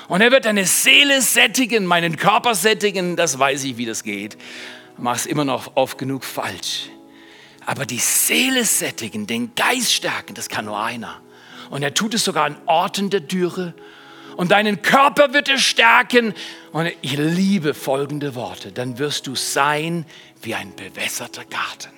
Und 0.07 0.21
er 0.21 0.31
wird 0.31 0.45
deine 0.45 0.65
Seele 0.65 1.21
sättigen, 1.21 1.85
meinen 1.85 2.17
Körper 2.17 2.55
sättigen, 2.55 3.15
das 3.15 3.37
weiß 3.39 3.63
ich, 3.63 3.77
wie 3.77 3.85
das 3.85 4.03
geht. 4.03 4.37
Mach 4.97 5.15
es 5.15 5.25
immer 5.25 5.45
noch 5.45 5.75
oft 5.75 5.97
genug 5.97 6.23
falsch. 6.23 6.89
Aber 7.65 7.85
die 7.85 7.99
Seele 7.99 8.65
sättigen, 8.65 9.25
den 9.27 9.55
Geist 9.55 9.93
stärken, 9.93 10.35
das 10.35 10.49
kann 10.49 10.65
nur 10.65 10.79
einer. 10.79 11.21
Und 11.71 11.81
er 11.81 11.93
tut 11.93 12.13
es 12.13 12.23
sogar 12.23 12.45
an 12.45 12.57
Orten 12.67 13.09
der 13.09 13.21
Dürre. 13.21 13.73
Und 14.37 14.51
deinen 14.51 14.81
Körper 14.81 15.33
wird 15.33 15.49
er 15.49 15.57
stärken. 15.57 16.33
Und 16.71 16.91
ich 17.01 17.17
liebe 17.17 17.73
folgende 17.73 18.35
Worte. 18.35 18.71
Dann 18.71 18.99
wirst 18.99 19.25
du 19.27 19.35
sein 19.35 20.05
wie 20.41 20.53
ein 20.53 20.75
bewässerter 20.75 21.45
Garten 21.45 21.94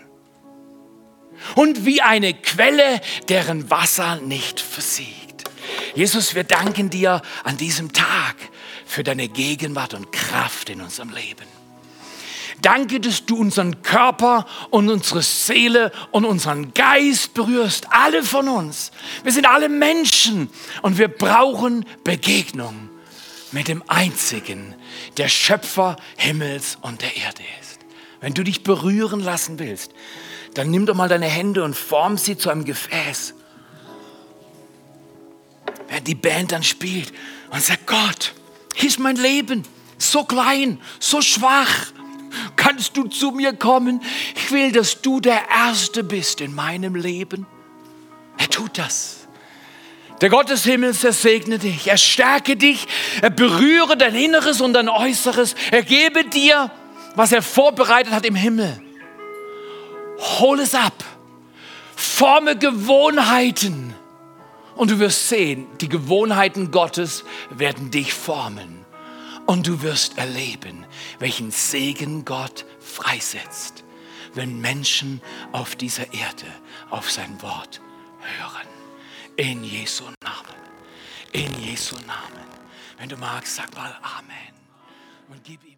und 1.56 1.86
wie 1.86 2.02
eine 2.02 2.34
Quelle, 2.34 3.02
deren 3.30 3.70
Wasser 3.70 4.18
nicht 4.18 4.60
versiegt. 4.60 5.44
Jesus, 5.96 6.36
wir 6.36 6.44
danken 6.44 6.90
dir 6.90 7.22
an 7.44 7.58
diesem 7.58 7.94
Tag 7.94 8.36
für 8.86 9.04
deine 9.04 9.28
Gegenwart 9.28 9.94
und 9.94 10.12
Kraft 10.12 10.70
in 10.70 10.82
unserem 10.82 11.10
Leben. 11.10 11.46
Danke, 12.62 13.00
dass 13.00 13.26
du 13.26 13.38
unseren 13.38 13.84
Körper 13.84 14.48
und 14.72 14.90
unsere 14.90 15.22
Seele 15.22 15.92
und 16.12 16.26
unseren 16.26 16.74
Geist 16.74 17.34
berührst, 17.34 17.88
alle 17.92 18.24
von 18.24 18.48
uns. 18.48 18.92
Wir 19.24 19.32
sind 19.32 19.46
alle 19.46 19.70
Menschen 19.70 20.50
und 20.82 20.98
wir 20.98 21.08
brauchen 21.08 21.86
Begegnung 22.04 22.90
mit 23.52 23.68
dem 23.68 23.84
Einzigen, 23.88 24.76
der 25.18 25.30
Schöpfer 25.30 25.98
Himmels 26.18 26.78
und 26.82 27.02
der 27.02 27.16
Erde 27.16 27.44
ist. 27.62 27.80
Wenn 28.22 28.34
du 28.34 28.44
dich 28.44 28.64
berühren 28.64 29.20
lassen 29.20 29.60
willst, 29.60 29.92
dann 30.58 30.72
nimm 30.72 30.86
doch 30.86 30.96
mal 30.96 31.08
deine 31.08 31.28
Hände 31.28 31.64
und 31.64 31.76
form 31.76 32.18
sie 32.18 32.38
zu 32.38 32.50
einem 32.50 32.66
Gefäß. 32.66 33.36
Während 35.88 36.08
die 36.08 36.16
Band 36.16 36.52
dann 36.52 36.64
spielt 36.64 37.14
und 37.52 37.62
sagt, 37.62 37.86
Gott, 37.86 38.34
hier 38.76 38.90
ist 38.90 39.00
mein 39.00 39.18
Leben, 39.18 39.64
so 40.00 40.24
klein, 40.24 40.80
so 41.00 41.22
schwach. 41.22 41.92
Kannst 42.56 42.98
du 42.98 43.06
zu 43.06 43.32
mir 43.32 43.54
kommen? 43.54 44.02
Ich 44.36 44.52
will, 44.52 44.72
dass 44.72 45.02
du 45.02 45.20
der 45.20 45.42
Erste 45.50 46.04
bist 46.04 46.42
in 46.42 46.54
meinem 46.54 46.96
Leben. 46.96 47.46
Er 48.38 48.50
tut 48.50 48.78
das. 48.78 49.28
Der 50.22 50.30
Gott 50.30 50.50
des 50.50 50.64
Himmels, 50.64 51.04
er 51.04 51.14
segne 51.14 51.60
dich, 51.60 51.88
er 51.88 51.98
stärke 51.98 52.56
dich, 52.56 52.88
er 53.22 53.30
berühre 53.30 53.96
dein 53.96 54.16
Inneres 54.16 54.62
und 54.62 54.74
dein 54.74 54.90
Äußeres, 54.90 55.56
er 55.70 55.84
gebe 55.84 56.26
dir, 56.26 56.72
was 57.16 57.32
er 57.32 57.44
vorbereitet 57.44 58.12
hat 58.12 58.26
im 58.26 58.36
Himmel. 58.36 58.87
Hol 60.18 60.60
es 60.60 60.74
ab. 60.74 61.04
Forme 61.96 62.58
Gewohnheiten. 62.58 63.94
Und 64.76 64.92
du 64.92 65.00
wirst 65.00 65.30
sehen, 65.30 65.68
die 65.82 65.90
Gewohnheiten 65.90 66.72
Gottes 66.72 67.24
werden 67.50 67.90
dich 67.90 68.14
formen. 68.14 68.86
Und 69.46 69.66
du 69.66 69.82
wirst 69.82 70.18
erleben, 70.18 70.86
welchen 71.20 71.52
Segen 71.52 72.26
Gott 72.26 72.66
freisetzt, 72.80 73.84
wenn 74.34 74.60
Menschen 74.60 75.22
auf 75.52 75.76
dieser 75.76 76.14
Erde 76.14 76.46
auf 76.90 77.10
sein 77.10 77.42
Wort 77.42 77.82
hören. 78.20 78.68
In 79.38 79.64
Jesu 79.64 80.04
Namen. 80.24 80.58
In 81.32 81.64
Jesu 81.64 81.96
Namen. 82.06 82.46
Wenn 82.98 83.10
du 83.10 83.18
magst, 83.18 83.56
sag 83.56 83.74
mal 83.76 83.96
Amen. 84.02 84.54
Und 85.30 85.44
gib 85.44 85.64
ihm 85.64 85.77